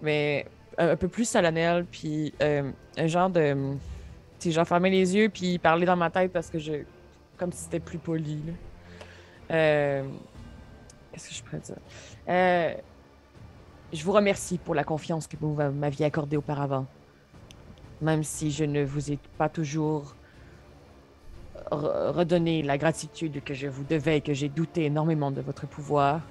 mais 0.01 0.45
un, 0.77 0.89
un 0.89 0.95
peu 0.95 1.07
plus 1.07 1.25
solennel, 1.27 1.85
puis 1.89 2.33
euh, 2.41 2.69
un 2.97 3.07
genre 3.07 3.29
de, 3.29 3.55
sais, 4.43 4.51
genre 4.51 4.67
fermer 4.67 4.89
les 4.89 5.15
yeux 5.15 5.29
puis 5.29 5.57
parler 5.57 5.85
dans 5.85 5.95
ma 5.95 6.09
tête 6.09 6.31
parce 6.31 6.49
que 6.49 6.59
je, 6.59 6.73
comme 7.37 7.51
si 7.51 7.63
c'était 7.63 7.79
plus 7.79 7.97
poli. 7.99 8.41
Euh, 9.51 10.03
Qu'est-ce 11.11 11.29
que 11.29 11.35
je 11.35 11.43
pourrais 11.43 11.59
dire? 11.59 11.75
Euh, 12.29 12.73
Je 13.91 14.03
vous 14.05 14.13
remercie 14.13 14.57
pour 14.57 14.73
la 14.75 14.83
confiance 14.85 15.27
que 15.27 15.35
vous 15.39 15.53
m'aviez 15.53 16.05
accordée 16.05 16.37
auparavant, 16.37 16.85
même 18.01 18.23
si 18.23 18.49
je 18.51 18.63
ne 18.63 18.83
vous 18.85 19.11
ai 19.11 19.19
pas 19.37 19.49
toujours 19.49 20.15
re- 21.69 22.11
redonner 22.11 22.63
la 22.63 22.77
gratitude 22.77 23.43
que 23.43 23.53
je 23.53 23.67
vous 23.67 23.83
devais 23.83 24.17
et 24.17 24.21
que 24.21 24.33
j'ai 24.33 24.47
douté 24.47 24.85
énormément 24.85 25.31
de 25.31 25.41
votre 25.41 25.67
pouvoir. 25.67 26.21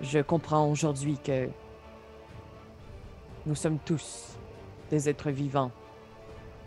Je 0.00 0.20
comprends 0.20 0.70
aujourd'hui 0.70 1.18
que 1.18 1.48
nous 3.46 3.54
sommes 3.56 3.78
tous 3.84 4.36
des 4.90 5.08
êtres 5.08 5.30
vivants 5.30 5.72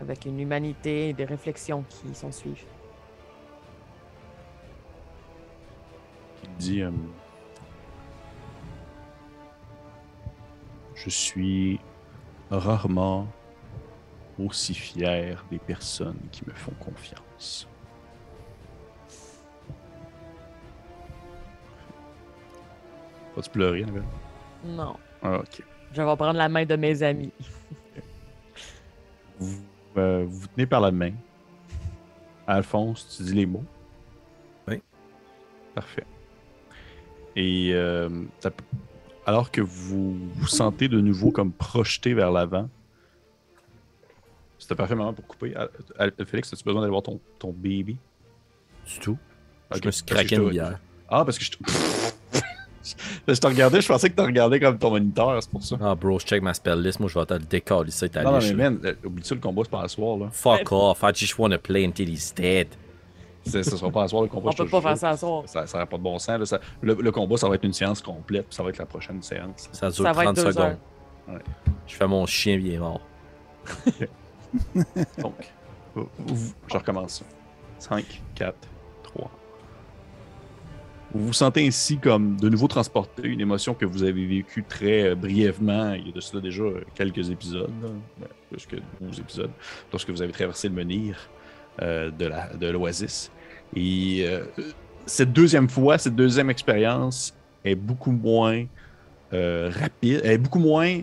avec 0.00 0.24
une 0.24 0.40
humanité 0.40 1.10
et 1.10 1.12
des 1.12 1.24
réflexions 1.24 1.84
qui 1.88 2.14
s'en 2.14 2.32
suivent. 2.32 2.64
Il 6.44 6.56
dit 6.56 6.82
euh, 6.82 6.90
Je 10.94 11.10
suis 11.10 11.80
rarement 12.50 13.26
aussi 14.38 14.74
fier 14.74 15.44
des 15.50 15.58
personnes 15.58 16.18
qui 16.32 16.42
me 16.46 16.52
font 16.52 16.72
confiance. 16.78 17.68
Vas-tu 23.36 23.50
pleurer, 23.50 23.82
Annabelle? 23.82 24.02
Non. 24.64 24.96
Ah, 25.22 25.38
ok. 25.38 25.62
Je 25.92 26.02
vais 26.02 26.16
prendre 26.16 26.38
la 26.38 26.48
main 26.48 26.64
de 26.64 26.76
mes 26.76 27.02
amis. 27.02 27.32
Vous, 29.38 29.62
euh, 29.96 30.24
vous 30.28 30.46
tenez 30.48 30.66
par 30.66 30.80
la 30.80 30.90
main. 30.90 31.12
Alphonse, 32.46 33.16
tu 33.16 33.22
dis 33.24 33.34
les 33.34 33.46
mots. 33.46 33.64
Oui. 34.68 34.82
Parfait. 35.74 36.06
Et 37.36 37.70
euh, 37.74 38.08
ça 38.40 38.50
alors 39.26 39.50
que 39.50 39.60
vous 39.60 40.16
vous 40.34 40.46
sentez 40.46 40.88
de 40.88 41.00
nouveau 41.00 41.30
comme 41.30 41.52
projeté 41.52 42.14
vers 42.14 42.32
l'avant, 42.32 42.68
c'est 44.58 44.72
un 44.72 44.74
parfait 44.74 44.94
moment 44.96 45.12
pour 45.12 45.26
couper. 45.26 45.54
Al- 45.54 45.70
Al- 45.98 46.26
Félix, 46.26 46.52
as-tu 46.52 46.64
besoin 46.64 46.80
d'aller 46.80 46.90
voir 46.90 47.02
ton, 47.02 47.20
ton 47.38 47.52
baby? 47.52 47.96
Du 48.86 48.98
tout. 48.98 49.18
Je 49.70 49.86
me 49.86 49.90
suis 49.92 50.04
craqué 50.04 50.36
une 50.36 50.48
bière. 50.50 50.80
Ah, 51.08 51.24
parce 51.24 51.38
que 51.38 51.44
je. 51.44 51.50
Je 53.28 53.34
te 53.34 53.46
regardais, 53.46 53.80
je 53.80 53.88
pensais 53.88 54.10
que 54.10 54.14
tu 54.16 54.20
regardais 54.22 54.60
comme 54.60 54.78
ton 54.78 54.90
moniteur, 54.90 55.42
c'est 55.42 55.50
pour 55.50 55.62
ça. 55.62 55.76
Ah, 55.80 55.94
bro, 55.94 56.18
je 56.18 56.26
check 56.26 56.42
ma 56.42 56.54
spell 56.54 56.80
list. 56.82 57.00
Moi, 57.00 57.08
je 57.08 57.18
vais 57.18 57.26
te 57.26 57.34
le 57.34 57.40
décaler, 57.40 57.90
ça, 57.90 58.08
ta 58.08 58.22
Non, 58.22 58.32
non, 58.32 58.38
mais 58.40 58.52
man, 58.54 58.78
euh, 58.84 58.94
oublie 59.04 59.24
ça, 59.24 59.34
le 59.34 59.40
combat, 59.40 59.62
c'est 59.64 59.70
pas 59.70 59.82
à 59.82 59.88
soir, 59.88 60.16
là. 60.18 60.28
Fuck 60.32 60.70
off. 60.72 61.02
I 61.02 61.10
just 61.14 61.38
wanna 61.38 61.58
play 61.58 61.84
until 61.86 62.08
he's 62.08 62.34
dead. 62.34 62.68
C'est- 63.44 63.62
Ce 63.62 63.76
sera 63.76 63.90
pas 63.90 64.02
à 64.04 64.08
soir, 64.08 64.22
le 64.22 64.28
combat. 64.28 64.50
On 64.50 64.52
peut 64.54 64.68
pas 64.68 64.80
faire 64.82 64.96
ça 64.98 65.10
à 65.10 65.16
soir. 65.16 65.44
Ça 65.46 65.64
n'a 65.74 65.86
pas 65.86 65.96
de 65.96 66.02
bon 66.02 66.18
sens. 66.18 66.38
là. 66.38 66.44
Ça- 66.46 66.60
le, 66.82 66.94
le 66.94 67.10
combat, 67.12 67.36
ça 67.36 67.48
va 67.48 67.54
être 67.54 67.64
une 67.64 67.72
séance 67.72 68.02
complète, 68.02 68.46
puis 68.48 68.54
ça 68.54 68.62
va 68.62 68.68
être 68.68 68.78
la 68.78 68.86
prochaine 68.86 69.22
séance. 69.22 69.68
Ça 69.72 69.90
dure 69.90 70.04
Ça 70.04 70.12
va 70.12 70.24
être 70.24 70.34
30 70.34 70.44
deux 70.44 70.52
secondes. 70.52 70.76
Ouais. 71.28 71.38
Je 71.86 71.94
fais 71.94 72.06
mon 72.06 72.26
chien 72.26 72.58
bien 72.58 72.80
mort. 72.80 73.00
Donc, 75.18 75.34
je 75.96 76.74
recommence. 76.76 77.22
5, 77.78 78.04
4, 78.34 78.54
3. 78.60 78.69
Vous 81.12 81.26
vous 81.26 81.32
sentez 81.32 81.66
ainsi 81.66 81.98
comme 81.98 82.36
de 82.38 82.48
nouveau 82.48 82.68
transporté, 82.68 83.22
une 83.26 83.40
émotion 83.40 83.74
que 83.74 83.84
vous 83.84 84.04
avez 84.04 84.24
vécue 84.26 84.62
très 84.62 85.08
euh, 85.08 85.14
brièvement, 85.16 85.92
il 85.94 86.06
y 86.06 86.10
a 86.10 86.12
de 86.12 86.20
cela 86.20 86.40
déjà 86.40 86.62
euh, 86.62 86.82
quelques 86.94 87.30
épisodes, 87.30 87.70
plus 88.50 88.64
que 88.66 88.76
12 89.00 89.18
épisodes, 89.18 89.50
lorsque 89.90 90.08
vous 90.10 90.22
avez 90.22 90.32
traversé 90.32 90.68
le 90.68 90.74
menhir 90.74 91.16
euh, 91.82 92.10
de 92.12 92.68
l'Oasis. 92.68 93.30
Et 93.74 94.26
cette 95.06 95.32
deuxième 95.32 95.68
fois, 95.68 95.96
cette 95.96 96.16
deuxième 96.16 96.50
expérience 96.50 97.32
est 97.64 97.76
beaucoup 97.76 98.10
moins 98.10 98.64
rapide, 99.32 100.20
elle 100.24 100.32
est 100.32 100.38
beaucoup 100.38 100.58
moins, 100.58 101.02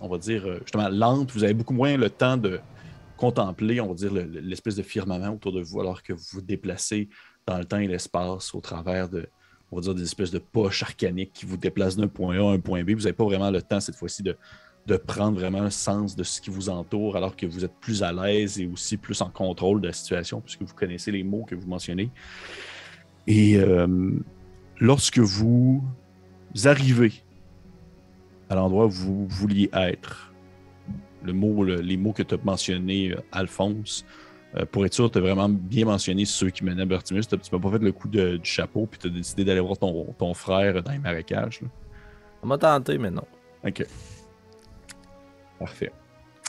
on 0.00 0.08
va 0.08 0.16
dire, 0.16 0.46
justement 0.62 0.88
lente. 0.88 1.30
Vous 1.32 1.44
avez 1.44 1.52
beaucoup 1.52 1.74
moins 1.74 1.98
le 1.98 2.08
temps 2.08 2.38
de 2.38 2.58
contempler, 3.18 3.82
on 3.82 3.88
va 3.88 3.94
dire, 3.94 4.14
le- 4.14 4.22
l'espèce 4.40 4.76
de 4.76 4.82
firmament 4.82 5.34
autour 5.34 5.52
de 5.52 5.60
vous, 5.60 5.78
alors 5.78 6.02
que 6.02 6.14
vous 6.14 6.24
vous 6.32 6.40
déplacez 6.40 7.10
dans 7.46 7.58
le 7.58 7.64
temps 7.64 7.78
et 7.78 7.86
l'espace 7.86 8.54
au 8.54 8.60
travers 8.60 9.08
de, 9.08 9.28
on 9.70 9.76
va 9.76 9.82
dire, 9.82 9.94
des 9.94 10.02
espèces 10.02 10.30
de 10.30 10.38
poches 10.38 10.82
arcaniques 10.82 11.32
qui 11.32 11.46
vous 11.46 11.56
déplacent 11.56 11.96
d'un 11.96 12.08
point 12.08 12.36
A 12.38 12.50
à 12.50 12.54
un 12.54 12.60
point 12.60 12.82
B. 12.84 12.90
Vous 12.90 13.02
n'avez 13.02 13.12
pas 13.12 13.24
vraiment 13.24 13.50
le 13.50 13.60
temps 13.60 13.80
cette 13.80 13.96
fois-ci 13.96 14.22
de, 14.22 14.36
de 14.86 14.96
prendre 14.96 15.38
vraiment 15.38 15.62
le 15.62 15.70
sens 15.70 16.16
de 16.16 16.22
ce 16.22 16.40
qui 16.40 16.50
vous 16.50 16.68
entoure, 16.68 17.16
alors 17.16 17.36
que 17.36 17.46
vous 17.46 17.64
êtes 17.64 17.74
plus 17.80 18.02
à 18.02 18.12
l'aise 18.12 18.58
et 18.58 18.66
aussi 18.66 18.96
plus 18.96 19.20
en 19.20 19.30
contrôle 19.30 19.80
de 19.80 19.88
la 19.88 19.92
situation, 19.92 20.40
puisque 20.40 20.62
vous 20.62 20.74
connaissez 20.74 21.10
les 21.10 21.22
mots 21.22 21.44
que 21.44 21.54
vous 21.54 21.66
mentionnez. 21.66 22.10
Et 23.26 23.56
euh, 23.56 24.12
lorsque 24.78 25.18
vous 25.18 25.82
arrivez 26.64 27.12
à 28.48 28.54
l'endroit 28.54 28.86
où 28.86 28.90
vous 28.90 29.26
vouliez 29.28 29.70
être, 29.72 30.32
les 31.24 31.32
mots 31.32 32.12
que 32.12 32.22
tu 32.22 32.34
as 32.34 32.38
mentionnés, 32.44 33.12
euh, 33.12 33.20
Alphonse, 33.32 34.04
euh, 34.56 34.64
pour 34.70 34.84
être 34.86 34.94
sûr, 34.94 35.10
tu 35.10 35.18
as 35.18 35.20
vraiment 35.20 35.48
bien 35.48 35.84
mentionné 35.84 36.24
ceux 36.24 36.50
qui 36.50 36.64
menaient 36.64 36.86
Bertimus. 36.86 37.22
Tu 37.26 37.36
m'as 37.52 37.58
pas 37.58 37.70
fait 37.72 37.78
le 37.78 37.92
coup 37.92 38.08
de- 38.08 38.36
du 38.36 38.48
chapeau, 38.48 38.86
puis 38.86 38.98
tu 39.00 39.06
as 39.08 39.10
décidé 39.10 39.44
d'aller 39.44 39.60
voir 39.60 39.76
ton, 39.78 40.12
ton 40.18 40.32
frère 40.34 40.82
dans 40.82 40.92
les 40.92 40.98
marécages. 40.98 41.60
là. 41.60 41.68
On 42.42 42.46
m'a 42.46 42.58
tenté, 42.58 42.98
mais 42.98 43.10
non. 43.10 43.24
Ok. 43.66 43.84
Parfait. 45.58 45.92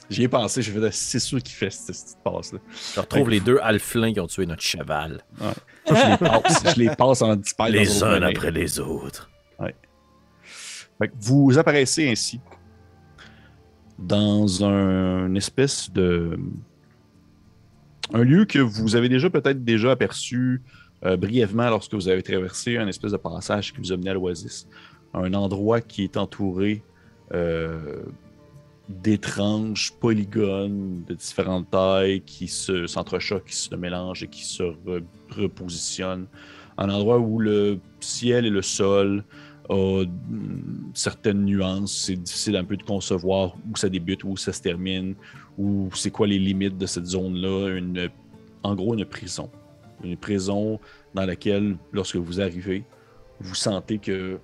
J'y 0.10 0.24
ai 0.24 0.28
pensé, 0.28 0.62
j'ai 0.62 0.72
fait, 0.72 0.92
c'est 0.94 1.20
sûr 1.20 1.42
qu'il 1.42 1.56
fait 1.56 1.72
cette 1.72 1.96
petite 1.96 2.18
passe-là. 2.24 2.60
Je 2.94 3.00
retrouve 3.00 3.24
Ouais. 3.28 3.32
les 3.36 3.40
deux 3.40 3.58
alflins 3.64 4.14
qui 4.14 4.20
ont 4.20 4.28
tué 4.28 4.46
notre 4.46 4.62
cheval. 4.62 5.24
Ça, 5.40 5.96
je 5.96 6.12
les 6.12 6.18
passe, 6.30 6.76
je 6.76 6.80
les 6.80 6.90
passe 6.96 7.22
en 7.24 7.36
disparaître. 7.36 7.76
dans 7.76 7.82
Les 7.82 8.04
uns 8.04 8.22
après 8.22 8.52
les 8.52 8.80
autres. 8.80 9.32
Fait 10.98 11.10
que 11.10 11.14
vous 11.20 11.58
apparaissez 11.58 12.08
ainsi 12.10 12.40
dans 14.00 14.64
un 14.64 15.28
une 15.28 15.38
espèce 15.38 15.92
de 15.92 16.38
un 18.14 18.24
lieu 18.24 18.46
que 18.46 18.60
vous 18.60 18.96
avez 18.96 19.10
déjà 19.10 19.30
peut-être 19.30 19.64
déjà 19.64 19.92
aperçu 19.92 20.62
euh, 21.06 21.18
brièvement 21.18 21.70
lorsque 21.70 21.94
vous 21.94 22.08
avez 22.08 22.24
traversé 22.24 22.78
un 22.78 22.88
espèce 22.88 23.12
de 23.12 23.18
passage 23.18 23.74
qui 23.74 23.80
vous 23.80 23.92
a 23.92 23.98
mené 23.98 24.12
à 24.12 24.14
l'Oasis. 24.14 24.68
Un 25.14 25.34
endroit 25.34 25.82
qui 25.82 26.04
est 26.04 26.18
entouré 26.18 26.84
euh, 27.34 28.04
d'étranges 28.90 29.94
polygones 30.00 31.04
de 31.08 31.14
différentes 31.16 31.70
tailles 31.72 32.22
qui 32.22 32.48
se 32.48 32.86
s'entrechoquent, 32.86 33.46
qui 33.46 33.56
se 33.56 33.76
mélangent 33.76 34.24
et 34.24 34.28
qui 34.28 34.46
se 34.46 34.64
re- 34.64 35.04
repositionnent. 35.32 36.28
Un 36.78 36.90
endroit 36.90 37.20
où 37.20 37.40
le 37.40 37.80
ciel 38.00 38.46
et 38.46 38.50
le 38.50 38.62
sol 38.62 39.24
a 39.70 40.04
mm, 40.06 40.92
certaines 40.94 41.46
nuances. 41.46 42.06
C'est 42.06 42.16
difficile 42.16 42.56
un 42.56 42.64
peu 42.64 42.78
de 42.78 42.84
concevoir 42.84 43.56
où 43.72 43.76
ça 43.76 43.90
débute, 43.90 44.24
où 44.24 44.38
ça 44.38 44.54
se 44.54 44.62
termine, 44.62 45.16
ou 45.58 45.90
c'est 45.94 46.12
quoi 46.12 46.28
les 46.28 46.40
limites 46.40 46.78
de 46.78 46.86
cette 46.86 47.06
zone-là. 47.06 47.76
Une, 47.78 48.10
en 48.64 48.76
gros, 48.76 48.94
une 48.94 49.06
prison. 49.06 49.50
Une 50.04 50.18
prison 50.18 50.80
dans 51.14 51.26
laquelle, 51.26 51.78
lorsque 51.92 52.18
vous 52.18 52.42
arrivez, 52.42 52.84
vous 53.40 53.56
sentez 53.56 53.98
que 53.98 54.40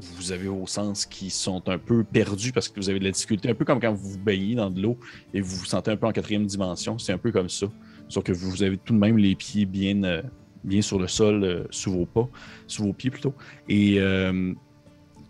vous 0.00 0.32
avez 0.32 0.48
vos 0.48 0.66
sens 0.66 1.06
qui 1.06 1.28
sont 1.30 1.68
un 1.68 1.78
peu 1.78 2.04
perdus 2.04 2.52
parce 2.52 2.68
que 2.68 2.78
vous 2.78 2.88
avez 2.88 3.00
de 3.00 3.04
la 3.04 3.10
difficulté, 3.10 3.50
un 3.50 3.54
peu 3.54 3.64
comme 3.64 3.80
quand 3.80 3.92
vous 3.92 4.10
vous 4.10 4.18
baignez 4.18 4.54
dans 4.54 4.70
de 4.70 4.80
l'eau 4.80 4.96
et 5.34 5.40
vous 5.40 5.56
vous 5.56 5.64
sentez 5.64 5.90
un 5.90 5.96
peu 5.96 6.06
en 6.06 6.12
quatrième 6.12 6.46
dimension. 6.46 6.98
C'est 6.98 7.12
un 7.12 7.18
peu 7.18 7.32
comme 7.32 7.48
ça. 7.48 7.66
Sauf 8.08 8.24
que 8.24 8.32
vous 8.32 8.62
avez 8.62 8.78
tout 8.78 8.94
de 8.94 8.98
même 8.98 9.18
les 9.18 9.34
pieds 9.34 9.66
bien, 9.66 10.02
euh, 10.04 10.22
bien 10.64 10.82
sur 10.82 10.98
le 10.98 11.08
sol, 11.08 11.44
euh, 11.44 11.64
sous 11.70 11.92
vos 11.92 12.06
pas, 12.06 12.28
sous 12.66 12.84
vos 12.84 12.92
pieds 12.92 13.10
plutôt. 13.10 13.34
Et 13.68 13.96
euh, 13.98 14.52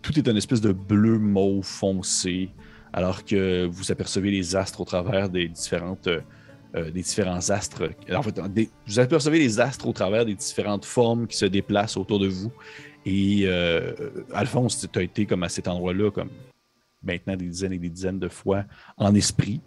tout 0.01 0.17
est 0.17 0.27
une 0.27 0.37
espèce 0.37 0.61
de 0.61 0.71
bleu 0.71 1.17
mauve 1.17 1.65
foncé, 1.65 2.49
alors 2.93 3.23
que 3.23 3.65
vous 3.65 3.91
apercevez 3.91 4.31
les 4.31 4.55
astres 4.55 4.81
au 4.81 4.85
travers 4.85 5.29
des 5.29 5.47
différentes. 5.47 6.07
euh, 6.07 6.91
des 6.91 7.01
différents 7.01 7.49
astres. 7.49 7.89
Vous 8.85 8.99
apercevez 8.99 9.39
les 9.39 9.59
astres 9.59 9.87
au 9.87 9.91
travers 9.91 10.23
des 10.23 10.35
différentes 10.35 10.85
formes 10.85 11.25
qui 11.25 11.35
se 11.35 11.47
déplacent 11.47 11.97
autour 11.97 12.19
de 12.19 12.27
vous. 12.27 12.51
Et 13.07 13.47
Alphonse, 14.33 14.87
tu 14.91 14.99
as 14.99 15.01
été 15.01 15.25
comme 15.25 15.41
à 15.41 15.49
cet 15.49 15.67
endroit-là, 15.67 16.11
comme 16.11 16.29
maintenant 17.01 17.35
des 17.35 17.47
dizaines 17.47 17.73
et 17.73 17.79
des 17.79 17.89
dizaines 17.89 18.19
de 18.19 18.29
fois, 18.29 18.65
en 18.97 19.15
esprit, 19.15 19.61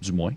du 0.00 0.12
moins, 0.12 0.32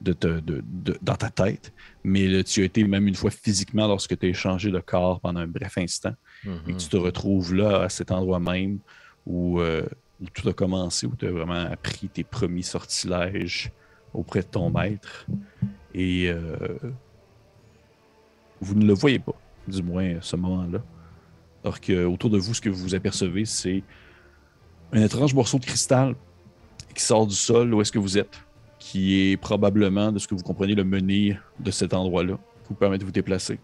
de 0.00 0.12
te- 0.12 0.40
de- 0.40 0.62
de- 0.64 0.98
dans 1.02 1.16
ta 1.16 1.28
tête. 1.30 1.72
Mais 2.04 2.26
là, 2.28 2.44
tu 2.44 2.60
as 2.62 2.64
été 2.64 2.84
même 2.84 3.08
une 3.08 3.14
fois 3.16 3.30
physiquement 3.30 3.86
lorsque 3.88 4.16
tu 4.18 4.26
as 4.26 4.28
échangé 4.28 4.70
de 4.70 4.78
corps 4.80 5.20
pendant 5.20 5.40
un 5.40 5.46
bref 5.48 5.76
instant. 5.78 6.14
Et 6.44 6.48
Mhm. 6.72 6.76
tu 6.76 6.88
te 6.88 6.96
retrouves 6.96 7.52
là, 7.54 7.82
à 7.82 7.88
cet 7.88 8.12
endroit 8.12 8.38
même, 8.38 8.78
où, 9.26 9.60
euh, 9.60 9.86
où 10.20 10.26
tout 10.32 10.48
a 10.48 10.52
commencé, 10.52 11.06
où 11.06 11.14
tu 11.16 11.26
as 11.26 11.30
vraiment 11.32 11.66
appris 11.70 12.08
tes 12.08 12.22
premiers 12.24 12.62
sortilèges 12.62 13.72
auprès 14.14 14.40
de 14.42 14.46
ton 14.46 14.70
maître. 14.70 15.26
Et 15.94 16.28
euh, 16.28 16.78
vous 18.60 18.74
ne 18.74 18.84
le 18.86 18.94
voyez 18.94 19.18
pas, 19.18 19.34
du 19.66 19.82
moins 19.82 20.16
à 20.18 20.22
ce 20.22 20.36
moment-là. 20.36 20.82
Alors 21.64 21.80
que 21.80 22.04
autour 22.04 22.30
de 22.30 22.38
vous, 22.38 22.54
ce 22.54 22.60
que 22.60 22.68
vous 22.70 22.94
apercevez, 22.94 23.44
c'est 23.44 23.82
un 24.92 25.02
étrange 25.02 25.34
morceau 25.34 25.58
de 25.58 25.64
cristal 25.64 26.14
qui 26.94 27.02
sort 27.02 27.26
du 27.26 27.34
sol 27.34 27.74
où 27.74 27.80
est-ce 27.80 27.92
que 27.92 27.98
vous 27.98 28.16
êtes, 28.16 28.38
qui 28.78 29.20
est 29.20 29.36
probablement, 29.36 30.12
de 30.12 30.18
ce 30.18 30.28
que 30.28 30.34
vous 30.34 30.42
comprenez, 30.42 30.74
le 30.74 30.84
menhir 30.84 31.42
de 31.58 31.70
cet 31.70 31.94
endroit-là, 31.94 32.34
qui 32.62 32.68
vous 32.68 32.74
permet 32.74 32.98
de 32.98 33.04
vous 33.04 33.10
déplacer. 33.10 33.58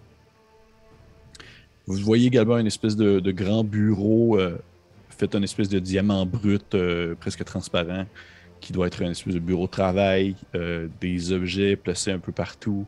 Vous 1.86 1.96
voyez 1.96 2.26
également 2.26 2.58
une 2.58 2.66
espèce 2.66 2.96
de, 2.96 3.30
grand 3.30 3.62
bureau 3.62 4.38
euh, 4.38 4.58
fait 5.10 5.34
un 5.34 5.42
espèce 5.42 5.68
de 5.68 5.78
diamant 5.78 6.26
brut, 6.26 6.74
euh, 6.74 7.14
presque 7.14 7.44
transparent, 7.44 8.06
qui 8.60 8.72
doit 8.72 8.86
être 8.86 9.02
un 9.02 9.10
espèce 9.10 9.34
de 9.34 9.38
bureau 9.38 9.66
de 9.66 9.70
travail, 9.70 10.34
euh, 10.54 10.88
des 11.00 11.32
objets 11.32 11.76
placés 11.76 12.10
un 12.10 12.18
peu 12.18 12.32
partout, 12.32 12.86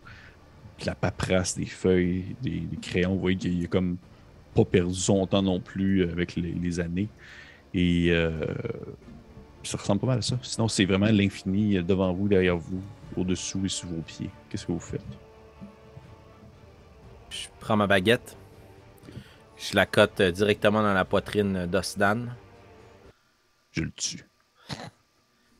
de 0.80 0.86
la 0.86 0.94
paperasse, 0.94 1.56
des 1.56 1.66
feuilles, 1.66 2.24
des, 2.42 2.62
crayons. 2.80 3.14
Vous 3.14 3.20
voyez 3.20 3.36
qu'il 3.36 3.62
a 3.64 3.68
comme 3.68 3.98
pas 4.54 4.64
perdu 4.64 4.94
son 4.94 5.26
temps 5.26 5.42
non 5.42 5.60
plus 5.60 6.02
avec 6.02 6.34
les, 6.34 6.52
les 6.52 6.80
années. 6.80 7.08
Et 7.74 8.10
ça 9.66 9.78
ressemble 9.78 10.00
pas 10.00 10.06
mal 10.06 10.18
à 10.18 10.22
ça. 10.22 10.38
Sinon, 10.42 10.68
c'est 10.68 10.84
vraiment 10.84 11.06
l'infini 11.06 11.82
devant 11.82 12.12
vous, 12.12 12.28
derrière 12.28 12.56
vous, 12.56 12.82
au-dessous 13.16 13.64
et 13.64 13.68
sous 13.68 13.88
vos 13.88 14.02
pieds. 14.02 14.30
Qu'est-ce 14.48 14.66
que 14.66 14.72
vous 14.72 14.80
faites? 14.80 15.02
Je 17.30 17.48
prends 17.60 17.76
ma 17.76 17.86
baguette. 17.86 18.36
Je 19.56 19.74
la 19.74 19.86
cote 19.86 20.20
euh, 20.20 20.30
directement 20.30 20.82
dans 20.82 20.92
la 20.92 21.04
poitrine 21.04 21.66
d'Osdan. 21.66 22.26
Je 23.72 23.82
le 23.82 23.90
tue. 23.90 24.24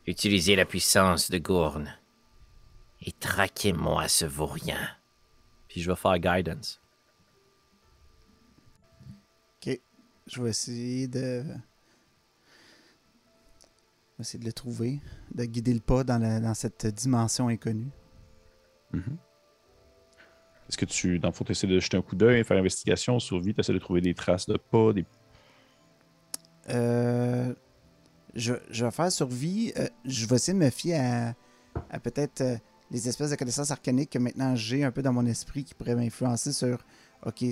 Utilisez 0.07 0.55
la 0.57 0.65
puissance 0.65 1.31
de 1.31 1.39
Gourne. 1.39 1.93
Et 3.03 3.13
traquez-moi 3.13 4.09
ce 4.09 4.25
vaurien. 4.25 4.89
Puis 5.69 5.81
je 5.83 5.91
vais 5.91 5.97
faire 5.97 6.19
guidance. 6.19 6.81
Ok. 9.57 9.81
Je 10.27 10.43
vais 10.43 10.51
essayer 10.51 11.09
de. 11.09 11.45
Je 14.19 14.23
vais 14.23 14.23
essayer 14.23 14.39
de 14.39 14.45
le 14.47 14.53
trouver, 14.53 15.01
de 15.35 15.45
guider 15.45 15.75
le 15.75 15.81
pas 15.81 16.03
dans, 16.05 16.19
la- 16.19 16.41
dans 16.41 16.55
cette 16.55 16.87
dimension 16.87 17.49
inconnue. 17.49 17.91
Mhm. 18.93 19.17
Est-ce 20.69 20.79
que 20.79 20.85
tu, 20.87 21.19
dans 21.19 21.29
le 21.29 21.35
fond, 21.35 21.45
tu 21.45 21.53
essaies 21.53 21.67
de 21.67 21.79
jeter 21.79 21.97
un 21.97 22.03
coup 22.03 22.17
d'œil, 22.17 22.43
faire 22.45 22.57
investigation, 22.59 23.19
survie, 23.21 23.55
tu 23.55 23.61
essaies 23.61 23.73
de 23.75 23.79
trouver 23.79 24.01
des 24.01 24.14
traces 24.14 24.47
de 24.47 24.57
pas, 24.57 24.93
des 24.93 25.05
Euh, 26.71 27.55
je, 28.35 28.55
je 28.71 28.85
vais 28.85 28.91
faire 28.91 29.12
survie. 29.12 29.73
euh, 29.77 29.87
je 30.05 30.27
vais 30.27 30.37
essayer 30.37 30.59
de 30.59 30.64
me 30.64 30.71
fier 30.71 30.99
à, 30.99 31.35
à 31.91 32.01
peut-être 32.01 32.41
euh, 32.41 32.57
les 32.91 33.09
espèces 33.09 33.31
de 33.31 33.37
connaissances 33.37 33.71
arcaniques 33.71 34.11
que 34.11 34.19
maintenant 34.19 34.57
j'ai 34.57 34.83
un 34.85 34.91
peu 34.91 35.03
dans 35.03 35.12
mon 35.12 35.27
esprit 35.27 35.62
qui 35.64 35.75
pourraient 35.75 35.95
m'influencer 35.95 36.53
sur 36.53 36.85
OK, 37.25 37.45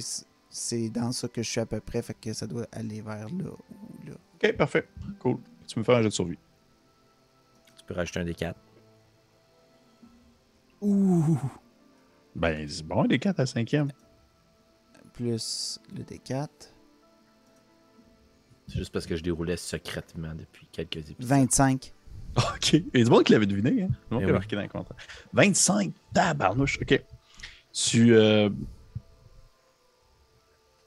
c'est 0.51 0.89
dans 0.91 1.13
ça 1.13 1.29
que 1.29 1.43
je 1.43 1.49
suis 1.51 1.61
à 1.61 1.67
peu 1.67 1.81
près, 1.81 2.03
fait 2.03 2.15
que 2.15 2.33
ça 2.33 2.47
doit 2.47 2.67
aller 2.73 3.01
vers 3.01 3.29
là 3.29 3.45
ou 3.51 4.07
là. 4.09 4.15
Ok, 4.35 4.57
parfait. 4.57 4.89
Cool. 5.21 5.39
Tu 5.67 5.79
me 5.79 5.85
fais 5.85 5.95
un 5.95 5.99
jet 6.03 6.09
de 6.09 6.13
survie. 6.15 6.39
Tu 7.87 7.89
peux 7.89 7.95
rajouter 7.95 8.21
un 8.21 8.25
des 8.25 8.35
quatre. 8.35 8.59
Ouh! 10.81 11.39
Ben, 12.35 12.67
c'est 12.69 12.85
bon, 12.87 13.05
des 13.05 13.19
4 13.19 13.41
à 13.41 13.45
5e. 13.45 13.91
Plus 15.13 15.79
le 15.97 16.03
D4. 16.03 16.49
C'est 18.67 18.79
juste 18.79 18.93
parce 18.93 19.07
que 19.07 19.15
je 19.17 19.23
déroulais 19.23 19.57
secrètement 19.57 20.35
depuis 20.35 20.67
quelques 20.73 20.97
épisodes. 21.11 21.17
25. 21.21 21.93
Ok. 22.37 22.73
Il 22.73 22.91
y 22.95 23.01
a 23.01 23.05
du 23.05 23.11
monde 23.11 23.23
qui 23.23 23.33
l'avait 23.33 23.47
deviné, 23.47 23.83
hein? 23.85 23.89
Du 24.11 24.15
monde 24.15 24.23
Eh 24.23 24.25
qui 24.25 24.25
a 24.25 24.27
oui. 24.27 24.33
marqué 24.33 24.57
dans 24.57 24.63
les 24.63 24.69
commentaires. 24.69 24.97
25, 25.35 25.93
tabarnouche. 26.13 26.79
Ok. 26.81 27.05
Tu. 27.73 28.15
euh, 28.15 28.49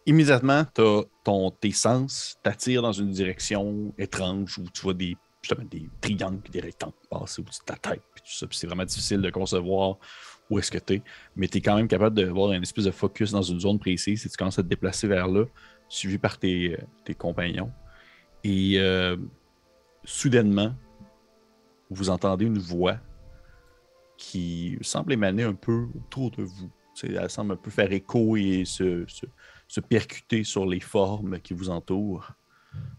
Immédiatement, 0.05 0.63
t'as 0.73 1.01
ton, 1.25 1.51
tes 1.51 1.71
sens 1.73 2.37
t'attirent 2.41 2.81
dans 2.81 2.93
une 2.93 3.11
direction 3.11 3.93
étrange 3.97 4.57
où 4.57 4.63
tu 4.73 4.81
vois 4.83 4.93
des, 4.93 5.17
justement, 5.41 5.65
des 5.69 5.89
triangles 6.01 6.49
des 6.49 6.59
rectangles 6.59 6.93
passer 7.09 7.41
au-dessus 7.41 7.59
de 7.61 7.65
ta 7.65 7.75
tête. 7.75 8.01
Puis 8.13 8.23
tout 8.25 8.31
ça. 8.33 8.47
Puis 8.47 8.57
c'est 8.57 8.67
vraiment 8.67 8.85
difficile 8.85 9.21
de 9.21 9.29
concevoir 9.29 9.97
où 10.49 10.59
est-ce 10.59 10.71
que 10.71 10.77
tu 10.77 10.95
es. 10.95 11.01
Mais 11.35 11.47
tu 11.47 11.57
es 11.57 11.61
quand 11.61 11.75
même 11.75 11.87
capable 11.87 12.15
d'avoir 12.15 12.51
une 12.53 12.63
espèce 12.63 12.85
de 12.85 12.91
focus 12.91 13.31
dans 13.31 13.41
une 13.41 13.59
zone 13.59 13.79
précise 13.79 14.25
et 14.25 14.29
tu 14.29 14.37
commences 14.37 14.59
à 14.59 14.63
te 14.63 14.67
déplacer 14.67 15.07
vers 15.07 15.27
là, 15.27 15.45
suivi 15.89 16.17
par 16.17 16.37
tes, 16.37 16.73
euh, 16.73 16.77
tes 17.05 17.15
compagnons. 17.15 17.71
Et 18.43 18.79
euh, 18.79 19.17
soudainement, 20.03 20.73
vous 21.89 22.09
entendez 22.09 22.45
une 22.45 22.59
voix 22.59 22.97
qui 24.17 24.77
semble 24.81 25.13
émaner 25.13 25.43
un 25.43 25.53
peu 25.53 25.87
autour 25.95 26.31
de 26.31 26.43
vous. 26.43 26.69
Elle 27.03 27.29
semble 27.29 27.53
un 27.53 27.57
peu 27.57 27.69
faire 27.69 27.91
écho 27.91 28.35
et 28.37 28.65
se, 28.65 29.05
se- 29.07 29.27
se 29.67 29.79
percuter 29.79 30.43
sur 30.43 30.65
les 30.65 30.79
formes 30.79 31.39
qui 31.39 31.53
vous 31.53 31.69
entourent. 31.69 32.31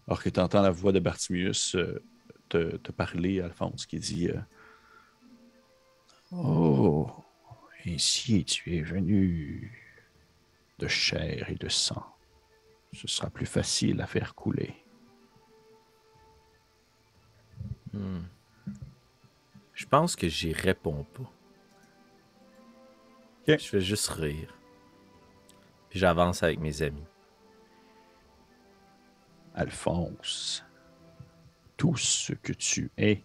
Alors 0.07 0.23
que 0.23 0.29
tu 0.29 0.39
entends 0.39 0.61
la 0.61 0.71
voix 0.71 0.91
de 0.93 0.99
Bartimius 0.99 1.75
euh, 1.75 2.01
te, 2.49 2.77
te 2.77 2.91
parler, 2.91 3.41
Alphonse, 3.41 3.85
qui 3.85 3.99
dit 3.99 4.29
euh, 4.29 4.39
Oh, 6.31 7.09
ainsi 7.85 8.43
tu 8.45 8.75
es 8.75 8.81
venu 8.81 9.71
de 10.79 10.87
chair 10.87 11.49
et 11.49 11.55
de 11.55 11.69
sang. 11.69 12.05
Ce 12.93 13.07
sera 13.07 13.29
plus 13.29 13.45
facile 13.45 14.01
à 14.01 14.07
faire 14.07 14.35
couler. 14.35 14.75
Hmm. 17.93 18.21
Je 19.73 19.85
pense 19.85 20.15
que 20.15 20.27
j'y 20.27 20.53
réponds 20.53 21.05
pas. 21.13 21.31
Je 23.47 23.57
fais 23.57 23.81
juste 23.81 24.09
rire. 24.09 24.53
Puis 25.89 25.99
j'avance 25.99 26.43
avec 26.43 26.59
mes 26.59 26.83
amis. 26.83 27.07
Alphonse, 29.55 30.63
tout 31.79 31.95
ce 31.95 32.33
que 32.33 32.51
tu 32.51 32.91
es, 32.97 33.23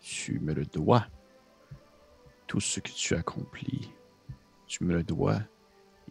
tu 0.00 0.38
me 0.38 0.54
le 0.54 0.64
dois. 0.64 1.06
Tout 2.46 2.60
ce 2.60 2.78
que 2.78 2.90
tu 2.90 3.14
accomplis, 3.14 3.92
tu 4.68 4.84
me 4.84 4.94
le 4.94 5.02
dois. 5.02 5.40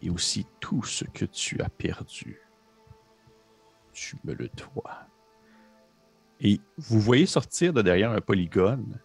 Et 0.01 0.09
aussi 0.11 0.45
tout 0.59 0.83
ce 0.83 1.05
que 1.05 1.23
tu 1.25 1.59
as 1.61 1.69
perdu, 1.69 2.39
tu 3.93 4.17
me 4.25 4.33
le 4.33 4.49
dois. 4.49 5.07
Et 6.41 6.59
vous 6.77 6.99
voyez 6.99 7.25
sortir 7.25 7.71
de 7.73 7.81
derrière 7.81 8.11
un 8.11 8.21
polygone. 8.21 8.99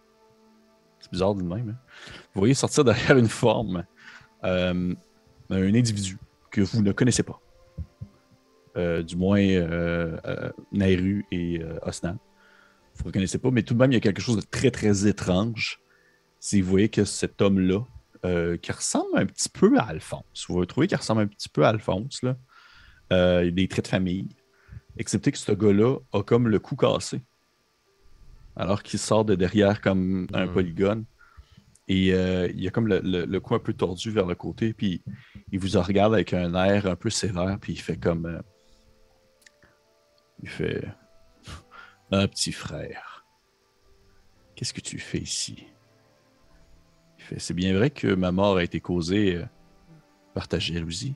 C'est 0.99 1.11
bizarre 1.11 1.33
de 1.35 1.43
même. 1.43 1.69
hein? 1.69 1.93
Vous 2.33 2.41
voyez 2.41 2.53
sortir 2.53 2.83
derrière 2.83 3.17
une 3.17 3.29
forme 3.29 3.85
euh, 4.43 4.93
un 5.49 5.73
individu 5.73 6.17
que 6.51 6.61
vous 6.61 6.83
ne 6.83 6.91
connaissez 6.91 7.23
pas. 7.23 7.39
Euh, 8.75 9.01
du 9.01 9.15
moins 9.15 9.39
euh, 9.39 10.51
Nairu 10.73 11.25
et 11.31 11.63
Osnan. 11.83 12.17
Vous 12.95 13.03
ne 13.03 13.07
reconnaissez 13.07 13.37
pas, 13.39 13.51
mais 13.51 13.63
tout 13.63 13.73
de 13.73 13.79
même, 13.79 13.91
il 13.91 13.95
y 13.95 13.97
a 13.97 14.01
quelque 14.01 14.21
chose 14.21 14.35
de 14.37 14.41
très, 14.41 14.71
très 14.71 15.07
étrange. 15.07 15.79
Si 16.39 16.61
vous 16.61 16.69
voyez 16.69 16.89
que 16.89 17.05
cet 17.05 17.41
homme-là, 17.41 17.79
euh, 18.25 18.55
qui 18.57 18.71
ressemble 18.71 19.09
un 19.17 19.25
petit 19.25 19.49
peu 19.49 19.77
à 19.77 19.83
Alphonse, 19.83 20.45
vous 20.47 20.65
trouvez 20.65 20.87
qu'il 20.87 20.97
ressemble 20.97 21.21
un 21.21 21.27
petit 21.27 21.49
peu 21.49 21.65
à 21.65 21.69
Alphonse, 21.69 22.21
là. 22.23 22.37
Euh, 23.11 23.41
il 23.43 23.49
a 23.49 23.51
des 23.51 23.67
traits 23.67 23.85
de 23.85 23.89
famille, 23.89 24.29
excepté 24.97 25.31
que 25.31 25.37
ce 25.37 25.51
gars-là 25.51 25.97
a 26.13 26.23
comme 26.23 26.47
le 26.47 26.59
cou 26.59 26.75
cassé. 26.75 27.21
Alors 28.55 28.83
qu'il 28.83 28.99
sort 28.99 29.25
de 29.25 29.35
derrière 29.35 29.81
comme 29.81 30.27
un 30.33 30.45
Mhm. 30.45 30.53
polygone. 30.53 31.05
Et 31.89 32.13
euh, 32.13 32.47
il 32.55 32.65
a 32.67 32.71
comme 32.71 32.87
le, 32.87 33.01
le- 33.03 33.25
le 33.25 33.39
cou 33.41 33.55
un 33.55 33.59
peu 33.59 33.73
tordu 33.73 34.09
vers 34.11 34.25
le 34.25 34.35
côté, 34.35 34.71
puis 34.73 35.01
il 35.51 35.59
vous 35.59 35.77
regarde 35.81 36.13
avec 36.13 36.33
un 36.33 36.53
air 36.55 36.85
un 36.87 36.95
peu 36.95 37.09
sévère, 37.09 37.57
puis 37.59 37.73
il 37.73 37.81
fait 37.81 37.97
comme. 37.97 38.41
il 40.41 40.49
fait. 40.49 40.85
Un 42.15 42.27
petit 42.27 42.51
frère. 42.51 43.25
Qu'est-ce 44.55 44.71
que 44.71 44.81
tu 44.81 44.99
fais 44.99 45.17
ici? 45.17 45.55
Il 45.57 45.65
Il 47.17 47.23
fait 47.23 47.39
C'est 47.39 47.55
bien 47.55 47.75
vrai 47.75 47.89
que 47.89 48.13
ma 48.13 48.31
mort 48.31 48.57
a 48.57 48.63
été 48.63 48.79
causée 48.79 49.37
euh, 49.37 49.45
par 50.35 50.47
ta 50.47 50.59
jalousie. 50.59 51.15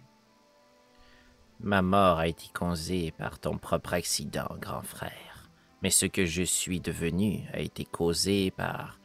Ma 1.60 1.84
mort 1.84 2.18
a 2.18 2.28
été 2.28 2.48
causée 2.52 3.12
par 3.12 3.38
ton 3.38 3.60
propre 3.60 3.94
accident, 3.94 4.50
grand 4.60 4.82
frère. 4.82 5.52
Mais 5.84 5.92
ce 5.92 6.08
que 6.08 6.26
je 6.26 6.42
suis 6.42 6.80
devenu 6.80 7.44
a 7.54 7.60
été 7.60 7.86
causé 7.86 8.50
par 8.50 9.00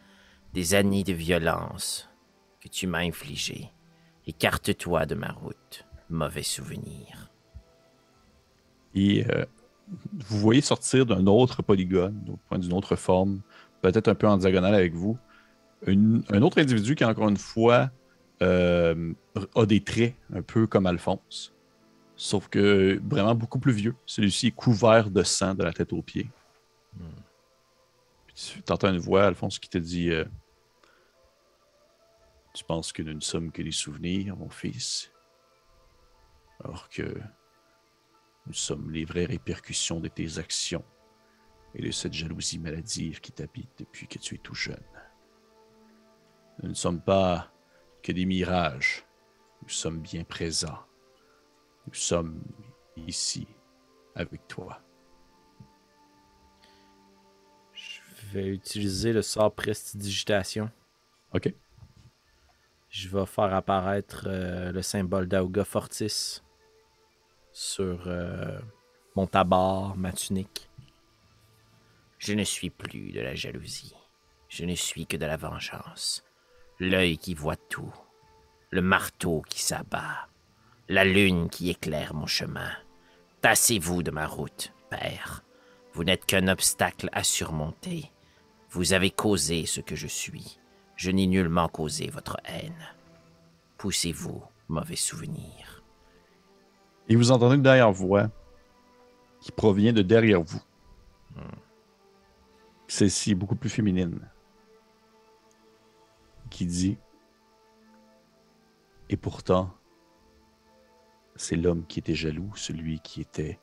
des 0.55 0.72
années 0.72 1.05
de 1.05 1.12
violence 1.12 2.09
que 2.62 2.68
tu 2.68 2.86
m'as 2.86 3.01
infligées. 3.01 3.70
Écarte-toi 4.26 5.05
de 5.05 5.14
ma 5.14 5.32
route, 5.32 5.86
mauvais 6.09 6.43
souvenir. 6.43 7.30
Et 8.95 9.26
euh, 9.28 9.45
vous 10.14 10.38
voyez 10.38 10.61
sortir 10.61 11.07
d'un 11.07 11.26
autre 11.26 11.62
polygone, 11.62 12.18
d'une 12.53 12.72
autre 12.72 12.97
forme, 12.97 13.40
peut-être 13.82 14.09
un 14.09 14.14
peu 14.14 14.26
en 14.28 14.36
diagonale 14.36 14.74
avec 14.74 14.95
vous, 14.95 15.18
une- 15.86 16.22
un 16.30 16.43
autre 16.43 16.61
individu 16.61 16.95
qui, 16.95 17.05
encore 17.05 17.28
une 17.28 17.36
fois, 17.36 17.90
euh, 18.43 19.12
a 19.55 19.66
des 19.66 19.82
traits 19.82 20.14
un 20.32 20.43
peu 20.43 20.66
comme 20.66 20.86
Alphonse. 20.86 21.53
Sauf 22.16 22.49
que 22.49 23.01
vraiment 23.09 23.34
beaucoup 23.34 23.59
plus 23.59 23.72
vieux. 23.72 23.95
Celui-ci 24.07 24.49
est 24.49 24.53
couvert 24.53 25.11
de 25.11 25.22
sang 25.22 25.55
de 25.55 25.64
la 25.64 25.72
tête 25.72 25.93
aux 25.93 26.03
pieds. 26.03 26.30
Puis 28.26 28.62
tu 28.64 28.72
entends 28.72 28.93
une 28.93 28.99
voix, 28.99 29.24
Alphonse, 29.24 29.59
qui 29.59 29.68
te 29.68 29.78
dit 29.78 30.11
euh, 30.11 30.24
Tu 32.55 32.64
penses 32.64 32.93
que 32.93 33.03
nous 33.03 33.14
ne 33.14 33.20
sommes 33.20 33.51
que 33.51 33.62
des 33.62 33.72
souvenirs, 33.72 34.36
mon 34.36 34.49
fils 34.51 35.11
Alors 36.64 36.88
que 36.88 37.14
nous 38.47 38.53
sommes 38.53 38.90
les 38.90 39.05
vraies 39.05 39.26
répercussions 39.26 40.01
de 40.01 40.09
tes 40.09 40.38
actions 40.38 40.84
et 41.74 41.82
de 41.82 41.90
cette 41.90 42.12
jalousie 42.12 42.59
maladive 42.59 43.20
qui 43.20 43.32
t'habite 43.32 43.70
depuis 43.78 44.07
que 44.07 44.18
tu 44.18 44.34
es 44.34 44.38
tout 44.38 44.55
jeune. 44.55 44.82
Nous 46.62 46.68
ne 46.70 46.74
sommes 46.74 47.01
pas 47.01 47.53
que 48.03 48.12
des 48.12 48.26
mirages. 48.26 49.07
Nous 49.62 49.68
sommes 49.68 50.01
bien 50.01 50.24
présents. 50.24 50.80
Nous 51.86 51.95
sommes 51.95 52.43
ici 52.97 53.47
avec 54.14 54.47
toi. 54.49 54.82
Je 57.72 58.01
vais 58.32 58.49
utiliser 58.49 59.12
le 59.12 59.22
sort 59.22 59.55
prestidigitation. 59.55 60.70
OK. 61.32 61.55
Je 62.90 63.09
vais 63.09 63.24
faire 63.24 63.55
apparaître 63.55 64.24
euh, 64.26 64.70
le 64.72 64.82
symbole 64.82 65.26
d'Auga 65.26 65.64
Fortis 65.64 66.43
sur 67.53 68.07
euh, 68.07 68.59
mon 69.14 69.26
tabard, 69.26 69.96
ma 69.96 70.12
tunique. 70.12 70.68
Je 72.18 72.34
ne 72.34 72.44
suis 72.44 72.70
plus 72.70 73.12
de 73.12 73.20
la 73.20 73.34
jalousie. 73.34 73.94
Je 74.48 74.64
ne 74.64 74.74
suis 74.74 75.07
que 75.07 75.16
de 75.16 75.26
la 75.26 75.36
vengeance. 75.36 76.24
L'œil 76.78 77.18
qui 77.18 77.34
voit 77.34 77.57
tout. 77.57 77.92
Le 78.70 78.80
marteau 78.80 79.42
qui 79.48 79.61
s'abat. 79.61 80.28
La 80.88 81.05
lune 81.05 81.48
qui 81.48 81.70
éclaire 81.70 82.14
mon 82.14 82.26
chemin. 82.26 82.70
Tassez-vous 83.40 84.03
de 84.03 84.11
ma 84.11 84.26
route, 84.26 84.72
père. 84.88 85.42
Vous 85.94 86.05
n'êtes 86.05 86.26
qu'un 86.26 86.48
obstacle 86.48 87.09
à 87.12 87.22
surmonter. 87.22 88.11
Vous 88.70 88.92
avez 88.92 89.11
causé 89.11 89.66
ce 89.66 89.80
que 89.80 89.96
je 89.96 90.07
suis. 90.07 90.59
Je 90.96 91.11
n'ai 91.11 91.26
nullement 91.26 91.68
causé 91.68 92.09
votre 92.09 92.36
haine. 92.44 92.88
Poussez-vous, 93.78 94.42
mauvais 94.68 94.96
souvenir. 94.96 95.82
Et 97.13 97.15
vous 97.15 97.31
entendez 97.31 97.57
une 97.57 97.63
dernière 97.63 97.93
voix 97.93 98.31
qui 99.39 99.53
provient 99.53 99.93
de 99.93 100.01
derrière 100.01 100.43
vous. 100.43 100.63
Celle-ci 102.89 103.33
est 103.33 103.35
beaucoup 103.35 103.55
plus 103.55 103.69
féminine. 103.69 104.19
Qui 106.49 106.65
dit 106.65 106.97
Et 109.11 109.19
pourtant, 109.19 109.77
c'est 111.37 111.57
l'homme 111.57 111.85
qui 111.87 111.99
était 111.99 112.15
jaloux, 112.15 112.51
celui 112.57 112.99
qui 113.01 113.21
était 113.21 113.61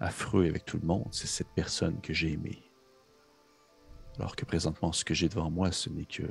affreux 0.00 0.46
avec 0.46 0.64
tout 0.64 0.78
le 0.78 0.86
monde, 0.86 1.08
c'est 1.10 1.26
cette 1.26 1.50
personne 1.54 2.00
que 2.00 2.14
j'ai 2.14 2.32
aimée. 2.32 2.62
Alors 4.18 4.36
que 4.36 4.46
présentement, 4.46 4.92
ce 4.92 5.04
que 5.04 5.12
j'ai 5.12 5.28
devant 5.28 5.50
moi, 5.50 5.70
ce 5.70 5.90
n'est 5.90 6.06
que 6.06 6.22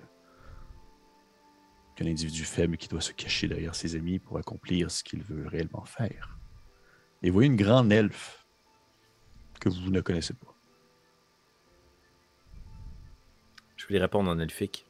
qu'un 1.95 2.07
individu 2.07 2.43
faible 2.43 2.75
qui 2.77 2.87
doit 2.87 3.01
se 3.01 3.13
cacher 3.13 3.47
derrière 3.47 3.75
ses 3.75 3.95
amis 3.95 4.17
pour 4.17 4.39
accomplir 4.39 4.89
ce 4.89 5.03
qu'il 5.03 5.21
veut 5.21 5.45
réellement 5.47 5.85
faire. 5.85 6.34
Et 7.23 7.29
vous 7.29 7.33
voyez 7.33 7.49
une 7.49 7.55
grande 7.55 7.91
elfe 7.91 8.45
que 9.59 9.69
vous 9.69 9.89
ne 9.89 10.01
connaissez 10.01 10.33
pas. 10.33 10.53
Je 13.77 13.87
lui 13.87 13.97
répondre 13.97 14.31
en 14.31 14.39
elfique. 14.39 14.85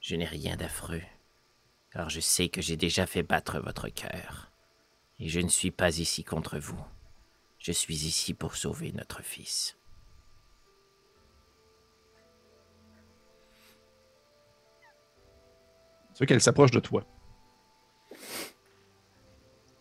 Je 0.00 0.16
n'ai 0.16 0.26
rien 0.26 0.56
d'affreux, 0.56 1.02
car 1.90 2.10
je 2.10 2.20
sais 2.20 2.50
que 2.50 2.60
j'ai 2.60 2.76
déjà 2.76 3.06
fait 3.06 3.22
battre 3.22 3.58
votre 3.58 3.88
cœur. 3.88 4.50
Et 5.18 5.28
je 5.28 5.40
ne 5.40 5.48
suis 5.48 5.70
pas 5.70 5.98
ici 5.98 6.24
contre 6.24 6.58
vous. 6.58 6.82
Je 7.58 7.72
suis 7.72 8.04
ici 8.04 8.34
pour 8.34 8.56
sauver 8.56 8.92
notre 8.92 9.22
fils. 9.22 9.78
Tu 16.14 16.18
vois 16.18 16.26
qu'elle 16.26 16.40
s'approche 16.40 16.70
de 16.70 16.80
toi. 16.80 17.04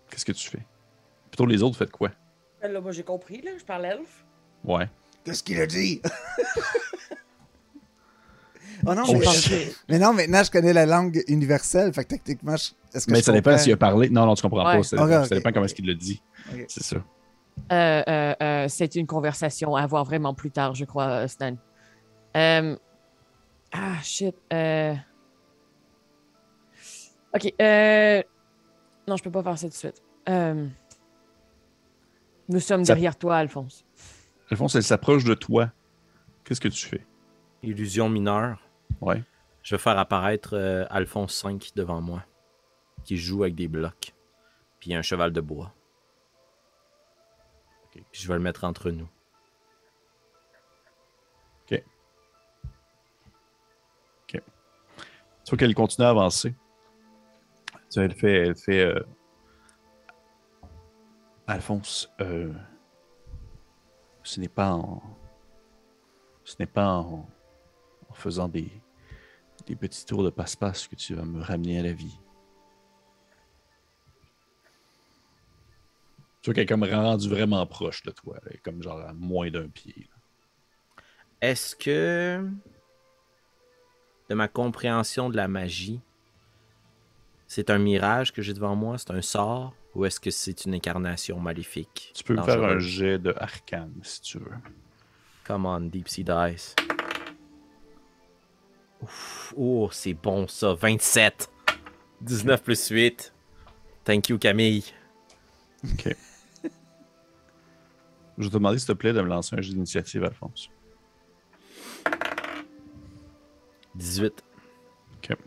Qu'est-ce 0.09 0.25
que 0.25 0.31
tu 0.31 0.49
fais? 0.49 0.65
Plutôt 1.29 1.45
les 1.45 1.61
autres, 1.63 1.77
faites 1.77 1.91
quoi? 1.91 2.09
Ben 2.61 2.71
Là, 2.71 2.81
moi, 2.81 2.91
j'ai 2.91 3.03
compris, 3.03 3.41
là. 3.41 3.51
Je 3.57 3.63
parle 3.63 3.85
elfe. 3.85 4.25
Ouais. 4.63 4.89
Qu'est-ce 5.23 5.43
qu'il 5.43 5.59
a 5.61 5.65
dit? 5.67 6.01
oh 8.85 8.93
non, 8.93 9.03
Oh, 9.07 9.13
mais, 9.17 9.25
shit. 9.27 9.75
mais 9.89 9.99
non, 9.99 10.13
maintenant 10.13 10.43
je 10.43 10.51
connais 10.51 10.73
la 10.73 10.85
langue 10.85 11.23
universelle, 11.27 11.93
fait 11.93 12.03
que 12.03 12.09
techniquement, 12.09 12.55
je- 12.57 12.71
est-ce 12.93 13.05
que 13.07 13.11
Mais 13.11 13.19
je 13.19 13.23
ça 13.23 13.31
dépend 13.31 13.57
s'il 13.57 13.71
a 13.73 13.77
parlé. 13.77 14.09
Non, 14.09 14.25
non, 14.25 14.35
tu 14.35 14.41
comprends 14.41 14.65
Ouais. 14.67 14.77
pas. 14.77 14.83
Ça, 14.83 15.21
ok. 15.23 15.29
dépend 15.29 15.51
comment 15.51 15.65
est-ce 15.65 15.75
qu'il 15.75 15.87
le 15.87 15.95
dit. 15.95 16.21
C'est 16.67 16.83
ça. 16.83 16.97
Euh, 17.71 18.03
euh, 18.07 18.33
euh, 18.41 18.65
c'est 18.67 18.95
une 18.95 19.05
conversation 19.07 19.75
à 19.75 19.83
avoir 19.83 20.03
vraiment 20.05 20.33
plus 20.33 20.51
tard, 20.51 20.75
je 20.75 20.85
crois, 20.85 21.23
euh, 21.23 21.27
Stan. 21.27 21.55
Euh, 22.35 22.75
Ah, 23.75 23.95
shit. 24.03 24.35
Ok. 27.35 27.53
euh, 27.61 28.21
Non, 29.07 29.17
je 29.17 29.23
peux 29.23 29.31
pas 29.31 29.43
faire 29.43 29.57
ça 29.57 29.67
tout 29.67 29.71
de 29.71 29.77
suite. 29.77 30.01
Euh, 30.29 30.67
Nous 32.49 32.59
sommes 32.59 32.85
Ça- 32.85 32.93
derrière 32.93 33.17
toi, 33.17 33.37
Alphonse. 33.37 33.85
Alphonse, 34.49 34.75
elle 34.75 34.83
s'approche 34.83 35.23
de 35.23 35.33
toi. 35.33 35.71
Qu'est-ce 36.43 36.61
que 36.61 36.67
tu 36.67 36.85
fais? 36.85 37.05
Illusion 37.63 38.09
mineure. 38.09 38.59
Ouais. 39.01 39.23
Je 39.63 39.75
vais 39.75 39.81
faire 39.81 39.97
apparaître 39.97 40.55
euh, 40.55 40.85
Alphonse 40.89 41.43
V 41.45 41.57
devant 41.75 42.01
moi, 42.01 42.23
qui 43.05 43.17
joue 43.17 43.43
avec 43.43 43.55
des 43.55 43.67
blocs. 43.69 44.13
Puis 44.79 44.93
un 44.93 45.01
cheval 45.01 45.31
de 45.31 45.39
bois. 45.41 45.73
Puis 47.91 48.03
je 48.11 48.27
vais 48.27 48.33
le 48.33 48.41
mettre 48.41 48.63
entre 48.65 48.91
nous. 48.91 49.07
Tu 55.45 55.49
vois 55.49 55.57
qu'elle 55.57 55.75
continue 55.75 56.05
à 56.05 56.09
avancer. 56.09 56.55
Elle 57.97 58.13
fait. 58.13 58.47
Elle 58.47 58.55
fait 58.55 58.81
euh, 58.81 58.99
Alphonse, 61.45 62.09
euh, 62.21 62.53
ce 64.23 64.39
n'est 64.39 64.47
pas 64.47 64.71
en. 64.71 65.01
Ce 66.45 66.55
n'est 66.59 66.65
pas 66.67 66.87
en, 66.87 67.27
en 68.09 68.13
faisant 68.13 68.47
des, 68.47 68.71
des 69.65 69.75
petits 69.75 70.05
tours 70.05 70.23
de 70.23 70.29
passe-passe 70.29 70.87
que 70.87 70.95
tu 70.95 71.15
vas 71.15 71.23
me 71.23 71.41
ramener 71.41 71.79
à 71.79 71.83
la 71.83 71.93
vie. 71.93 72.17
Tu 76.41 76.49
vois 76.49 76.55
qu'elle 76.55 76.63
est 76.63 76.67
comme 76.67 76.83
rendue 76.83 77.29
vraiment 77.29 77.65
proche 77.65 78.03
de 78.03 78.11
toi. 78.11 78.37
Elle 78.45 78.55
est 78.55 78.57
comme 78.57 78.83
genre 78.83 78.99
à 78.99 79.13
moins 79.13 79.49
d'un 79.49 79.69
pied. 79.69 80.09
Est-ce 81.39 81.75
que, 81.75 82.45
de 84.29 84.35
ma 84.35 84.49
compréhension 84.49 85.29
de 85.29 85.37
la 85.37 85.47
magie, 85.47 86.01
c'est 87.53 87.69
un 87.69 87.77
mirage 87.77 88.33
que 88.33 88.41
j'ai 88.41 88.55
devant 88.55 88.75
moi, 88.75 88.97
c'est 88.97 89.11
un 89.11 89.21
sort, 89.21 89.75
ou 89.93 90.05
est-ce 90.05 90.19
que 90.19 90.31
c'est 90.31 90.65
une 90.65 90.73
incarnation 90.73 91.39
maléfique? 91.39 92.11
Tu 92.15 92.23
peux 92.23 92.33
me 92.33 92.41
faire 92.41 92.55
un 92.55 92.61
dangereuse? 92.61 92.83
jet 92.83 93.19
de 93.19 93.31
arcane 93.37 93.93
si 94.01 94.21
tu 94.21 94.39
veux. 94.39 94.55
Come 95.45 95.67
on, 95.67 95.81
Deep 95.81 96.09
Sea 96.09 96.23
Dice. 96.23 96.75
Ouf, 99.03 99.53
oh, 99.55 99.87
c'est 99.91 100.15
bon 100.15 100.47
ça. 100.47 100.73
27. 100.73 101.51
19 102.21 102.63
plus 102.63 102.87
8. 102.87 103.31
Thank 104.03 104.29
you, 104.29 104.39
Camille. 104.39 104.85
Ok. 105.83 106.15
Je 108.39 108.43
vais 108.45 108.49
te 108.49 108.53
demander, 108.53 108.79
s'il 108.79 108.87
te 108.87 108.93
plaît, 108.93 109.13
de 109.13 109.21
me 109.21 109.27
lancer 109.27 109.55
un 109.55 109.61
jeu 109.61 109.73
d'initiative, 109.73 110.23
Alphonse. 110.23 110.71
18. 113.93 114.43
Ok. 115.17 115.37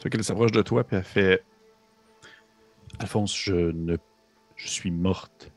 Tu 0.00 0.04
vois 0.04 0.10
qu'elle 0.12 0.24
s'approche 0.24 0.52
de 0.52 0.62
toi, 0.62 0.82
puis 0.82 0.96
elle 0.96 1.04
fait 1.04 1.44
Alphonse, 2.98 3.36
je 3.36 3.52
ne. 3.54 3.98
Je 4.56 4.66
suis 4.66 4.90
morte. 4.90 5.52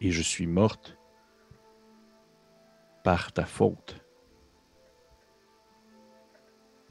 Et 0.00 0.12
je 0.12 0.22
suis 0.22 0.46
morte 0.46 0.96
par 3.02 3.32
ta 3.32 3.44
faute. 3.44 3.96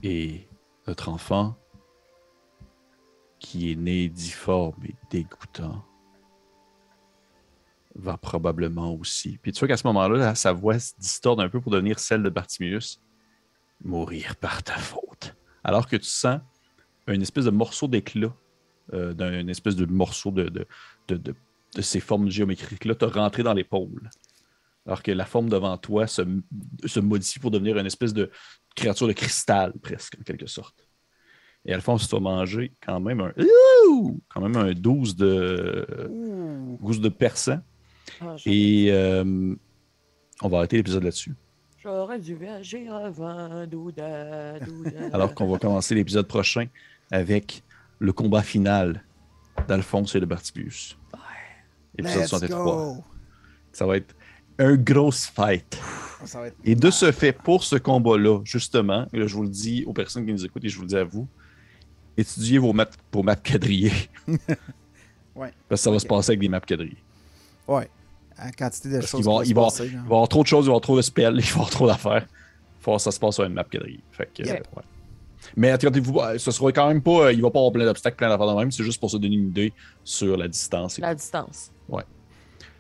Et 0.04 0.50
notre 0.88 1.08
enfant, 1.08 1.56
qui 3.40 3.72
est 3.72 3.76
né 3.76 4.10
difforme 4.10 4.84
et 4.86 4.96
dégoûtant, 5.10 5.86
va 7.96 8.18
probablement 8.18 8.94
aussi. 8.94 9.38
Puis 9.42 9.54
tu 9.54 9.60
vois 9.60 9.70
qu'à 9.70 9.78
ce 9.78 9.88
moment-là, 9.88 10.36
sa 10.36 10.52
voix 10.52 10.80
se 10.80 10.94
distorde 11.00 11.40
un 11.40 11.48
peu 11.48 11.62
pour 11.62 11.72
devenir 11.72 11.98
celle 11.98 12.24
de 12.24 12.30
Bartimius. 12.30 13.02
Mourir 13.82 14.36
par 14.36 14.64
ta 14.64 14.76
faute. 14.76 15.39
Alors 15.64 15.88
que 15.88 15.96
tu 15.98 16.06
sens 16.08 16.40
une 17.08 17.22
espèce 17.22 17.46
de 17.46 17.50
morceau 17.52 17.88
d'éclat, 17.88 18.34
euh, 18.94 19.14
d'un 19.14 19.48
espèce 19.48 19.76
de 19.76 19.86
morceau 19.86 20.32
de, 20.32 20.44
de, 20.50 20.66
de, 21.08 21.18
de- 21.18 21.36
de 21.76 21.82
ces 21.84 22.00
formes 22.00 22.30
géométriques-là, 22.32 22.96
te 22.96 23.06
rentrer 23.06 23.44
dans 23.44 23.54
l'épaule. 23.54 24.10
Alors 24.88 25.04
que 25.04 25.12
la 25.12 25.26
forme 25.26 25.50
devant 25.50 25.78
toi 25.78 26.08
se, 26.08 26.24
se 26.86 27.00
modifie 27.00 27.38
pour 27.38 27.52
devenir 27.52 27.78
une 27.78 27.86
espèce 27.86 28.14
de 28.14 28.32
créature 28.76 29.08
de 29.08 29.14
cristal, 29.14 29.74
presque, 29.82 30.18
en 30.20 30.24
quelque 30.24 30.48
sorte. 30.48 30.88
Et 31.66 31.74
Alphonse, 31.74 32.08
tu 32.10 32.16
vas 32.16 32.22
manger 32.22 32.72
quand 32.84 33.00
même 33.00 33.20
un, 33.22 33.34
quand 34.30 34.42
même 34.42 34.56
un 34.58 34.72
12 34.74 35.16
de, 35.16 35.86
12 36.82 37.02
de 37.02 37.10
perçant. 37.10 37.60
Ah, 38.22 38.36
Et 38.48 38.88
euh, 38.92 39.56
on 40.42 40.48
va 40.50 40.58
arrêter 40.60 40.78
l'épisode 40.78 41.04
là-dessus. 41.04 41.36
J'aurais 41.82 42.20
dû 42.20 42.38
agir 42.46 42.94
avant, 42.94 43.66
douda, 43.66 44.60
douda. 44.60 45.10
Alors 45.14 45.34
qu'on 45.34 45.50
va 45.50 45.58
commencer 45.58 45.96
l'épisode 45.96 46.28
prochain 46.28 46.68
avec 47.10 47.64
le 48.00 48.12
combat 48.12 48.42
final 48.42 49.04
d'Alphonse 49.68 50.14
et 50.16 50.20
de 50.20 50.26
Bartibius. 50.26 50.98
Épisode 51.98 52.22
Let's 52.22 52.30
63. 52.30 52.64
go! 52.66 53.04
Ça 53.72 53.86
va 53.86 53.96
être 53.96 54.14
un 54.58 54.76
gros 54.76 55.12
fight. 55.12 55.80
Ça 56.26 56.42
va 56.42 56.48
être... 56.48 56.58
Et 56.66 56.76
de 56.76 56.92
ce 56.92 57.14
fait, 57.14 57.32
pour 57.32 57.64
ce 57.64 57.78
combat-là, 57.78 58.42
justement, 58.44 59.08
et 59.14 59.20
là, 59.20 59.28
je 59.28 59.36
vous 59.36 59.44
le 59.44 59.50
dis 59.50 59.86
aux 59.86 59.94
personnes 59.94 60.26
qui 60.26 60.34
nous 60.34 60.46
écoutent 60.46 60.66
et 60.66 60.70
je 60.70 60.76
vous 60.76 60.84
le 60.84 60.90
dis 60.90 60.98
à 60.98 61.06
vous, 61.06 61.28
étudiez 62.18 62.58
vos 62.58 62.74
maps, 62.74 62.90
vos 63.14 63.24
maps 63.24 63.36
quadrillées. 63.36 64.10
Ouais. 65.36 65.54
Parce 65.70 65.80
que 65.80 65.84
ça 65.86 65.92
va 65.92 66.00
se 66.00 66.06
passer 66.06 66.32
avec 66.32 66.42
des 66.42 66.50
maps 66.50 66.60
quadrillées. 66.60 67.02
Ouais. 67.66 67.90
La 68.44 68.52
quantité 68.52 68.90
de 68.90 69.00
Parce 69.00 69.12
choses 69.12 69.26
vont- 69.26 69.42
ils 69.44 69.54
vont 69.54 69.64
vont- 69.64 69.70
se 69.70 69.78
passer, 69.80 69.90
là. 69.90 69.92
Il 69.94 69.98
va 69.98 70.02
y 70.04 70.06
avoir 70.14 70.28
trop 70.30 70.42
de 70.44 70.48
choses, 70.48 70.66
il 70.66 70.68
va 70.68 70.72
y 70.72 70.74
avoir 70.74 70.82
trop 70.82 70.98
de 70.98 71.02
spells, 71.02 71.34
il 71.38 71.42
va 71.42 71.48
y 71.48 71.52
avoir 71.54 71.70
trop 71.70 71.88
d'affaires. 71.88 72.26
Il 72.80 72.84
faut 72.84 72.96
que 72.96 73.02
ça 73.02 73.12
se 73.12 73.20
passe 73.20 73.36
sur 73.36 73.44
une 73.44 73.54
map 73.54 73.64
quadrillée. 73.66 74.00
Fait 74.12 74.30
que, 74.34 74.44
Yeah. 74.44 74.56
euh, 74.56 74.78
ouais. 74.78 74.84
Mais 75.56 75.70
attendez-vous, 75.72 76.20
euh, 76.20 76.38
ce 76.38 76.52
sera 76.52 76.72
quand 76.72 76.88
même 76.88 77.02
pas. 77.02 77.26
euh, 77.28 77.34
Il 77.34 77.42
va 77.42 77.50
pas 77.50 77.60
avoir 77.60 77.72
plein 77.72 77.86
d'obstacles, 77.86 78.18
plein 78.18 78.30
d'affaires 78.30 78.48
de 78.48 78.60
même. 78.60 78.72
C'est 78.72 78.84
juste 78.84 79.00
pour 79.00 79.10
se 79.10 79.18
donner 79.18 79.36
une 79.36 79.48
idée 79.50 79.74
sur 80.04 80.38
la 80.38 80.48
distance. 80.48 80.98
La 81.00 81.16
distance. 81.16 81.72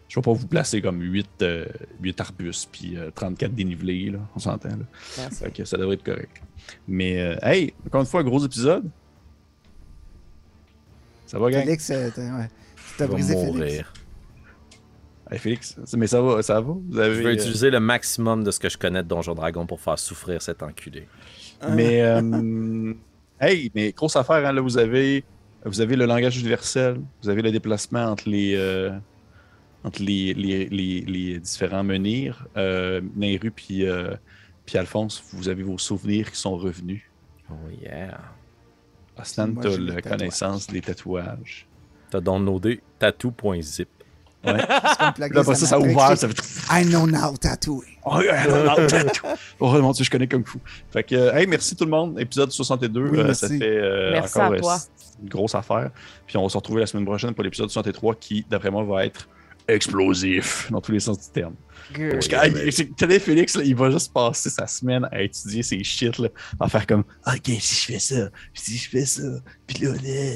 Je 0.08 0.16
vais 0.16 0.24
pas 0.24 0.34
vous 0.34 0.48
placer 0.48 0.82
comme 0.82 1.00
8, 1.04 1.30
euh, 1.44 1.66
8 2.02 2.20
arbustes 2.20 2.70
puis 2.72 2.98
euh, 2.98 3.12
34 3.14 3.54
dénivelés, 3.54 4.10
là. 4.10 4.18
On 4.36 4.40
s'entend, 4.40 4.70
là. 4.70 4.78
Merci. 5.20 5.36
Fait 5.44 5.52
que 5.52 5.66
ça 5.66 5.78
devrait 5.78 5.94
être 5.96 6.04
correct. 6.04 6.42
Mais, 6.88 7.20
euh, 7.22 7.36
hey, 7.44 7.76
encore 7.86 8.02
une 8.02 8.08
fois, 8.08 8.22
un 8.22 8.24
gros 8.24 8.44
épisode. 8.44 8.90
Ça 11.28 11.38
va, 11.38 11.52
gang? 11.52 11.64
Félix, 11.64 11.90
euh, 11.92 12.10
t'as 12.16 12.24
ouais. 12.40 13.08
Brisé 13.08 13.36
Félix. 13.36 13.84
Hey, 15.32 15.38
Félix, 15.38 15.78
mais 15.96 16.08
ça 16.08 16.22
va, 16.22 16.42
ça 16.42 16.60
va? 16.60 16.74
Vous 16.90 16.98
avez, 16.98 17.16
Je 17.16 17.20
vais 17.22 17.30
euh, 17.30 17.34
utiliser 17.34 17.70
le 17.70 17.80
maximum 17.80 18.44
de 18.44 18.50
ce 18.50 18.60
que 18.60 18.68
je 18.68 18.78
connais 18.78 19.04
de 19.04 19.08
Donjon 19.08 19.36
Dragon 19.36 19.66
pour 19.68 19.80
faire 19.80 20.00
souffrir 20.00 20.42
cet 20.42 20.64
enculé. 20.64 21.08
Mais, 21.70 22.02
euh, 22.02 22.94
hey, 23.40 23.72
mais 23.76 23.92
grosse 23.92 24.16
affaire, 24.16 24.48
hein, 24.48 24.54
là, 24.54 24.62
vous 24.62 24.78
avez, 24.78 25.24
vous 25.66 25.82
avez 25.82 25.96
le 25.96 26.06
langage 26.06 26.40
universel, 26.40 27.00
vous 27.22 27.30
avez 27.30 27.44
le 27.44 27.52
déplacement 27.52 28.06
entre 28.06 28.28
les, 28.28 28.56
euh, 28.56 28.92
entre 29.84 30.02
les, 30.02 30.34
les, 30.34 30.66
les, 30.66 31.02
les 31.02 31.40
différents 31.40 31.84
menhirs. 31.84 32.48
Euh, 32.58 33.02
Nairu 33.16 33.52
puis, 33.52 33.86
euh, 33.86 34.16
puis 34.66 34.78
Alphonse, 34.78 35.24
vous 35.34 35.48
avez 35.48 35.64
vos 35.64 35.78
souvenirs 35.78 36.32
qui 36.32 36.40
sont 36.40 36.58
revenus. 36.58 37.04
Oh 37.52 37.56
yeah. 37.82 38.20
Aslan, 39.18 39.54
t'as 39.56 39.78
la 39.78 40.02
connaissance 40.02 40.68
des 40.68 40.82
tatouages. 40.82 41.68
T'as 42.10 42.22
downloadé 42.22 42.82
tattoo.zip. 42.98 43.90
Ouais. 44.46 44.54
Là, 44.54 45.14
après 45.18 45.56
ça, 45.56 45.66
ça 45.66 45.76
a 45.76 45.80
ouvert, 45.80 46.18
ça 46.18 46.28
fait... 46.28 46.82
I 46.82 46.86
know 46.86 47.06
now, 47.06 47.36
tattoo. 47.38 47.84
Oh, 48.06 48.22
oh 49.60 49.82
mon 49.82 49.92
dieu, 49.92 50.06
je 50.06 50.10
connais 50.10 50.28
comme 50.28 50.46
fou. 50.46 50.60
Fait 50.92 51.04
que, 51.04 51.14
euh, 51.14 51.36
hey, 51.36 51.46
merci 51.46 51.76
tout 51.76 51.84
le 51.84 51.92
monde. 51.92 52.20
Épisode 52.20 52.52
62, 52.52 53.02
Oui, 53.10 53.20
euh, 53.20 53.34
ça 53.34 53.48
fait 53.48 53.60
euh, 53.62 54.12
Merci 54.14 54.38
encore 54.38 54.52
à 54.52 54.56
euh, 54.56 54.60
toi. 54.60 54.78
une 55.22 55.30
grosse 55.30 55.54
affaire. 55.54 55.92
Puis 56.26 56.38
on 56.38 56.44
va 56.44 56.50
se 56.50 56.58
retrouver 56.58 56.80
la 56.80 56.88
semaine 56.88 57.06
prochaine 57.06 57.34
pour 57.34 57.44
l'épisode 57.44 57.70
63 57.70 58.16
qui, 58.16 58.46
d'après 58.50 58.72
moi, 58.72 58.84
va 58.84 59.06
être 59.06 59.28
explosif 59.68 60.72
dans 60.72 60.82
tous 60.82 60.92
les 60.92 61.00
sens 61.00 61.20
du 61.20 61.32
terme. 61.32 61.54
Parce 61.94 62.28
que, 62.28 62.94
tenez, 62.96 63.20
Félix, 63.20 63.56
là, 63.56 63.64
il 63.64 63.76
va 63.76 63.92
juste 63.92 64.14
passer 64.14 64.50
sa 64.50 64.66
semaine 64.68 65.08
à 65.12 65.22
étudier 65.22 65.64
ces 65.64 65.84
shit, 65.84 66.18
là, 66.18 66.30
à 66.60 66.68
faire 66.70 66.88
comme 66.88 67.04
Ok, 67.28 67.52
si 67.60 67.76
je 67.82 67.94
fais 67.94 68.00
ça, 68.00 68.30
puis 68.54 68.64
si 68.64 68.78
je 68.78 68.90
fais 68.90 69.06
ça, 69.06 69.24
puis 69.68 69.86
là, 69.86 69.92
là. 69.94 70.34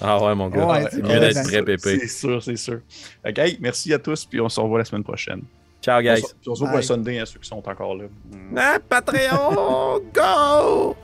Ah 0.00 0.22
ouais, 0.22 0.34
mon 0.34 0.48
gars. 0.48 0.66
Ouais, 0.66 0.84
mieux 0.94 1.02
vrai, 1.02 1.20
d'être 1.20 1.42
très 1.44 1.62
pépé. 1.62 1.98
C'est 2.00 2.08
sûr, 2.08 2.42
c'est 2.42 2.56
sûr. 2.56 2.80
Hey, 3.24 3.58
merci 3.60 3.92
à 3.92 3.98
tous, 3.98 4.24
puis 4.24 4.40
on 4.40 4.48
se 4.48 4.60
revoit 4.60 4.78
la 4.78 4.84
semaine 4.84 5.04
prochaine. 5.04 5.42
Ciao, 5.82 6.00
guys. 6.00 6.22
on 6.46 6.54
se 6.54 6.62
revoit 6.62 6.78
pour. 6.80 6.84
Sunday 6.84 7.20
à 7.20 7.26
ceux 7.26 7.38
qui 7.38 7.48
sont 7.48 7.62
encore 7.66 7.94
là. 7.94 8.04
Ah, 8.56 8.78
Patreon, 8.88 10.00
go! 10.12 10.96